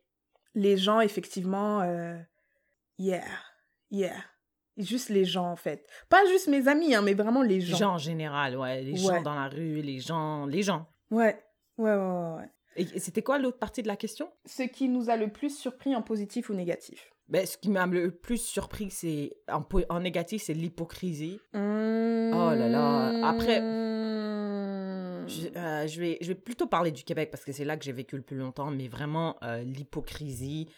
les 0.55 0.77
gens, 0.77 0.99
effectivement, 1.01 1.81
euh, 1.81 2.17
yeah, 2.97 3.23
yeah. 3.91 4.15
Juste 4.77 5.09
les 5.09 5.25
gens, 5.25 5.49
en 5.51 5.55
fait. 5.55 5.87
Pas 6.09 6.23
juste 6.27 6.47
mes 6.47 6.67
amis, 6.67 6.93
hein, 6.93 7.01
mais 7.01 7.13
vraiment 7.15 7.41
les 7.41 7.55
Les 7.55 7.61
gens. 7.61 7.77
gens 7.77 7.93
en 7.93 7.97
général, 7.97 8.55
ouais. 8.57 8.81
Les 8.83 8.91
Ouais. 8.91 9.15
gens 9.15 9.21
dans 9.23 9.33
la 9.35 9.47
rue, 9.49 9.81
les 9.81 9.99
gens, 9.99 10.45
les 10.45 10.61
gens. 10.61 10.85
Ouais, 11.09 11.41
ouais, 11.77 11.95
ouais, 11.95 12.35
ouais. 12.37 12.49
Et 12.75 12.81
et 12.95 12.99
c'était 12.99 13.23
quoi 13.23 13.39
l'autre 13.39 13.57
partie 13.57 13.81
de 13.81 13.87
la 13.87 13.95
question? 13.95 14.29
Ce 14.45 14.61
qui 14.63 14.87
nous 14.87 15.09
a 15.09 15.15
le 15.17 15.29
plus 15.29 15.49
surpris 15.57 15.95
en 15.95 16.03
positif 16.03 16.49
ou 16.51 16.53
négatif 16.53 17.11
ben, 17.27 17.43
Ce 17.45 17.57
qui 17.57 17.71
m'a 17.71 17.87
le 17.87 18.11
plus 18.11 18.37
surpris, 18.37 18.91
c'est 18.91 19.35
en, 19.51 19.65
en 19.89 19.99
négatif, 19.99 20.43
c'est 20.43 20.53
l'hypocrisie. 20.53 21.39
Oh 21.55 21.57
là 21.57 22.67
là. 22.69 23.27
Après. 23.27 23.59
Je, 25.27 25.47
euh, 25.57 25.87
je 25.87 25.99
vais, 25.99 26.17
je 26.21 26.27
vais 26.29 26.35
plutôt 26.35 26.67
parler 26.67 26.91
du 26.91 27.03
Québec 27.03 27.29
parce 27.31 27.43
que 27.43 27.51
c'est 27.51 27.65
là 27.65 27.77
que 27.77 27.83
j'ai 27.83 27.91
vécu 27.91 28.15
le 28.15 28.21
plus 28.21 28.37
longtemps, 28.37 28.71
mais 28.71 28.87
vraiment 28.87 29.37
euh, 29.43 29.61
l'hypocrisie 29.63 30.69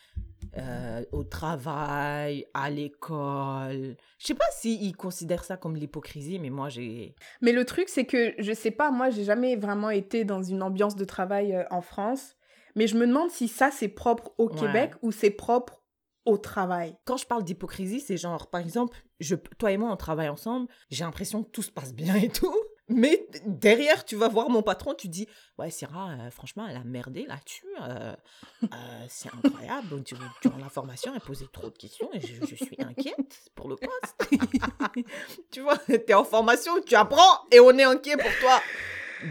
euh, 0.57 1.03
au 1.11 1.23
travail, 1.23 2.45
à 2.53 2.69
l'école. 2.69 3.95
Je 4.17 4.27
sais 4.27 4.35
pas 4.35 4.45
s'ils 4.51 4.95
considèrent 4.95 5.43
ça 5.43 5.57
comme 5.57 5.75
l'hypocrisie, 5.75 6.39
mais 6.39 6.49
moi 6.49 6.69
j'ai. 6.69 7.15
Mais 7.41 7.51
le 7.51 7.65
truc, 7.65 7.89
c'est 7.89 8.05
que 8.05 8.33
je 8.37 8.53
sais 8.53 8.71
pas, 8.71 8.91
moi, 8.91 9.09
j'ai 9.09 9.23
jamais 9.23 9.55
vraiment 9.55 9.89
été 9.89 10.25
dans 10.25 10.41
une 10.41 10.63
ambiance 10.63 10.95
de 10.95 11.05
travail 11.05 11.65
en 11.69 11.81
France. 11.81 12.35
Mais 12.75 12.87
je 12.87 12.95
me 12.95 13.05
demande 13.05 13.29
si 13.31 13.47
ça, 13.47 13.71
c'est 13.71 13.87
propre 13.87 14.31
au 14.37 14.49
Ouais. 14.49 14.59
Québec 14.59 14.93
ou 15.01 15.11
c'est 15.11 15.31
propre 15.31 15.83
au 16.25 16.37
travail. 16.37 16.95
Quand 17.05 17.17
je 17.17 17.25
parle 17.25 17.43
d'hypocrisie, 17.43 17.99
c'est 17.99 18.17
genre, 18.17 18.49
par 18.49 18.61
exemple, 18.61 18.97
je, 19.19 19.35
toi 19.35 19.71
et 19.71 19.77
moi, 19.77 19.91
on 19.91 19.97
travaille 19.97 20.29
ensemble, 20.29 20.67
j'ai 20.89 21.03
l'impression 21.03 21.43
que 21.43 21.49
tout 21.49 21.61
se 21.63 21.71
passe 21.71 21.93
bien 21.93 22.15
et 22.15 22.29
tout. 22.29 22.55
Mais 22.89 23.27
derrière, 23.45 24.03
tu 24.03 24.15
vas 24.15 24.27
voir 24.27 24.49
mon 24.49 24.63
patron, 24.63 24.93
tu 24.93 25.07
dis 25.07 25.27
Ouais, 25.57 25.69
Sarah, 25.69 26.11
euh, 26.11 26.31
franchement, 26.31 26.65
elle 26.67 26.77
a 26.77 26.83
merdé 26.83 27.25
là-dessus. 27.25 27.65
euh, 27.81 28.15
euh, 28.63 29.05
c'est 29.07 29.29
incroyable. 29.33 30.03
Tu- 30.03 30.15
Durant 30.41 30.57
la 30.57 30.69
formation, 30.69 31.11
elle 31.13 31.21
posait 31.21 31.47
trop 31.51 31.69
de 31.69 31.77
questions 31.77 32.09
et 32.13 32.19
je, 32.19 32.55
suis 32.55 32.77
inquiète 32.79 33.51
pour 33.55 33.69
le 33.69 33.75
poste. 33.75 34.29
tu 35.51 35.61
vois, 35.61 35.77
t'es 35.77 36.13
en 36.13 36.23
formation, 36.23 36.73
tu 36.85 36.95
apprends 36.95 37.45
et 37.51 37.59
on 37.59 37.71
est 37.77 37.83
inquiet 37.83 38.17
pour 38.17 38.31
toi. 38.41 38.59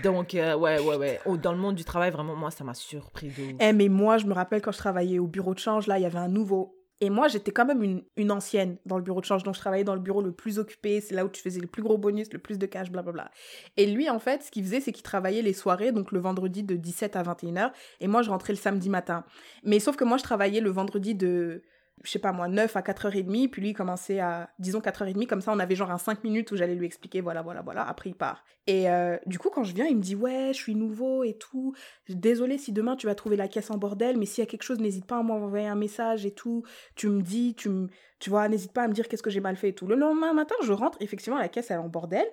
Donc, 0.02 0.30
ouais, 0.34 0.54
ouais, 0.54 0.96
ouais. 0.96 1.20
Oh, 1.24 1.36
dans 1.36 1.52
le 1.52 1.58
monde 1.58 1.74
du 1.74 1.84
travail, 1.84 2.10
vraiment, 2.10 2.36
moi, 2.36 2.50
ça 2.50 2.62
m'a 2.62 2.74
surpris. 2.74 3.32
Eh, 3.58 3.72
mais 3.72 3.88
moi, 3.88 4.18
je 4.18 4.26
me 4.26 4.34
rappelle 4.34 4.60
quand 4.60 4.72
je 4.72 4.78
travaillais 4.78 5.18
au 5.18 5.26
bureau 5.26 5.54
de 5.54 5.58
change, 5.58 5.86
là, 5.86 5.98
il 5.98 6.02
y 6.02 6.06
avait 6.06 6.18
un 6.18 6.28
nouveau. 6.28 6.77
Et 7.00 7.10
moi, 7.10 7.28
j'étais 7.28 7.52
quand 7.52 7.64
même 7.64 8.02
une, 8.16 8.32
ancienne 8.32 8.76
dans 8.84 8.96
le 8.96 9.02
bureau 9.02 9.20
de 9.20 9.24
change. 9.24 9.44
Donc, 9.44 9.54
je 9.54 9.60
travaillais 9.60 9.84
dans 9.84 9.94
le 9.94 10.00
bureau 10.00 10.20
le 10.20 10.32
plus 10.32 10.58
occupé. 10.58 11.00
C'est 11.00 11.14
là 11.14 11.24
où 11.24 11.28
tu 11.28 11.40
faisais 11.40 11.60
le 11.60 11.68
plus 11.68 11.82
gros 11.82 11.96
bonus, 11.96 12.32
le 12.32 12.40
plus 12.40 12.58
de 12.58 12.66
cash, 12.66 12.90
blablabla. 12.90 13.30
Et 13.76 13.86
lui, 13.86 14.10
en 14.10 14.18
fait, 14.18 14.42
ce 14.42 14.50
qu'il 14.50 14.64
faisait, 14.64 14.80
c'est 14.80 14.92
qu'il 14.92 15.04
travaillait 15.04 15.42
les 15.42 15.52
soirées, 15.52 15.92
donc 15.92 16.10
le 16.10 16.18
vendredi 16.18 16.64
de 16.64 16.74
17 16.74 17.14
à 17.14 17.22
21h. 17.22 17.70
Et 18.00 18.08
moi, 18.08 18.22
je 18.22 18.30
rentrais 18.30 18.52
le 18.52 18.58
samedi 18.58 18.90
matin. 18.90 19.24
Mais 19.62 19.78
sauf 19.78 19.94
que 19.94 20.04
moi, 20.04 20.16
je 20.16 20.24
travaillais 20.24 20.60
le 20.60 20.70
vendredi 20.70 21.14
de, 21.14 21.62
je 22.04 22.10
sais 22.10 22.18
pas 22.18 22.32
moi, 22.32 22.48
9 22.48 22.76
à 22.76 22.80
4h30. 22.80 23.48
Puis 23.48 23.62
lui, 23.62 23.72
commençait 23.72 24.20
à, 24.20 24.50
disons, 24.58 24.80
4h30. 24.80 25.26
Comme 25.26 25.40
ça, 25.40 25.52
on 25.52 25.58
avait 25.58 25.74
genre 25.74 25.90
un 25.90 25.98
5 25.98 26.24
minutes 26.24 26.50
où 26.52 26.56
j'allais 26.56 26.74
lui 26.74 26.86
expliquer, 26.86 27.20
voilà, 27.20 27.42
voilà, 27.42 27.62
voilà. 27.62 27.86
Après, 27.86 28.10
il 28.10 28.14
part. 28.14 28.44
Et 28.66 28.90
euh, 28.90 29.16
du 29.26 29.38
coup, 29.38 29.50
quand 29.50 29.64
je 29.64 29.74
viens, 29.74 29.86
il 29.86 29.96
me 29.96 30.02
dit, 30.02 30.14
ouais, 30.14 30.50
je 30.52 30.58
suis 30.58 30.74
nouveau 30.74 31.24
et 31.24 31.34
tout. 31.34 31.74
Désolé 32.08 32.58
si 32.58 32.72
demain 32.72 32.96
tu 32.96 33.06
vas 33.06 33.14
trouver 33.14 33.36
la 33.36 33.48
caisse 33.48 33.70
en 33.70 33.78
bordel, 33.78 34.16
mais 34.16 34.26
s'il 34.26 34.42
y 34.42 34.46
a 34.46 34.50
quelque 34.50 34.62
chose, 34.62 34.78
n'hésite 34.78 35.06
pas 35.06 35.18
à 35.18 35.22
m'envoyer 35.22 35.66
un 35.66 35.74
message 35.74 36.26
et 36.26 36.32
tout. 36.32 36.62
Tu 36.94 37.08
me 37.08 37.22
dis, 37.22 37.54
tu 37.54 37.68
me, 37.68 37.88
tu 38.18 38.30
vois, 38.30 38.48
n'hésite 38.48 38.72
pas 38.72 38.82
à 38.82 38.88
me 38.88 38.92
dire 38.92 39.08
qu'est-ce 39.08 39.22
que 39.22 39.30
j'ai 39.30 39.40
mal 39.40 39.56
fait 39.56 39.70
et 39.70 39.74
tout. 39.74 39.86
Le 39.86 39.94
lendemain 39.94 40.32
matin, 40.32 40.54
je 40.62 40.72
rentre, 40.72 40.98
effectivement, 41.00 41.38
la 41.38 41.48
caisse 41.48 41.70
elle 41.70 41.76
est 41.76 41.80
en 41.80 41.88
bordel. 41.88 42.26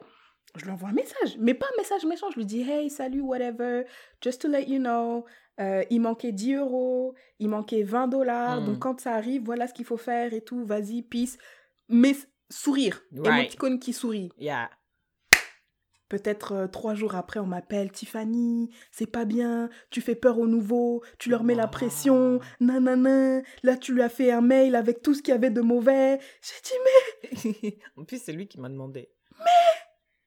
Je 0.58 0.66
lui 0.66 0.72
envoie 0.72 0.90
un 0.90 0.94
message, 0.94 1.38
mais 1.40 1.54
pas 1.54 1.66
un 1.66 1.78
message 1.78 2.06
méchant. 2.06 2.30
Je 2.32 2.38
lui 2.38 2.46
dis, 2.46 2.62
hey, 2.62 2.90
salut, 2.90 3.22
whatever, 3.22 3.84
just 4.22 4.42
to 4.42 4.48
let 4.48 4.66
you 4.66 4.80
know. 4.80 5.26
euh, 5.60 5.84
il 5.90 6.02
manquait 6.02 6.32
10 6.32 6.56
euros, 6.56 7.16
il 7.40 7.50
manquait 7.50 7.84
20 7.84 8.08
dollars. 8.08 8.62
Mm. 8.62 8.66
Donc 8.66 8.80
quand 8.80 9.00
ça 9.00 9.14
arrive, 9.14 9.44
voilà 9.44 9.68
ce 9.68 9.74
qu'il 9.74 9.86
faut 9.86 9.98
faire 9.98 10.34
et 10.34 10.42
tout. 10.42 10.66
Vas-y, 10.66 11.02
peace. 11.02 11.38
Mais 11.90 12.14
sourire. 12.50 13.02
Right. 13.14 13.40
Émoticône 13.40 13.80
qui 13.80 13.94
sourit. 13.94 14.30
Yeah. 14.38 14.70
Peut-être 16.08 16.52
euh, 16.52 16.68
trois 16.68 16.94
jours 16.94 17.16
après, 17.16 17.40
on 17.40 17.48
m'appelle 17.48 17.92
Tiffany, 17.92 18.70
c'est 18.92 19.08
pas 19.08 19.26
bien, 19.26 19.70
tu 19.90 20.02
fais 20.02 20.14
peur 20.14 20.38
aux 20.38 20.46
nouveaux, 20.46 21.04
tu 21.18 21.30
leur 21.30 21.44
mets 21.44 21.56
la 21.56 21.68
pression, 21.68 22.40
nanana. 22.60 23.42
Là, 23.64 23.76
tu 23.76 23.92
lui 23.94 24.04
as 24.04 24.10
fait 24.10 24.32
un 24.32 24.42
mail 24.42 24.76
avec 24.76 25.02
tout 25.02 25.16
ce 25.16 25.24
qu'il 25.24 25.32
y 25.34 25.36
avait 25.36 25.50
de 25.50 25.62
mauvais. 25.62 26.20
J'ai 26.42 26.62
dit, 26.64 27.54
mais 27.64 27.78
en 27.98 28.06
plus, 28.06 28.22
c'est 28.22 28.34
lui 28.34 28.48
qui 28.48 28.60
m'a 28.60 28.70
demandé. 28.70 29.10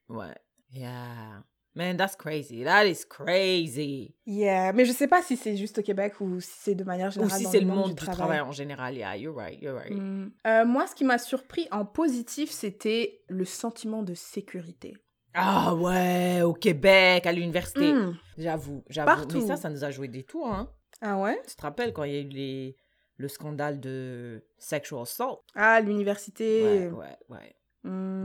Ouais. 0.09 0.35
Yeah. 0.73 1.43
Man, 1.75 1.97
that's 1.97 2.17
crazy. 2.17 2.65
That 2.65 2.87
is 2.87 3.05
crazy. 3.09 4.17
Yeah, 4.27 4.73
mais 4.73 4.85
je 4.85 4.93
sais 4.93 5.07
pas 5.07 5.23
si 5.23 5.37
c'est 5.37 5.57
juste 5.57 5.79
au 5.79 5.83
Québec 5.83 6.21
ou 6.21 6.41
si 6.41 6.51
c'est 6.53 6.75
de 6.75 6.83
manière 6.83 7.09
Ou 7.09 7.13
générale. 7.13 7.39
si 7.39 7.45
dans 7.45 7.51
c'est 7.51 7.61
le 7.61 7.67
monde 7.67 7.95
du 7.95 7.95
du 7.95 8.07
travail 8.07 8.41
en 8.41 8.51
général. 8.51 8.97
Yeah, 8.97 9.17
you're 9.17 9.37
right, 9.37 9.61
you're 9.63 9.77
right. 9.77 9.93
Mm. 9.93 10.33
Euh, 10.47 10.65
moi, 10.65 10.87
ce 10.89 10.95
qui 10.95 11.05
m'a 11.05 11.19
surpris 11.19 11.69
en 11.71 11.85
positif, 11.85 12.51
c'était 12.51 13.21
le 13.29 13.45
sentiment 13.45 14.03
de 14.03 14.15
sécurité. 14.15 14.97
Ah 15.35 15.75
ouais, 15.77 16.43
au 16.43 16.53
Québec, 16.53 17.27
à 17.27 17.33
l'université. 17.33 17.93
Mm. 17.93 18.19
J'avoue, 18.39 18.83
j'avoue. 18.89 19.07
Partout. 19.07 19.39
Mais 19.39 19.47
ça, 19.47 19.57
ça 19.57 19.71
nous 19.71 19.85
a 19.85 19.91
joué 19.93 20.09
des 20.09 20.25
tours, 20.25 20.49
hein. 20.49 20.69
Ah 21.01 21.17
ouais? 21.19 21.41
Tu 21.47 21.55
te 21.55 21.63
rappelles 21.63 21.93
quand 21.93 22.03
il 22.03 22.13
y 22.13 22.17
a 22.17 22.21
eu 22.21 22.29
les... 22.29 22.77
le 23.19 23.29
scandale 23.29 23.79
de 23.79 24.43
sexual 24.57 25.03
assault? 25.03 25.43
Ah, 25.55 25.81
l'université. 25.81 26.89
Ouais, 26.89 26.91
ouais, 26.91 27.17
ouais. 27.29 27.55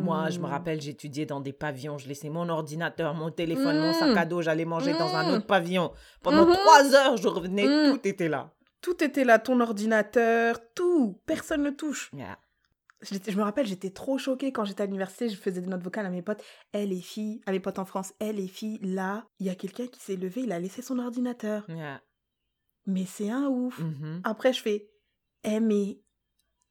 Mm. 0.04 0.06
Moi, 0.06 0.30
je 0.30 0.40
me 0.40 0.46
rappelle, 0.48 0.80
j'étudiais 0.82 1.26
dans 1.26 1.40
des 1.40 1.54
pavillons, 1.54 1.98
je 1.98 2.08
laissais 2.08 2.30
mon 2.30 2.48
ordinateur, 2.50 3.14
mon 3.14 3.32
téléphone, 3.32 3.80
mon 3.80 3.90
Mm. 3.92 3.94
sac 3.94 4.18
à 4.18 4.26
dos, 4.26 4.42
j'allais 4.42 4.66
manger 4.66 4.94
dans 4.94 5.16
un 5.16 5.32
Mm. 5.32 5.34
autre 5.36 5.46
pavillon. 5.48 5.92
Pendant 6.22 6.46
Mhm. 6.46 6.54
trois 6.56 6.94
heures, 6.96 7.18
je 7.18 7.28
revenais, 7.28 7.66
Mm. 7.66 7.92
tout 8.00 8.08
était 8.08 8.28
là. 8.30 8.54
Tout 8.82 9.04
était 9.04 9.24
là, 9.24 9.40
ton 9.40 9.60
ordinateur, 9.62 10.60
tout. 10.76 11.20
Personne 11.26 11.64
ne 11.64 11.70
touche. 11.72 12.12
Yeah. 12.14 12.38
Je 13.02 13.36
me 13.38 13.44
rappelle, 13.44 13.66
j'étais 13.66 13.90
trop 13.90 14.18
choquée 14.18 14.54
quand 14.54 14.64
j'étais 14.64 14.84
à 14.84 14.86
l'université. 14.86 15.28
Je 15.28 15.36
faisais 15.36 15.60
des 15.60 15.68
notes 15.68 15.84
vocales 15.84 16.06
à 16.06 16.10
mes 16.10 16.22
potes. 16.22 16.42
Elle 16.72 16.90
les 16.90 17.02
filles, 17.02 17.42
à 17.46 17.52
mes 17.52 17.60
potes 17.60 17.80
en 17.80 17.86
France, 17.86 18.14
elle 18.20 18.38
les 18.38 18.48
filles, 18.48 18.80
là, 18.82 19.26
il 19.40 19.48
y 19.48 19.50
a 19.50 19.56
quelqu'un 19.56 19.88
qui 19.88 20.00
s'est 20.00 20.16
levé, 20.16 20.42
il 20.44 20.52
a 20.54 20.60
laissé 20.60 20.82
son 20.82 21.00
ordinateur. 21.00 21.66
Yeah. 21.70 22.02
Mais 22.86 23.06
c'est 23.06 23.30
un 23.30 23.48
ouf. 23.48 23.80
Mhm. 23.80 24.22
Après, 24.24 24.54
je 24.54 24.62
fais, 24.62 24.90
eh 25.44 25.60
mais 25.60 26.00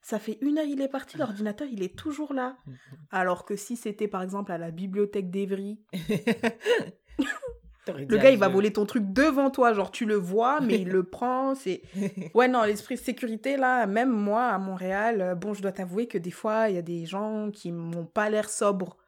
ça 0.03 0.19
fait 0.19 0.39
une 0.41 0.59
heure, 0.59 0.67
il 0.67 0.81
est 0.81 0.89
parti, 0.89 1.17
l'ordinateur, 1.17 1.69
il 1.71 1.83
est 1.83 1.97
toujours 1.97 2.35
là. 2.35 2.57
Alors 3.11 3.45
que 3.45 3.57
si 3.57 3.77
c'était 3.77 4.09
par 4.09 4.23
exemple 4.23 4.53
à 4.53 4.59
la 4.59 4.71
bibliothèque 4.71 5.31
d'Evry, 5.31 5.81
le 7.87 8.17
gars 8.17 8.31
il 8.31 8.39
va 8.39 8.49
voler 8.49 8.73
ton 8.73 8.85
truc 8.85 9.13
devant 9.13 9.51
toi, 9.51 9.73
genre 9.73 9.93
tu 9.93 10.05
le 10.05 10.17
vois, 10.17 10.61
mais 10.61 10.81
il 10.81 10.89
le 10.89 11.05
prend, 11.11 11.55
c'est... 11.55 11.83
Ouais, 12.35 12.49
non, 12.49 12.65
l'esprit 12.65 12.97
de 12.97 13.01
sécurité, 13.01 13.57
là, 13.57 13.87
même 13.87 14.11
moi, 14.11 14.47
à 14.47 14.59
Montréal, 14.59 15.21
euh, 15.21 15.35
bon, 15.37 15.55
je 15.55 15.63
dois 15.63 15.73
t'avouer 15.73 16.09
que 16.09 16.19
des 16.19 16.31
fois, 16.33 16.69
il 16.69 16.75
y 16.75 16.79
a 16.79 16.83
des 16.83 17.07
gens 17.07 17.51
qui 17.53 17.71
m'ont 17.71 18.07
pas 18.07 18.29
l'air 18.29 18.51
sobres. 18.51 18.99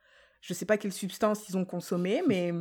Je 0.41 0.55
sais 0.55 0.67
pas 0.67 0.77
quelle 0.77 0.93
substance 0.93 1.49
ils 1.49 1.57
ont 1.57 1.65
consommé, 1.65 2.23
mais... 2.27 2.53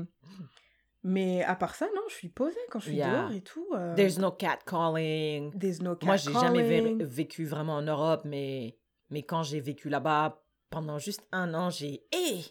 Mais 1.05 1.43
à 1.43 1.55
part 1.55 1.75
ça, 1.75 1.85
non, 1.95 2.01
je 2.09 2.13
suis 2.15 2.29
posée 2.29 2.57
quand 2.71 2.79
je 2.79 2.85
suis 2.85 2.95
Yeah. 2.95 3.09
dehors 3.23 3.31
et 3.33 3.41
tout. 3.41 3.67
euh, 3.73 3.93
There's 3.95 4.17
no 4.19 4.31
catcalling. 4.31 5.51
There's 5.59 5.81
no 5.81 5.97
Moi, 6.01 6.15
j'ai 6.15 6.31
jamais 6.33 6.95
vécu 7.03 7.45
vraiment 7.45 7.75
en 7.75 7.81
Europe, 7.81 8.21
mais, 8.25 8.77
mais 9.09 9.23
quand 9.23 9.43
j'ai 9.43 9.59
vécu 9.59 9.89
là-bas, 9.89 10.41
pendant 10.69 10.97
juste 10.99 11.21
un 11.31 11.53
an, 11.53 11.69
j'ai... 11.69 12.05
Hey! 12.11 12.45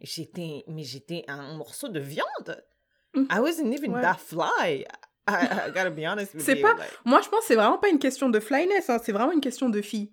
J'étais... 0.00 0.64
Mais 0.66 0.82
j'étais 0.82 1.24
un 1.28 1.54
morceau 1.56 1.88
de 1.88 2.00
viande. 2.00 2.64
Mm. 3.14 3.24
I 3.30 3.38
wasn't 3.40 3.72
even 3.72 3.92
Ouais. 3.94 4.02
that 4.02 4.18
fly. 4.18 4.84
I, 5.28 5.44
I 5.68 5.70
gotta 5.72 5.90
be 5.90 6.04
honest 6.06 6.34
with 6.34 6.46
you. 6.48 6.60
pas- 6.60 6.74
like- 6.74 6.98
Moi, 7.04 7.20
je 7.22 7.28
pense 7.28 7.40
que 7.40 7.46
c'est 7.46 7.54
vraiment 7.54 7.78
pas 7.78 7.88
une 7.90 7.98
question 7.98 8.28
de 8.28 8.40
flyness, 8.40 8.90
hein, 8.90 8.98
c'est 9.02 9.12
vraiment 9.12 9.32
une 9.32 9.40
question 9.40 9.68
de 9.68 9.80
fille. 9.80 10.10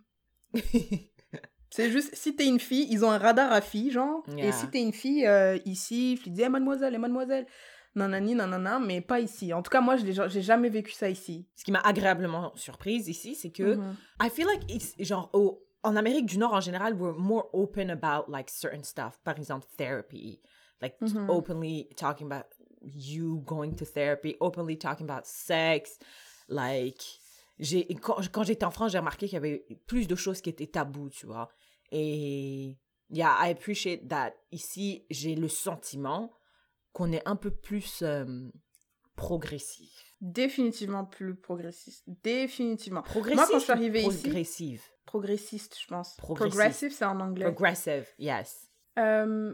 C'est 1.75 1.91
juste, 1.91 2.15
si 2.15 2.35
t'es 2.35 2.47
une 2.47 2.59
fille, 2.59 2.87
ils 2.89 3.03
ont 3.03 3.11
un 3.11 3.17
radar 3.17 3.51
à 3.51 3.59
filles, 3.59 3.91
genre. 3.91 4.23
Yeah. 4.29 4.47
Et 4.47 4.51
si 4.53 4.69
t'es 4.69 4.81
une 4.81 4.93
fille, 4.93 5.27
euh, 5.27 5.57
ici, 5.65 6.19
ils 6.25 6.31
disent, 6.31 6.45
Eh, 6.45 6.49
mademoiselle, 6.49 6.93
eh, 6.95 6.97
mademoiselle. 6.97 7.45
Nanani, 7.95 8.33
nanana, 8.35 8.79
mais 8.79 9.01
pas 9.01 9.19
ici. 9.19 9.53
En 9.53 9.61
tout 9.61 9.69
cas, 9.69 9.81
moi, 9.81 9.95
je 9.97 10.05
j'ai 10.29 10.41
jamais 10.41 10.69
vécu 10.69 10.91
ça 10.91 11.09
ici. 11.09 11.47
Ce 11.55 11.63
qui 11.63 11.71
m'a 11.71 11.79
agréablement 11.79 12.53
surprise 12.55 13.07
ici, 13.09 13.35
c'est 13.35 13.51
que 13.51 13.75
Mhm. 13.75 13.95
I 14.21 14.29
feel 14.29 14.47
like 14.47 14.63
it's 14.69 14.93
genre 14.99 15.29
en 15.83 15.95
Amérique 15.95 16.25
du 16.25 16.37
Nord 16.37 16.53
en 16.53 16.61
général, 16.61 16.93
we're 16.95 17.17
more 17.17 17.49
open 17.53 17.89
about 17.89 18.29
like 18.31 18.49
certain 18.49 18.83
stuff. 18.83 19.19
Par 19.23 19.37
exemple, 19.37 19.65
therapy, 19.77 20.41
like 20.81 20.95
Mhm. 21.01 21.29
openly 21.29 21.87
talking 21.95 22.25
about 22.31 22.45
you 22.81 23.41
going 23.45 23.73
to 23.75 23.85
therapy, 23.85 24.35
openly 24.39 24.77
talking 24.77 25.09
about 25.09 25.25
sex, 25.25 25.97
like 26.49 27.01
quand, 28.01 28.17
quand 28.31 28.43
j'étais 28.43 28.65
en 28.65 28.71
France, 28.71 28.91
j'ai 28.91 28.97
remarqué 28.99 29.27
qu'il 29.27 29.35
y 29.35 29.37
avait 29.37 29.65
plus 29.87 30.07
de 30.07 30.15
choses 30.15 30.41
qui 30.41 30.49
étaient 30.49 30.67
tabous, 30.67 31.09
tu 31.09 31.25
vois. 31.25 31.49
Et 31.91 32.77
yeah, 33.09 33.35
I 33.41 33.51
appreciate 33.51 34.07
that. 34.09 34.33
Ici, 34.51 35.05
j'ai 35.09 35.35
le 35.35 35.47
sentiment 35.47 36.31
qu'on 36.93 37.11
est 37.11 37.27
un 37.27 37.35
peu 37.35 37.51
plus 37.51 38.01
euh, 38.01 38.25
progressif. 39.15 40.13
Définitivement 40.21 41.05
plus 41.05 41.35
progressiste. 41.35 42.03
Définitivement. 42.23 43.01
Progressif. 43.01 43.45
quand 43.49 43.59
je 43.59 43.63
suis 43.63 43.71
arrivée 43.71 44.03
ici- 44.03 44.23
progressive? 44.23 44.83
Progressiste, 45.05 45.77
je 45.79 45.87
pense. 45.87 46.15
Progressif. 46.17 46.51
Progressive, 46.55 46.91
c'est 46.93 47.05
en 47.05 47.19
anglais. 47.19 47.45
Progressive, 47.45 48.07
yes. 48.17 48.69
Euh, 48.97 49.53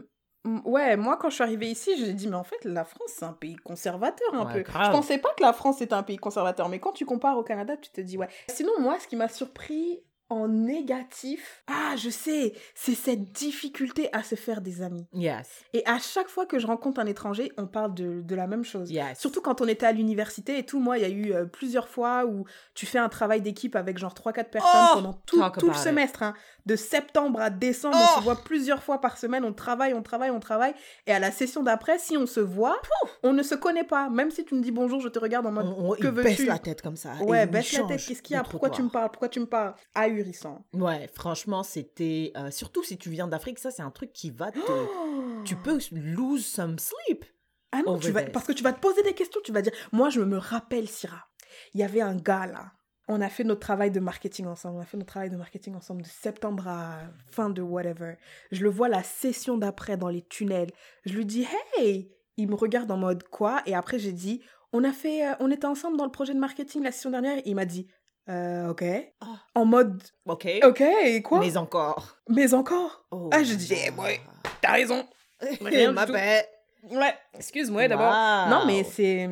ouais, 0.64 0.96
moi, 0.96 1.16
quand 1.18 1.28
je 1.30 1.34
suis 1.34 1.44
arrivée 1.44 1.70
ici, 1.70 1.90
j'ai 1.98 2.14
dit, 2.14 2.26
mais 2.28 2.36
en 2.36 2.44
fait, 2.44 2.64
la 2.64 2.84
France, 2.84 3.10
c'est 3.18 3.24
un 3.24 3.32
pays 3.34 3.56
conservateur 3.56 4.34
un 4.34 4.46
Ouais, 4.46 4.52
peu. 4.54 4.62
grave. 4.62 4.86
Je 4.86 4.90
pensais 4.92 5.18
pas 5.18 5.32
que 5.34 5.42
la 5.42 5.52
France 5.52 5.80
était 5.82 5.92
un 5.94 6.02
pays 6.02 6.16
conservateur, 6.16 6.68
mais 6.68 6.80
quand 6.80 6.92
tu 6.92 7.04
compares 7.04 7.36
au 7.36 7.44
Canada, 7.44 7.76
tu 7.76 7.90
te 7.90 8.00
dis, 8.00 8.16
ouais. 8.16 8.28
Sinon, 8.48 8.72
moi, 8.80 8.98
ce 8.98 9.06
qui 9.08 9.16
m'a 9.16 9.28
surpris 9.28 10.02
en 10.32 10.48
négatif, 10.48 11.62
ah, 11.68 11.94
je 11.96 12.10
sais, 12.10 12.52
c'est 12.74 12.94
cette 12.94 13.32
difficulté 13.32 14.08
à 14.12 14.22
se 14.22 14.34
faire 14.34 14.60
des 14.60 14.82
amis. 14.82 15.06
Yes. 15.12 15.48
Et 15.72 15.82
à 15.86 15.98
chaque 15.98 16.28
fois 16.28 16.46
que 16.46 16.58
je 16.58 16.66
rencontre 16.66 17.00
un 17.00 17.06
étranger, 17.06 17.52
on 17.56 17.66
parle 17.66 17.94
de, 17.94 18.20
de 18.22 18.34
la 18.34 18.46
même 18.46 18.64
chose. 18.64 18.90
Yes. 18.90 19.18
Surtout 19.18 19.40
quand 19.40 19.60
on 19.60 19.68
était 19.68 19.86
à 19.86 19.92
l'université 19.92 20.58
et 20.58 20.64
tout, 20.66 20.80
moi, 20.80 20.98
il 20.98 21.02
y 21.02 21.04
a 21.04 21.08
eu 21.08 21.32
euh, 21.32 21.44
plusieurs 21.44 21.88
fois 21.88 22.24
où 22.26 22.44
tu 22.74 22.86
fais 22.86 22.98
un 22.98 23.08
travail 23.08 23.40
d'équipe 23.42 23.76
avec 23.76 23.98
genre 23.98 24.14
3-4 24.14 24.44
personnes 24.50 24.70
Oh, 24.74 24.94
pendant 24.94 25.12
tout, 25.26 25.40
le 25.40 25.68
it. 25.68 25.74
semestre. 25.76 26.22
hein. 26.22 26.34
De 26.66 26.76
septembre 26.76 27.40
à 27.40 27.50
décembre, 27.50 27.96
Oh. 27.98 28.06
on 28.14 28.18
se 28.20 28.24
voit 28.24 28.36
plusieurs 28.42 28.82
fois 28.82 29.00
par 29.00 29.18
semaine, 29.18 29.44
on 29.44 29.52
travaille, 29.52 29.94
on 29.94 30.02
travaille, 30.02 30.30
on 30.30 30.40
travaille. 30.40 30.74
Et 31.06 31.12
à 31.12 31.18
la 31.18 31.30
session 31.30 31.62
d'après, 31.62 31.98
si 31.98 32.16
on 32.16 32.26
se 32.26 32.40
voit, 32.40 32.80
on 33.22 33.32
ne 33.32 33.42
se 33.42 33.54
connaît 33.54 33.84
pas. 33.84 34.08
Même 34.08 34.30
si 34.30 34.44
tu 34.44 34.54
me 34.54 34.60
dis 34.62 34.70
bonjour, 34.70 35.00
je 35.00 35.08
te 35.08 35.18
regarde 35.18 35.46
en 35.46 35.52
mode 35.52 35.66
On, 35.76 35.90
on- 35.90 35.94
que 35.94 36.04
il 36.06 36.10
baisse 36.12 36.38
veux-tu 36.38 36.46
la 36.46 36.58
tête 36.58 36.80
comme 36.82 36.96
ça. 36.96 37.14
Ouais, 37.22 37.46
baisse 37.46 37.72
la 37.72 37.84
tête, 37.84 38.00
qu'est-ce 38.06 38.22
qu'il 38.22 38.34
y 38.34 38.38
a? 38.38 38.42
Pourquoi 38.44 38.70
tu 38.70 38.82
me 38.82 38.88
parles? 38.88 39.10
Pourquoi 39.10 39.28
tu 39.28 39.40
me 39.40 39.46
parles? 39.46 39.74
Ahurissant. 40.22 40.64
Ouais, 40.72 41.08
franchement, 41.12 41.62
c'était... 41.62 42.32
euh, 42.36 42.50
surtout 42.50 42.82
si 42.82 42.98
tu 42.98 43.10
viens 43.10 43.28
d'Afrique, 43.28 43.58
ça, 43.58 43.70
c'est 43.70 43.82
un 43.82 43.90
truc 43.90 44.12
qui 44.12 44.30
va 44.30 44.50
te... 44.50 44.58
Tu 45.44 45.56
peux 45.56 45.78
lose 45.90 46.46
some 46.46 46.78
sleep. 46.78 47.24
Ah 47.72 47.80
non, 47.84 47.98
tu 47.98 48.12
vas, 48.12 48.22
parce 48.24 48.46
que 48.46 48.52
tu 48.52 48.62
vas 48.62 48.72
te 48.72 48.80
poser 48.80 49.02
des 49.02 49.14
questions, 49.14 49.40
tu 49.42 49.50
vas 49.50 49.62
dire, 49.62 49.72
moi 49.92 50.10
je 50.10 50.20
me 50.20 50.36
rappelle 50.36 50.86
Syrah, 50.88 51.26
il 51.72 51.80
y 51.80 51.82
avait 51.82 52.02
un 52.02 52.14
gars 52.14 52.46
là, 52.46 52.72
on 53.08 53.22
a 53.22 53.30
fait 53.30 53.44
notre 53.44 53.60
travail 53.60 53.90
de 53.90 53.98
marketing 53.98 54.46
ensemble, 54.46 54.76
on 54.76 54.80
a 54.80 54.84
fait 54.84 54.98
notre 54.98 55.08
travail 55.08 55.30
de 55.30 55.36
marketing 55.36 55.74
ensemble 55.74 56.02
de 56.02 56.06
septembre 56.06 56.68
à 56.68 56.98
fin 57.30 57.48
de 57.48 57.62
whatever. 57.62 58.16
Je 58.50 58.62
le 58.62 58.68
vois 58.68 58.90
la 58.90 59.02
session 59.02 59.56
d'après 59.56 59.96
dans 59.96 60.10
les 60.10 60.20
tunnels, 60.20 60.70
je 61.06 61.14
lui 61.14 61.24
dis, 61.24 61.46
hey, 61.78 62.12
il 62.36 62.48
me 62.48 62.54
regarde 62.54 62.90
en 62.90 62.98
mode 62.98 63.24
quoi, 63.24 63.62
et 63.64 63.74
après 63.74 63.98
j'ai 63.98 64.12
dit, 64.12 64.42
on 64.74 64.84
a 64.84 64.92
fait, 64.92 65.26
euh, 65.26 65.34
on 65.40 65.50
était 65.50 65.66
ensemble 65.66 65.96
dans 65.96 66.04
le 66.04 66.12
projet 66.12 66.34
de 66.34 66.38
marketing 66.38 66.82
la 66.82 66.92
session 66.92 67.10
dernière, 67.10 67.40
il 67.46 67.54
m'a 67.54 67.64
dit, 67.64 67.88
euh, 68.28 68.68
ok, 68.70 68.84
Ah. 69.20 69.26
en 69.54 69.64
mode, 69.64 70.02
OK. 70.26 70.48
ok, 70.62 70.80
et 71.04 71.22
quoi, 71.22 71.40
mais, 71.40 71.46
Mais 71.46 71.56
encore. 71.56 72.16
encore, 72.54 73.04
Oh 73.10 73.30
Ah, 73.32 73.42
je 73.42 73.54
dis, 73.54 73.72
eh, 73.74 73.90
ouais. 74.00 74.20
t'as 74.60 74.72
raison, 74.72 75.04
Rien 75.60 75.92
Ma 75.92 76.06
bête. 76.06 76.48
ouais, 76.90 77.14
excuse-moi 77.34 77.88
d'abord. 77.88 78.12
Non 78.48 78.64
mais 78.66 78.84
c'est... 78.84 79.28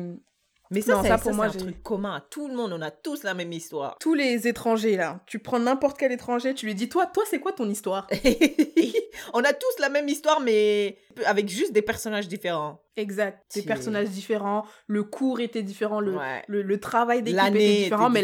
Mais 0.73 0.79
ça, 0.79 0.93
Non, 0.93 1.01
c'est 1.01 1.09
ça, 1.09 1.17
ça, 1.17 1.21
pour 1.23 1.31
c'est 1.31 1.35
moi, 1.35 1.45
un 1.47 1.51
j'ai- 1.51 1.57
truc 1.59 1.83
commun. 1.83 2.23
Tout 2.29 2.47
le 2.47 2.53
monde, 2.55 2.71
on 2.71 2.81
a 2.81 2.91
tous 2.91 3.23
la 3.23 3.33
même 3.33 3.51
histoire. 3.51 3.97
tous 3.99 4.13
les 4.13 4.47
étrangers 4.47 4.95
là, 4.95 5.19
tu 5.27 5.37
prends 5.39 5.59
n'importe 5.59 5.97
quel 5.97 6.13
étranger, 6.13 6.53
tu 6.53 6.65
lui 6.65 6.75
dis 6.75 6.87
toi, 6.87 7.07
toi 7.07 7.23
c'est 7.29 7.39
quoi 7.41 7.51
ton 7.51 7.69
histoire? 7.69 8.07
On 9.33 9.43
a 9.43 9.51
tous 9.53 9.79
la 9.79 9.89
même 9.89 10.07
histoire, 10.07 10.39
mais 10.39 10.97
avec 11.25 11.49
juste 11.49 11.73
des 11.73 11.81
personnages 11.81 12.27
différents. 12.29 12.81
Exact. 12.97 13.43
Des 13.55 13.61
personnages 13.61 14.09
différents, 14.09 14.65
le 14.87 15.03
cours 15.03 15.39
était 15.39 15.63
différent, 15.63 15.99
le, 16.01 16.15
Ouais. 16.17 16.43
le, 16.47 16.61
le 16.61 16.79
travail 16.79 17.21
d'équipe 17.23 17.39
était 17.39 17.49
était 17.73 17.83
différent, 17.83 18.09
mais 18.09 18.21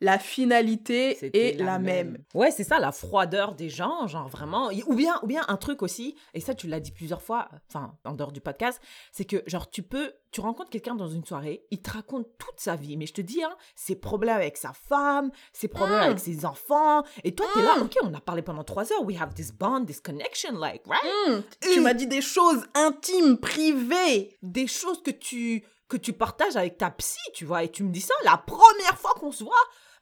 la, 0.00 0.18
finalité 0.18 1.18
est 1.36 1.58
la, 1.58 1.78
même. 1.78 2.18
Ouais, 2.34 2.50
c'est 2.50 2.64
ça, 2.64 2.78
la 2.78 2.92
froideur 2.92 3.54
des 3.54 3.68
gens, 3.68 4.06
genre 4.06 4.28
vraiment. 4.28 4.70
Ou 4.86 4.94
bien, 4.94 5.18
ou 5.22 5.26
bien 5.26 5.42
un 5.48 5.56
truc 5.56 5.82
aussi, 5.82 6.14
et 6.32 6.40
ça, 6.40 6.54
tu 6.54 6.68
l'as 6.68 6.80
dit 6.80 6.92
plusieurs 6.92 7.22
fois, 7.22 7.48
enfin, 7.68 7.94
en 8.04 8.12
dehors 8.14 8.32
du 8.32 8.40
podcast, 8.40 8.80
c'est 9.12 9.24
que, 9.24 9.42
genre, 9.46 9.68
tu 9.68 9.82
peux, 9.82 10.12
tu 10.30 10.40
rencontres 10.40 10.70
quelqu'un 10.70 10.94
dans 10.94 11.08
une 11.08 11.24
soirée, 11.24 11.64
il 11.70 11.80
te 11.82 11.90
raconte 11.90 12.26
toute 12.38 12.58
sa 12.58 12.76
vie, 12.76 12.96
mais 12.96 13.06
je 13.06 13.14
te 13.14 13.20
dis, 13.20 13.42
hein, 13.42 13.54
ses 13.74 13.96
problèmes 13.96 14.36
avec 14.36 14.56
sa 14.56 14.72
femme, 14.72 15.30
ses 15.52 15.68
problèmes 15.68 15.98
Mm. 15.98 16.02
avec 16.02 16.18
ses 16.18 16.44
enfants, 16.44 17.02
et 17.24 17.34
toi, 17.34 17.46
t'es 17.54 17.62
là, 17.62 17.76
Mm. 17.78 17.82
ok, 17.82 17.96
on 18.02 18.14
a 18.14 18.20
parlé 18.20 18.42
pendant 18.42 18.64
trois 18.64 18.92
heures, 18.92 19.02
we 19.04 19.20
have 19.20 19.34
this 19.34 19.52
bond, 19.52 19.84
this 19.86 20.00
connection, 20.00 20.52
like, 20.58 20.82
right? 20.86 21.02
Hum, 21.28 21.42
tu 21.60 21.80
m'as 21.80 21.94
dit 21.94 22.06
des 22.06 22.20
choses 22.22 22.64
intimes, 22.74 23.38
privées. 23.38 24.13
Des 24.42 24.66
choses 24.66 25.02
que 25.02 25.10
tu, 25.10 25.64
que 25.88 25.96
tu 25.96 26.12
partages 26.12 26.56
avec 26.56 26.78
ta 26.78 26.90
psy, 26.90 27.18
tu 27.34 27.44
vois, 27.44 27.62
et 27.64 27.70
tu 27.70 27.82
me 27.82 27.90
dis 27.90 28.00
ça, 28.00 28.14
la 28.24 28.36
première 28.36 28.98
fois 28.98 29.14
qu'on 29.18 29.32
se 29.32 29.44
voit, 29.44 29.54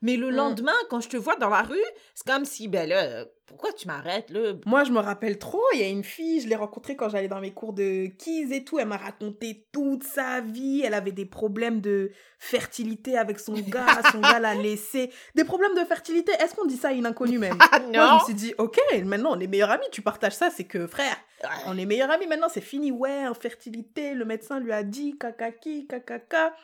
Mais 0.02 0.16
le 0.16 0.30
Mm. 0.30 0.34
lendemain, 0.34 0.74
quand 0.90 1.00
je 1.00 1.08
te 1.08 1.16
vois 1.16 1.36
dans 1.36 1.48
la 1.48 1.62
rue, 1.62 1.76
c'est 2.14 2.26
comme 2.26 2.44
si, 2.44 2.68
ben 2.68 2.88
là, 2.88 3.24
pourquoi 3.46 3.72
tu 3.72 3.86
m'arrêtes, 3.86 4.30
là? 4.30 4.54
Moi, 4.66 4.82
je 4.84 4.90
me 4.92 4.98
rappelle 4.98 5.38
trop, 5.38 5.62
il 5.74 5.80
y 5.80 5.84
a 5.84 5.88
une 5.88 6.02
fille, 6.04 6.40
je 6.40 6.48
l'ai 6.48 6.56
rencontrée 6.56 6.96
quand 6.96 7.08
j'allais 7.08 7.28
dans 7.28 7.40
mes 7.40 7.52
cours 7.52 7.72
de 7.72 8.06
keys 8.18 8.48
et 8.52 8.64
tout. 8.64 8.78
Elle 8.78 8.88
m'a 8.88 8.96
raconté 8.96 9.66
toute 9.72 10.04
sa 10.04 10.40
vie. 10.40 10.82
Elle 10.84 10.94
avait 10.94 11.12
des 11.12 11.26
problèmes 11.26 11.80
de 11.80 12.10
fertilité 12.38 13.16
avec 13.16 13.38
son 13.38 13.52
gars. 13.68 14.02
Son 14.10 14.20
gars 14.20 14.38
l'a 14.40 14.54
laissé. 14.54 15.10
Des 15.34 15.44
problèmes 15.44 15.74
de 15.74 15.84
fertilité. 15.84 16.32
Est-ce 16.40 16.54
qu'on 16.54 16.64
dit 16.66 16.76
ça 16.76 16.88
à 16.88 16.92
une 16.92 17.06
inconnue 17.06 17.38
même? 17.38 17.58
Ah 17.70 17.78
Moi, 17.78 18.08
je 18.08 18.14
me 18.14 18.20
suis 18.24 18.34
dit, 18.34 18.54
ok, 18.58 18.78
maintenant 19.04 19.36
on 19.36 19.40
est 19.40 19.46
meilleurs 19.46 19.70
amis. 19.70 19.84
Tu 19.92 20.02
partages 20.02 20.34
ça, 20.34 20.50
c'est 20.50 20.64
que 20.64 20.86
frère, 20.86 21.16
on 21.66 21.76
est 21.78 21.86
meilleurs 21.86 22.10
amis 22.10 22.26
maintenant, 22.26 22.48
c'est 22.48 22.60
fini. 22.60 22.90
Ouais, 22.90 23.22
infertilité, 23.24 24.14
le 24.14 24.24
médecin 24.24 24.58
lui 24.60 24.72
a 24.72 24.82
dit 24.82 25.16
kakaki, 25.18 25.86
kakaka. 25.86 26.54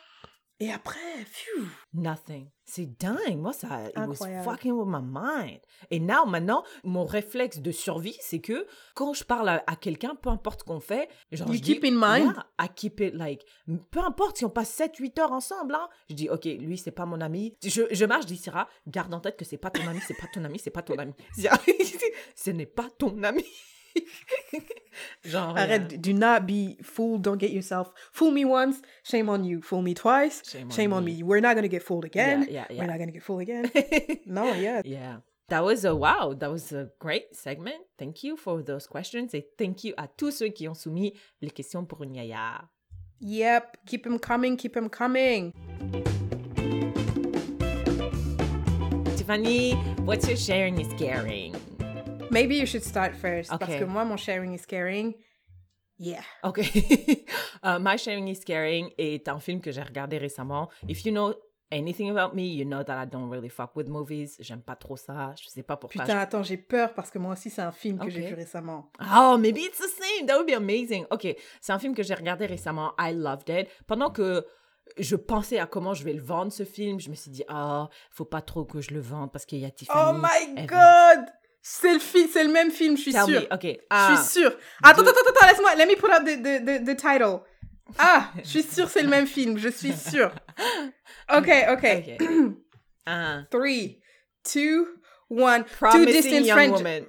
Et 0.61 0.71
après, 0.73 0.99
phew. 1.25 1.65
Nothing. 1.93 2.49
C'est 2.65 2.85
dingue. 2.99 3.37
Moi, 3.37 3.53
ça, 3.53 3.87
it 3.87 3.97
was 3.97 4.11
Incroyable. 4.11 4.43
fucking 4.43 4.71
with 4.73 4.87
my 4.89 5.01
mind. 5.01 5.59
Et 5.89 5.99
now, 6.01 6.25
maintenant, 6.25 6.63
mon 6.83 7.05
réflexe 7.05 7.59
de 7.59 7.71
survie, 7.71 8.17
c'est 8.19 8.41
que 8.41 8.67
quand 8.93 9.13
je 9.13 9.23
parle 9.23 9.47
à, 9.47 9.63
à 9.67 9.75
quelqu'un, 9.77 10.15
peu 10.15 10.29
importe 10.29 10.59
ce 10.59 10.65
qu'on 10.65 10.81
fait, 10.81 11.07
genre, 11.31 11.47
You 11.47 11.55
je 11.55 11.61
keep 11.61 11.81
dis, 11.81 11.87
in 11.87 11.91
mind. 11.95 12.33
I 12.59 12.67
keep 12.75 12.99
it 12.99 13.13
like, 13.13 13.45
peu 13.89 14.01
importe 14.01 14.37
si 14.37 14.45
on 14.45 14.49
passe 14.49 14.77
7-8 14.77 15.21
heures 15.21 15.31
ensemble, 15.31 15.75
hein, 15.75 15.87
je 16.09 16.15
dis, 16.15 16.29
OK, 16.29 16.43
lui, 16.43 16.77
c'est 16.77 16.91
pas 16.91 17.05
mon 17.05 17.21
ami. 17.21 17.55
Je, 17.63 17.83
je 17.89 18.05
marche, 18.05 18.23
je 18.23 18.27
dis, 18.27 18.37
Sarah, 18.37 18.67
garde 18.85 19.13
en 19.13 19.21
tête 19.21 19.37
que 19.37 19.45
c'est 19.45 19.57
pas 19.57 19.71
ton 19.71 19.87
ami, 19.87 20.01
c'est 20.05 20.13
pas 20.19 20.27
ton 20.27 20.43
ami, 20.43 20.59
c'est 20.59 20.71
pas 20.71 20.81
ton 20.81 20.97
ami. 20.97 21.13
Ce 22.35 22.49
n'est 22.51 22.65
pas 22.65 22.89
ton 22.97 23.23
ami. 23.23 23.45
genre, 25.25 25.55
Arrête, 25.57 25.93
euh, 25.93 25.97
do 25.97 26.13
not 26.13 26.45
be 26.45 26.77
fooled, 26.81 27.21
don't 27.23 27.37
get 27.39 27.51
yourself. 27.51 27.91
Fool 28.11 28.31
me 28.31 28.45
once, 28.45 28.81
shame 29.03 29.29
on 29.29 29.43
you. 29.43 29.61
Fool 29.61 29.81
me 29.81 29.93
twice, 29.93 30.41
Shame 30.49 30.69
shame, 30.69 30.93
on 30.93 30.99
on, 30.99 31.05
me. 31.05 31.17
me. 31.17 31.23
We're 31.23 31.41
not 31.41 31.55
gonna 31.55 31.67
get 31.67 31.83
fooled 31.83 32.05
again. 32.05 32.47
Yeah, 32.49 32.65
yeah, 32.69 32.81
We're 32.81 32.87
not 32.87 32.99
gonna 32.99 33.11
get 33.11 33.23
fooled 33.23 33.41
again. 33.41 33.71
no, 34.25 34.53
yeah. 34.53 34.81
Yeah. 34.85 35.17
That 35.49 35.63
was 35.63 35.83
a 35.83 35.95
wow. 35.95 36.33
That 36.37 36.51
was 36.51 36.71
a 36.71 36.89
great 36.99 37.35
segment. 37.35 37.77
Thank 37.97 38.23
you 38.23 38.37
for 38.37 38.61
those 38.61 38.85
questions. 38.85 39.33
Et 39.33 39.45
thank 39.57 39.83
you 39.83 39.93
à 39.97 40.07
tous 40.07 40.31
ceux 40.37 40.49
qui 40.49 40.67
ont 40.67 40.75
soumis 40.75 41.13
les 41.41 41.49
questions 41.49 41.85
pour 41.85 42.03
une 42.03 42.13
yaya. 42.15 42.69
Yep. 43.21 43.77
Keep 43.87 44.05
him 44.05 44.19
coming, 44.19 44.57
keep 44.57 44.75
him 44.77 44.89
coming. 44.89 45.51
Tiffany, 49.17 49.73
what's 50.05 50.27
your 50.27 50.37
sharing 50.37 50.79
is 50.79 50.87
caring? 50.99 51.55
Maybe 52.31 52.55
you 52.57 52.65
should 52.65 52.83
start 52.83 53.13
first. 53.15 53.49
Parce 53.49 53.63
Okay. 53.63 53.79
que 53.79 53.85
moi, 53.85 54.05
mon 54.05 54.17
sharing 54.17 54.53
is 54.53 54.65
caring. 54.67 55.13
Yeah. 55.97 56.23
Ok. 56.43 56.59
Uh, 57.61 57.77
My 57.77 57.97
Sharing 57.97 58.29
is 58.29 58.39
Caring 58.45 58.89
est 58.97 59.27
un 59.27 59.39
film 59.41 59.59
que 59.59 59.69
j'ai 59.73 59.81
regardé 59.81 60.17
récemment. 60.17 60.69
If 60.87 61.03
you 61.05 61.11
know 61.11 61.33
anything 61.71 62.09
about 62.09 62.33
me, 62.33 62.43
you 62.43 62.63
know 62.63 62.83
that 62.83 63.03
I 63.03 63.05
don't 63.05 63.29
really 63.29 63.49
fuck 63.49 63.75
with 63.75 63.89
movies. 63.89 64.37
J'aime 64.39 64.61
pas 64.61 64.77
trop 64.77 64.95
ça. 64.95 65.33
Je 65.41 65.49
sais 65.49 65.61
pas 65.61 65.75
pourquoi. 65.75 66.03
Putain, 66.03 66.17
attends, 66.19 66.41
j'ai 66.41 66.55
peur 66.55 66.93
parce 66.93 67.11
que 67.11 67.19
moi 67.19 67.33
aussi, 67.33 67.49
c'est 67.49 67.61
un 67.61 67.73
film 67.73 67.99
que 67.99 68.09
j'ai 68.09 68.21
vu 68.21 68.33
récemment. 68.33 68.89
Oh, 69.13 69.37
maybe 69.37 69.57
it's 69.57 69.77
the 69.77 69.89
same. 69.89 70.25
That 70.25 70.37
would 70.37 70.47
be 70.47 70.55
amazing. 70.55 71.05
Ok, 71.11 71.27
c'est 71.59 71.73
un 71.73 71.79
film 71.79 71.93
que 71.93 72.01
j'ai 72.01 72.13
regardé 72.13 72.45
récemment. 72.45 72.93
I 72.97 73.11
loved 73.13 73.49
it. 73.49 73.67
Pendant 73.87 74.09
que 74.09 74.45
je 74.97 75.17
pensais 75.17 75.59
à 75.59 75.65
comment 75.67 75.93
je 75.93 76.05
vais 76.05 76.13
le 76.13 76.21
vendre, 76.21 76.53
ce 76.53 76.63
film, 76.63 76.99
je 77.01 77.09
me 77.09 77.15
suis 77.15 77.29
dit, 77.29 77.43
ah, 77.49 77.89
faut 78.09 78.23
pas 78.25 78.41
trop 78.41 78.63
que 78.63 78.79
je 78.79 78.93
le 78.93 79.01
vende 79.01 79.33
parce 79.33 79.45
qu'il 79.45 79.59
y 79.59 79.65
a 79.65 79.69
Tiffany. 79.71 79.99
Oh 79.99 80.13
my 80.13 80.65
god! 80.65 81.25
C'est 81.61 81.93
le, 81.93 81.99
c'est 81.99 82.43
le 82.43 82.51
même 82.51 82.71
film, 82.71 82.95
je 82.95 83.01
suis 83.01 83.11
Tell 83.11 83.25
sûre. 83.25 83.41
me, 83.41 83.53
ok. 83.53 83.63
Je 83.63 83.77
ah, 83.89 84.15
suis 84.15 84.41
sûre. 84.41 84.57
Attends, 84.81 85.03
deux- 85.03 85.09
attends, 85.09 85.19
attends, 85.21 85.31
attends, 85.35 85.47
laisse-moi. 85.47 85.75
Let 85.75 85.85
me 85.85 85.95
pull 85.95 86.11
up 86.11 86.23
the, 86.23 86.37
the, 86.37 86.65
the, 86.65 86.85
the 86.85 86.95
title. 86.95 87.41
Ah, 87.97 88.31
je 88.43 88.49
suis 88.49 88.63
sûre, 88.63 88.89
c'est 88.89 89.01
le 89.01 89.09
même 89.09 89.27
film. 89.27 89.57
Je 89.57 89.69
suis 89.69 89.93
sûre. 89.93 90.31
Ok, 91.31 91.47
ok. 91.69 91.85
ok. 91.85 92.57
Ah, 93.05 93.43
Three, 93.51 94.01
two, 94.43 94.87
one. 95.29 95.63
Two 95.63 95.69
Promising 95.77 96.07
distant 96.07 96.45
Young 96.45 96.55
friends. 96.57 96.71
Woman. 96.71 97.05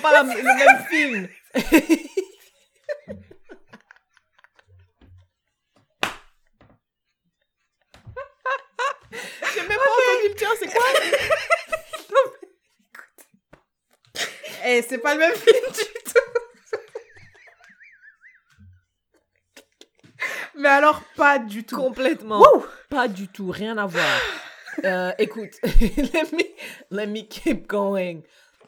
C'est 0.00 0.08
clairement 0.08 0.32
pas 0.32 0.42
la- 0.42 0.42
le 0.42 0.64
même 0.64 0.84
film. 0.88 1.28
J'ai 9.54 9.60
même 9.62 9.68
pas 9.68 9.74
entendu 9.74 10.28
le 10.28 10.34
tien, 10.34 10.48
c'est 10.58 10.66
quoi? 10.70 10.84
Eh, 14.66 14.82
c'est 14.82 14.98
pas 14.98 15.14
le 15.14 15.20
même 15.20 15.34
film 15.34 15.72
du 15.72 15.84
tout. 16.12 16.18
Mais 20.56 20.68
alors, 20.68 21.00
pas 21.16 21.38
du 21.38 21.64
tout. 21.64 21.76
Complètement. 21.76 22.40
Wouh! 22.40 22.66
Pas 22.90 23.06
du 23.08 23.28
tout, 23.28 23.50
rien 23.50 23.78
à 23.78 23.86
voir. 23.86 24.20
Euh, 24.84 25.12
écoute, 25.18 25.52
let, 25.62 26.32
me, 26.32 26.42
let 26.90 27.06
me 27.06 27.22
keep 27.22 27.66
going. 27.68 28.22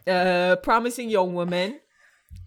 Euh, 0.08 0.56
Promising 0.56 1.08
Young 1.08 1.34
Woman. 1.34 1.72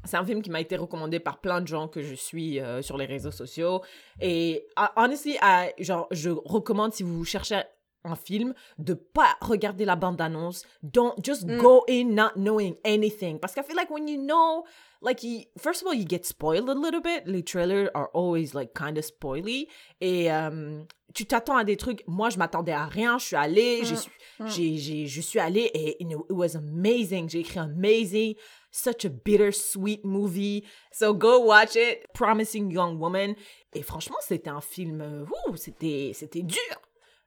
C'est 0.06 0.18
un 0.18 0.26
film 0.26 0.42
qui 0.42 0.50
m'a 0.50 0.62
été 0.62 0.76
recommandé 0.76 1.20
par 1.20 1.40
plein 1.40 1.62
de 1.62 1.68
gens 1.68 1.88
que 1.88 2.02
je 2.02 2.14
suis 2.14 2.60
euh, 2.60 2.82
sur 2.82 2.98
les 2.98 3.06
réseaux 3.06 3.32
sociaux. 3.32 3.82
Et 4.22 4.66
uh, 4.78 4.88
honestly, 4.96 5.38
genre, 5.80 6.08
je 6.12 6.30
recommande 6.30 6.94
si 6.94 7.04
vous 7.04 7.24
cherchez 7.26 7.62
un 8.06 8.16
film 8.16 8.54
de 8.78 8.94
pas 8.94 9.38
regarder 9.42 9.86
la 9.86 9.96
bande 9.96 10.20
annonce. 10.22 10.66
Don't 10.82 11.14
just 11.24 11.46
Mm. 11.46 11.58
go 11.62 11.84
in 11.88 12.06
not 12.16 12.32
knowing 12.36 12.76
anything. 12.84 13.40
Parce 13.40 13.54
qu'I 13.54 13.64
feel 13.64 13.76
like 13.76 13.90
when 13.90 14.08
you 14.08 14.18
know, 14.18 14.66
like, 15.02 15.24
you, 15.24 15.42
first 15.58 15.82
of 15.82 15.88
all, 15.88 15.94
you 15.94 16.06
get 16.08 16.26
spoiled 16.26 16.70
a 16.70 16.74
little 16.74 17.02
bit. 17.02 17.24
Les 17.26 17.44
trailers 17.44 17.90
are 17.94 18.10
always 18.14 18.54
like 18.54 18.74
kind 18.74 18.98
of 18.98 19.06
spoily. 19.06 19.68
Et 20.02 20.32
euh, 20.32 20.84
tu 21.14 21.26
t'attends 21.26 21.56
à 21.58 21.64
des 21.64 21.78
trucs. 21.78 22.04
Moi, 22.08 22.30
je 22.30 22.38
m'attendais 22.38 22.72
à 22.74 22.86
rien. 22.86 23.18
Je 23.20 23.26
suis 23.26 23.36
allée, 23.36 23.84
je 23.84 23.94
Mm. 23.94 23.98
suis, 23.98 24.12
Mm. 24.40 24.48
j'ai, 24.48 24.78
j'ai, 24.78 25.06
je 25.08 25.22
suis 25.22 25.40
allée 25.40 25.70
et 25.74 26.02
it 26.04 26.08
was 26.30 26.56
amazing. 26.58 27.30
J'ai 27.30 27.40
écrit 27.40 27.60
amazing. 27.60 28.36
Such 28.72 29.06
a 29.06 29.10
bittersweet 29.10 30.04
movie. 30.04 30.64
So 30.92 31.14
go 31.14 31.38
watch 31.46 31.76
it. 31.76 32.00
Promising 32.14 32.72
Young 32.72 33.00
Woman. 33.00 33.36
Et 33.74 33.84
franchement, 33.84 34.18
c'était 34.22 34.50
un 34.50 34.62
film. 34.62 35.02
euh, 35.02 35.26
ouh, 35.48 35.56
c'était, 35.56 36.12
c'était 36.16 36.42
dur. 36.42 36.58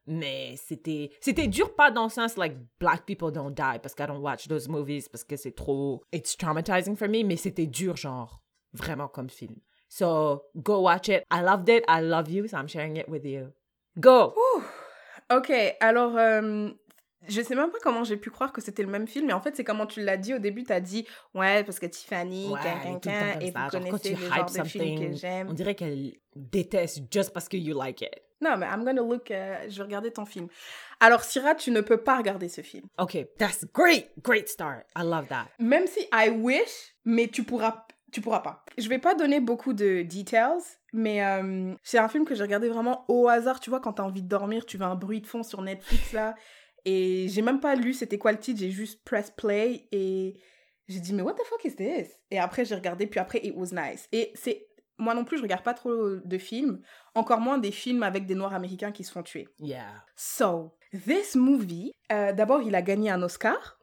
Mais 0.06 0.54
c'était, 0.56 1.10
c'était 1.20 1.48
dur 1.48 1.74
pas 1.74 1.90
dans 1.90 2.04
le 2.04 2.10
sens 2.10 2.36
like 2.36 2.54
black 2.78 3.04
people 3.06 3.32
don't 3.32 3.50
die 3.50 3.78
parce 3.80 3.94
que 3.94 4.02
I 4.02 4.06
don't 4.06 4.22
watch 4.22 4.46
those 4.48 4.68
movies 4.68 5.08
parce 5.08 5.24
que 5.24 5.36
c'est 5.36 5.54
trop, 5.54 6.02
it's 6.12 6.36
traumatizing 6.36 6.96
for 6.96 7.08
me. 7.08 7.24
Mais 7.24 7.36
c'était 7.36 7.66
dur 7.66 7.96
genre 7.96 8.42
vraiment 8.72 9.08
comme 9.08 9.28
film. 9.28 9.56
So 9.88 10.44
go 10.56 10.82
watch 10.82 11.08
it. 11.08 11.24
I 11.30 11.42
loved 11.42 11.68
it. 11.68 11.84
I 11.88 12.00
love 12.02 12.28
you. 12.30 12.46
So 12.46 12.56
I'm 12.56 12.68
sharing 12.68 12.96
it 12.96 13.08
with 13.08 13.24
you. 13.24 13.52
Go. 13.98 14.34
Ok, 15.28 15.50
alors, 15.80 16.16
euh, 16.16 16.70
je 17.28 17.40
sais 17.42 17.54
même 17.54 17.70
pas 17.70 17.78
comment 17.82 18.04
j'ai 18.04 18.16
pu 18.16 18.30
croire 18.30 18.52
que 18.52 18.60
c'était 18.60 18.82
le 18.82 18.88
même 18.88 19.06
film, 19.06 19.26
mais 19.26 19.32
en 19.32 19.40
fait, 19.40 19.54
c'est 19.56 19.64
comment 19.64 19.86
tu 19.86 20.02
l'as 20.02 20.16
dit 20.16 20.34
au 20.34 20.38
début, 20.38 20.64
t'as 20.64 20.80
dit, 20.80 21.06
ouais, 21.34 21.64
parce 21.64 21.78
que 21.78 21.86
Tiffany, 21.86 22.48
Ouais, 22.48 22.60
quelqu'un, 22.82 23.38
et 23.40 23.50
vous 23.50 23.58
Genre, 23.58 23.70
tu 23.70 23.78
connaissez 23.90 24.10
le 24.14 24.26
hype 24.26 24.34
genre 24.34 24.44
de 24.46 24.50
film 24.68 24.84
que 24.84 24.88
something, 24.90 25.12
On 25.12 25.16
j'aime. 25.16 25.52
dirait 25.54 25.74
qu'elle 25.74 26.12
déteste 26.34 27.02
just 27.12 27.32
parce 27.32 27.48
que 27.48 27.56
you 27.56 27.76
like 27.78 28.02
it. 28.02 28.10
Non, 28.40 28.56
mais 28.58 28.66
I'm 28.66 28.84
gonna 28.84 29.00
look, 29.00 29.30
euh, 29.30 29.56
je 29.68 29.76
vais 29.78 29.82
regarder 29.84 30.12
ton 30.12 30.26
film. 30.26 30.48
Alors, 31.00 31.22
Syrah, 31.24 31.54
tu 31.54 31.70
ne 31.70 31.80
peux 31.80 31.96
pas 31.96 32.18
regarder 32.18 32.48
ce 32.50 32.60
film. 32.60 32.84
Okay, 32.98 33.30
that's 33.38 33.64
great. 33.72 34.10
Great 34.22 34.48
start. 34.48 34.84
I 34.96 35.02
love 35.04 35.26
that. 35.28 35.46
Même 35.58 35.86
si 35.86 36.00
I 36.12 36.28
wish, 36.28 36.94
mais 37.06 37.28
tu 37.28 37.44
pourras, 37.44 37.86
tu 38.12 38.20
pourras 38.20 38.40
pas. 38.40 38.62
Je 38.76 38.88
vais 38.90 38.98
pas 38.98 39.14
donner 39.14 39.40
beaucoup 39.40 39.72
de 39.72 40.02
details, 40.02 40.60
mais 40.92 41.24
euh, 41.24 41.72
c'est 41.82 41.96
un 41.98 42.08
film 42.08 42.26
que 42.26 42.34
j'ai 42.34 42.42
regardé 42.42 42.68
vraiment 42.68 43.06
au 43.08 43.26
hasard. 43.26 43.58
Tu 43.58 43.70
vois, 43.70 43.80
quand 43.80 43.94
t'as 43.94 44.02
envie 44.02 44.22
de 44.22 44.28
dormir, 44.28 44.66
tu 44.66 44.76
veux 44.76 44.84
un 44.84 44.96
bruit 44.96 45.22
de 45.22 45.26
fond 45.26 45.42
sur 45.42 45.62
Netflix 45.62 46.12
là. 46.12 46.34
Et 46.86 47.26
j'ai 47.28 47.42
même 47.42 47.60
pas 47.60 47.74
lu 47.74 47.92
c'était 47.92 48.16
quoi 48.16 48.32
le 48.32 48.38
titre, 48.38 48.60
j'ai 48.60 48.70
juste 48.70 49.04
press 49.04 49.30
play 49.30 49.88
et 49.90 50.38
j'ai 50.88 51.00
dit 51.00 51.12
mais 51.12 51.22
what 51.22 51.34
the 51.34 51.44
fuck 51.44 51.64
is 51.64 51.74
this? 51.74 52.08
Et 52.30 52.38
après 52.38 52.64
j'ai 52.64 52.76
regardé, 52.76 53.06
puis 53.08 53.20
après 53.20 53.40
it 53.44 53.52
was 53.54 53.72
nice. 53.72 54.08
Et 54.12 54.32
c'est 54.34 54.68
moi 54.98 55.12
non 55.12 55.24
plus, 55.24 55.36
je 55.36 55.42
regarde 55.42 55.64
pas 55.64 55.74
trop 55.74 56.14
de 56.14 56.38
films, 56.38 56.80
encore 57.14 57.40
moins 57.40 57.58
des 57.58 57.72
films 57.72 58.02
avec 58.02 58.24
des 58.24 58.34
noirs 58.34 58.54
américains 58.54 58.92
qui 58.92 59.04
se 59.04 59.12
font 59.12 59.22
tuer. 59.22 59.48
Yeah. 59.58 60.04
So, 60.14 60.78
this 61.06 61.34
movie, 61.34 61.92
euh, 62.12 62.32
d'abord 62.32 62.62
il 62.62 62.74
a 62.74 62.82
gagné 62.82 63.10
un 63.10 63.22
Oscar. 63.22 63.78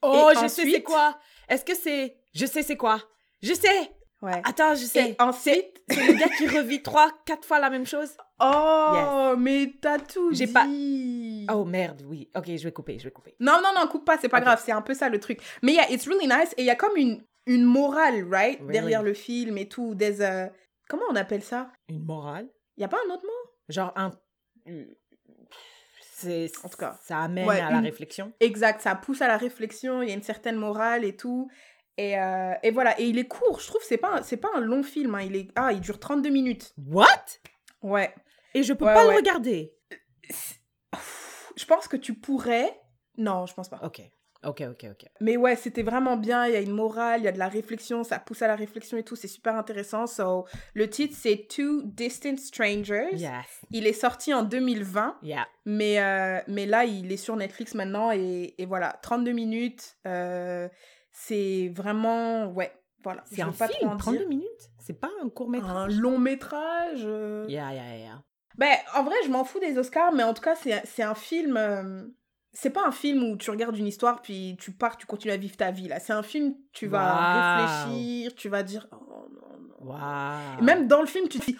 Oh, 0.00 0.30
je 0.40 0.46
sais 0.48 0.70
c'est 0.70 0.82
quoi. 0.82 1.18
Est-ce 1.48 1.64
que 1.64 1.74
c'est... 1.74 2.16
Je 2.34 2.46
sais 2.46 2.62
c'est 2.62 2.76
quoi. 2.76 3.02
Je 3.42 3.52
sais. 3.52 3.90
Ouais. 4.22 4.40
Attends, 4.44 4.74
je 4.74 4.84
sais. 4.84 5.10
Et 5.10 5.16
ensuite, 5.18 5.74
C'est 5.88 6.06
le 6.06 6.14
gars 6.14 6.28
qui 6.28 6.48
revit 6.48 6.82
trois, 6.82 7.10
quatre 7.26 7.46
fois 7.46 7.58
la 7.58 7.70
même 7.70 7.86
chose. 7.86 8.16
Oh, 8.40 9.34
mais 9.38 9.74
t'as 9.80 9.98
tout 9.98 10.32
J'ai 10.34 10.46
pas- 10.46 10.66
Oh 11.52 11.64
merde, 11.64 12.02
oui. 12.06 12.30
Ok, 12.34 12.46
je 12.56 12.64
vais 12.64 12.72
couper, 12.72 12.98
je 12.98 13.04
vais 13.04 13.10
couper. 13.10 13.34
Non, 13.40 13.60
non, 13.62 13.70
non, 13.78 13.86
coupe 13.86 14.04
pas, 14.04 14.18
c'est 14.18 14.28
pas 14.28 14.40
grave, 14.40 14.60
c'est 14.64 14.72
un 14.72 14.82
peu 14.82 14.94
ça 14.94 15.08
le 15.08 15.20
truc. 15.20 15.40
Mais 15.62 15.72
yeah, 15.72 15.90
it's 15.90 16.06
really 16.08 16.26
nice. 16.26 16.52
Et 16.56 16.62
il 16.62 16.66
y 16.66 16.70
a 16.70 16.76
comme 16.76 16.96
une, 16.96 17.22
une 17.46 17.64
morale, 17.64 18.26
right? 18.30 18.58
Really? 18.60 18.72
Derrière 18.72 19.02
le 19.02 19.14
film 19.14 19.56
et 19.58 19.68
tout. 19.68 19.94
Des, 19.94 20.46
Comment 20.88 21.04
on 21.10 21.16
appelle 21.16 21.42
ça? 21.42 21.70
Une 21.88 22.04
morale? 22.04 22.48
Il 22.76 22.80
y 22.82 22.84
a 22.84 22.88
pas 22.88 22.98
un 23.08 23.14
autre 23.14 23.24
mot? 23.24 23.50
Genre 23.68 23.92
un... 23.96 24.10
c'est 26.10 26.50
En 26.64 26.68
tout 26.68 26.76
cas. 26.76 26.98
ça 27.02 27.20
amène 27.20 27.46
Ouais, 27.48 27.60
à 27.60 27.70
la 27.70 27.78
une- 27.78 27.84
réflexion? 27.84 28.32
Exact, 28.40 28.80
ça 28.82 28.94
pousse 28.94 29.22
à 29.22 29.28
la 29.28 29.36
réflexion, 29.36 30.02
il 30.02 30.08
y 30.08 30.12
a 30.12 30.14
une 30.14 30.22
certaine 30.22 30.56
morale 30.56 31.04
et 31.04 31.16
tout. 31.16 31.48
Et, 31.96 32.18
euh, 32.18 32.52
et 32.62 32.70
voilà, 32.72 32.98
et 33.00 33.04
il 33.06 33.18
est 33.18 33.28
court, 33.28 33.60
je 33.60 33.66
trouve, 33.68 33.80
c'est 33.84 33.96
pas, 33.98 34.22
c'est 34.22 34.36
pas 34.36 34.50
un 34.56 34.60
long 34.60 34.82
film, 34.82 35.14
hein, 35.14 35.22
il, 35.22 35.36
est, 35.36 35.48
ah, 35.54 35.72
il 35.72 35.80
dure 35.80 35.98
32 36.00 36.28
minutes. 36.30 36.74
What? 36.88 37.06
Ouais. 37.82 38.12
Et 38.54 38.62
je 38.62 38.72
peux 38.72 38.84
Ouais, 38.84 38.94
pas 38.94 39.04
ouais. 39.06 39.12
le 39.12 39.16
regarder. 39.18 39.74
Je 41.56 41.64
pense 41.66 41.88
que 41.88 41.96
tu 41.96 42.14
pourrais. 42.14 42.80
Non, 43.16 43.46
je 43.46 43.54
pense 43.54 43.68
pas. 43.68 43.80
Ok, 43.84 44.00
ok, 44.44 44.62
ok, 44.70 44.86
ok. 44.90 45.06
Mais 45.20 45.36
ouais, 45.36 45.54
c'était 45.56 45.82
vraiment 45.84 46.16
bien. 46.16 46.46
Il 46.46 46.52
y 46.52 46.56
a 46.56 46.60
une 46.60 46.72
morale, 46.72 47.20
il 47.20 47.24
y 47.24 47.28
a 47.28 47.32
de 47.32 47.38
la 47.38 47.48
réflexion, 47.48 48.02
ça 48.02 48.18
pousse 48.18 48.42
à 48.42 48.48
la 48.48 48.56
réflexion 48.56 48.96
et 48.98 49.04
tout. 49.04 49.14
C'est 49.16 49.28
super 49.28 49.54
intéressant. 49.56 50.06
So, 50.06 50.46
le 50.74 50.90
titre, 50.90 51.14
c'est 51.18 51.46
Two 51.48 51.82
Distant 51.84 52.36
Strangers. 52.36 53.10
Yes, 53.14 53.62
Il 53.70 53.86
est 53.86 53.92
sorti 53.92 54.34
en 54.34 54.42
2020, 54.42 55.18
yeah. 55.22 55.46
mais, 55.64 56.00
euh, 56.02 56.40
mais 56.48 56.66
là, 56.66 56.84
il 56.84 57.12
est 57.12 57.16
sur 57.16 57.36
Netflix 57.36 57.74
maintenant. 57.74 58.10
Et, 58.10 58.54
et 58.58 58.66
voilà, 58.66 58.98
32 59.02 59.32
minutes. 59.32 59.96
euh, 60.06 60.68
c'est 61.12 61.68
vraiment. 61.72 62.46
Ouais, 62.48 62.72
voilà. 63.04 63.22
C'est 63.30 63.42
un 63.42 63.52
pas 63.52 63.68
film, 63.68 63.96
32 63.96 64.18
dire. 64.18 64.28
minutes? 64.28 64.70
C'est 64.80 64.98
pas 64.98 65.10
un 65.22 65.28
court 65.28 65.48
métrage? 65.48 65.94
Un 65.94 66.00
long 66.00 66.18
métrage. 66.18 67.02
euh. 67.04 67.46
Yeah, 67.48 67.72
yeah, 67.72 67.96
yeah. 67.96 68.22
Ben, 68.56 68.76
en 68.94 69.02
vrai, 69.02 69.16
je 69.24 69.30
m'en 69.30 69.44
fous 69.44 69.58
des 69.60 69.76
Oscars, 69.78 70.12
mais 70.12 70.22
en 70.22 70.32
tout 70.34 70.42
cas, 70.42 70.54
c'est 70.56 71.02
un 71.02 71.14
film. 71.14 71.56
euh, 71.56 72.04
C'est 72.52 72.70
pas 72.70 72.86
un 72.86 72.92
film 72.92 73.24
où 73.24 73.36
tu 73.36 73.50
regardes 73.50 73.76
une 73.76 73.86
histoire 73.88 74.22
puis 74.22 74.56
tu 74.60 74.70
pars, 74.72 74.96
tu 74.96 75.06
continues 75.06 75.34
à 75.34 75.36
vivre 75.36 75.56
ta 75.56 75.72
vie 75.72 75.88
là. 75.88 75.98
C'est 75.98 76.12
un 76.12 76.22
film, 76.22 76.54
tu 76.72 76.86
vas 76.86 77.14
Wow. 77.16 77.88
réfléchir, 77.88 78.34
tu 78.36 78.48
vas 78.48 78.62
dire 78.62 78.86
oh 78.92 79.26
non 79.30 79.58
non. 79.58 79.92
Wow. 79.92 80.62
Même 80.62 80.86
dans 80.86 81.00
le 81.00 81.06
film, 81.08 81.28
tu 81.28 81.40
te 81.40 81.46
dis 81.46 81.58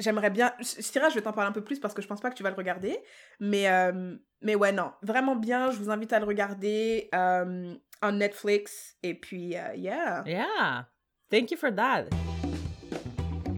j'aimerais 0.00 0.30
bien. 0.30 0.52
Syrah, 0.60 1.10
je 1.10 1.14
vais 1.14 1.22
t'en 1.22 1.32
parler 1.32 1.48
un 1.48 1.52
peu 1.52 1.62
plus 1.62 1.78
parce 1.78 1.94
que 1.94 2.02
je 2.02 2.08
pense 2.08 2.20
pas 2.20 2.28
que 2.30 2.34
tu 2.34 2.42
vas 2.42 2.50
le 2.50 2.56
regarder, 2.56 2.98
mais 3.38 3.68
euh, 3.70 4.16
mais 4.42 4.56
ouais 4.56 4.72
non, 4.72 4.90
vraiment 5.02 5.36
bien. 5.36 5.70
Je 5.70 5.76
vous 5.78 5.90
invite 5.90 6.12
à 6.12 6.18
le 6.18 6.26
regarder 6.26 7.08
euh, 7.14 7.72
en 8.02 8.12
Netflix 8.12 8.96
et 9.04 9.14
puis 9.14 9.56
euh, 9.56 9.74
yeah. 9.76 10.24
Yeah. 10.26 10.88
Thank 11.30 11.52
you 11.52 11.56
for 11.56 11.72
that. 11.74 12.06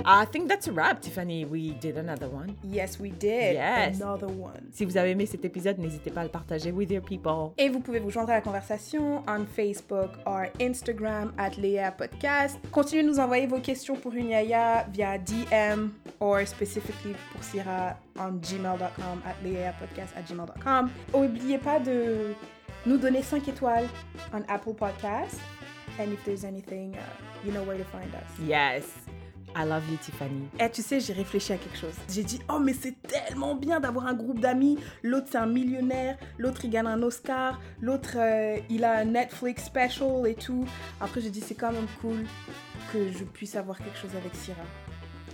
I 0.04 0.24
think 0.24 0.48
that's 0.48 0.68
a 0.68 0.72
wrap, 0.72 1.00
Tiffany. 1.02 1.44
We 1.44 1.72
did 1.80 1.96
another 1.98 2.28
one. 2.28 2.56
Yes, 2.62 2.98
we 2.98 3.10
did. 3.10 3.54
Yes. 3.54 4.00
Another 4.00 4.28
one. 4.28 4.70
Si 4.72 4.84
vous 4.84 4.96
avez 4.96 5.10
aimé 5.10 5.26
cet 5.26 5.44
épisode, 5.44 5.78
n'hésitez 5.78 6.10
pas 6.10 6.20
à 6.20 6.24
le 6.24 6.30
partager 6.30 6.72
with 6.72 6.90
your 6.90 7.02
people. 7.02 7.52
Et 7.58 7.68
vous 7.68 7.80
pouvez 7.80 7.98
vous 7.98 8.10
joindre 8.10 8.30
à 8.30 8.34
la 8.34 8.40
conversation 8.40 9.22
on 9.28 9.44
Facebook 9.44 10.10
or 10.26 10.46
Instagram 10.60 11.32
at 11.38 11.50
Léa 11.58 11.90
Podcast. 11.92 12.58
Continuez 12.70 13.02
de 13.02 13.08
nous 13.08 13.18
envoyer 13.18 13.46
vos 13.46 13.60
questions 13.60 13.96
pour 13.96 14.14
une 14.14 14.30
yaya 14.30 14.86
via 14.92 15.18
DM 15.18 15.90
or 16.20 16.46
specifically 16.46 17.14
pour 17.32 17.42
Syrah 17.42 17.96
on 18.18 18.40
gmail.com 18.40 19.22
at 19.26 19.34
Podcast 19.78 20.14
at 20.16 20.22
gmail.com. 20.22 20.90
N'oubliez 21.12 21.58
pas 21.58 21.78
de 21.78 22.34
nous 22.86 22.96
donner 22.96 23.22
5 23.22 23.46
étoiles 23.48 23.88
on 24.32 24.42
Apple 24.48 24.74
Podcast. 24.74 25.38
And 25.98 26.12
if 26.12 26.22
there's 26.24 26.44
anything, 26.44 26.94
uh, 26.96 27.00
you 27.44 27.52
know 27.52 27.64
where 27.64 27.76
to 27.76 27.84
find 27.84 28.14
us. 28.14 28.38
Yes. 28.40 29.07
I 29.56 29.64
love 29.64 29.82
you, 29.90 29.96
Tiffany. 29.96 30.48
Eh, 30.60 30.70
tu 30.70 30.82
sais, 30.82 31.00
j'ai 31.00 31.12
réfléchi 31.12 31.52
à 31.52 31.56
quelque 31.56 31.76
chose. 31.76 31.94
J'ai 32.08 32.22
dit, 32.22 32.40
oh, 32.48 32.58
mais 32.58 32.72
c'est 32.72 32.94
tellement 33.02 33.54
bien 33.54 33.80
d'avoir 33.80 34.06
un 34.06 34.14
groupe 34.14 34.40
d'amis. 34.40 34.78
L'autre, 35.02 35.28
c'est 35.30 35.38
un 35.38 35.46
millionnaire. 35.46 36.16
L'autre, 36.38 36.64
il 36.64 36.70
gagne 36.70 36.86
un 36.86 37.02
Oscar. 37.02 37.60
L'autre, 37.80 38.16
euh, 38.16 38.58
il 38.70 38.84
a 38.84 38.98
un 38.98 39.04
Netflix 39.04 39.64
special 39.64 40.26
et 40.26 40.34
tout. 40.34 40.64
Après, 41.00 41.20
j'ai 41.20 41.30
dit, 41.30 41.40
c'est 41.40 41.54
quand 41.54 41.72
même 41.72 41.86
cool 42.00 42.24
que 42.92 43.10
je 43.12 43.24
puisse 43.24 43.56
avoir 43.56 43.78
quelque 43.78 43.98
chose 43.98 44.14
avec 44.16 44.34
Syrah. 44.34 44.58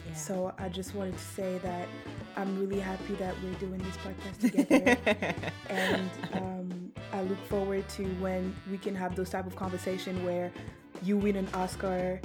Yeah. 0.07 0.15
So, 0.17 0.53
I 0.59 0.69
just 0.73 0.95
wanted 0.95 1.15
to 1.15 1.19
say 1.19 1.59
that 1.63 1.89
I'm 2.37 2.59
really 2.59 2.81
happy 2.81 3.15
that 3.15 3.35
we're 3.43 3.59
doing 3.59 3.81
this 3.83 3.97
podcast 3.99 4.41
together. 4.41 4.97
and 5.69 6.11
um, 6.35 6.93
I 7.13 7.23
look 7.23 7.39
forward 7.49 7.89
to 7.91 8.05
when 8.21 8.55
we 8.71 8.79
can 8.79 8.95
have 8.95 9.15
those 9.15 9.31
type 9.31 9.47
of 9.47 9.57
conversation 9.57 10.25
where 10.25 10.51
you 11.03 11.17
win 11.17 11.37
an 11.37 11.49
Oscar, 11.55 12.21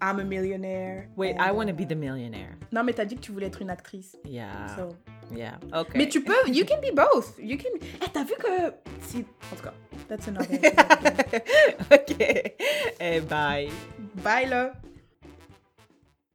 I'm 0.00 0.20
a 0.20 0.24
millionaire. 0.24 1.08
Wait, 1.16 1.36
I 1.38 1.52
want 1.52 1.68
to 1.68 1.74
be 1.74 1.84
the 1.84 1.96
millionaire. 1.96 2.56
Non, 2.72 2.82
mais 2.84 2.92
t'as 2.92 3.04
dit 3.04 3.16
que 3.16 3.20
tu 3.20 3.32
voulais 3.32 3.46
être 3.46 3.62
une 3.62 3.70
actrice. 3.70 4.16
Yeah. 4.24 4.76
So. 4.76 4.96
Yeah. 5.34 5.58
Okay. 5.72 5.98
Mais 5.98 6.08
tu 6.08 6.22
peux, 6.22 6.48
you 6.48 6.64
can 6.64 6.80
be 6.80 6.94
both. 6.94 7.38
You 7.38 7.56
can. 7.56 7.70
Eh, 8.02 8.08
t'as 8.12 8.24
vu 8.24 8.34
que. 8.38 8.72
Si, 9.02 9.24
en 9.52 9.56
tout 9.56 9.62
cas, 9.62 9.74
that's 10.08 10.28
another. 10.28 10.48
again. 10.52 11.42
okay. 11.92 12.54
Eh, 13.00 13.20
bye. 13.20 13.70
Bye 14.22 14.46
là. 14.46 14.72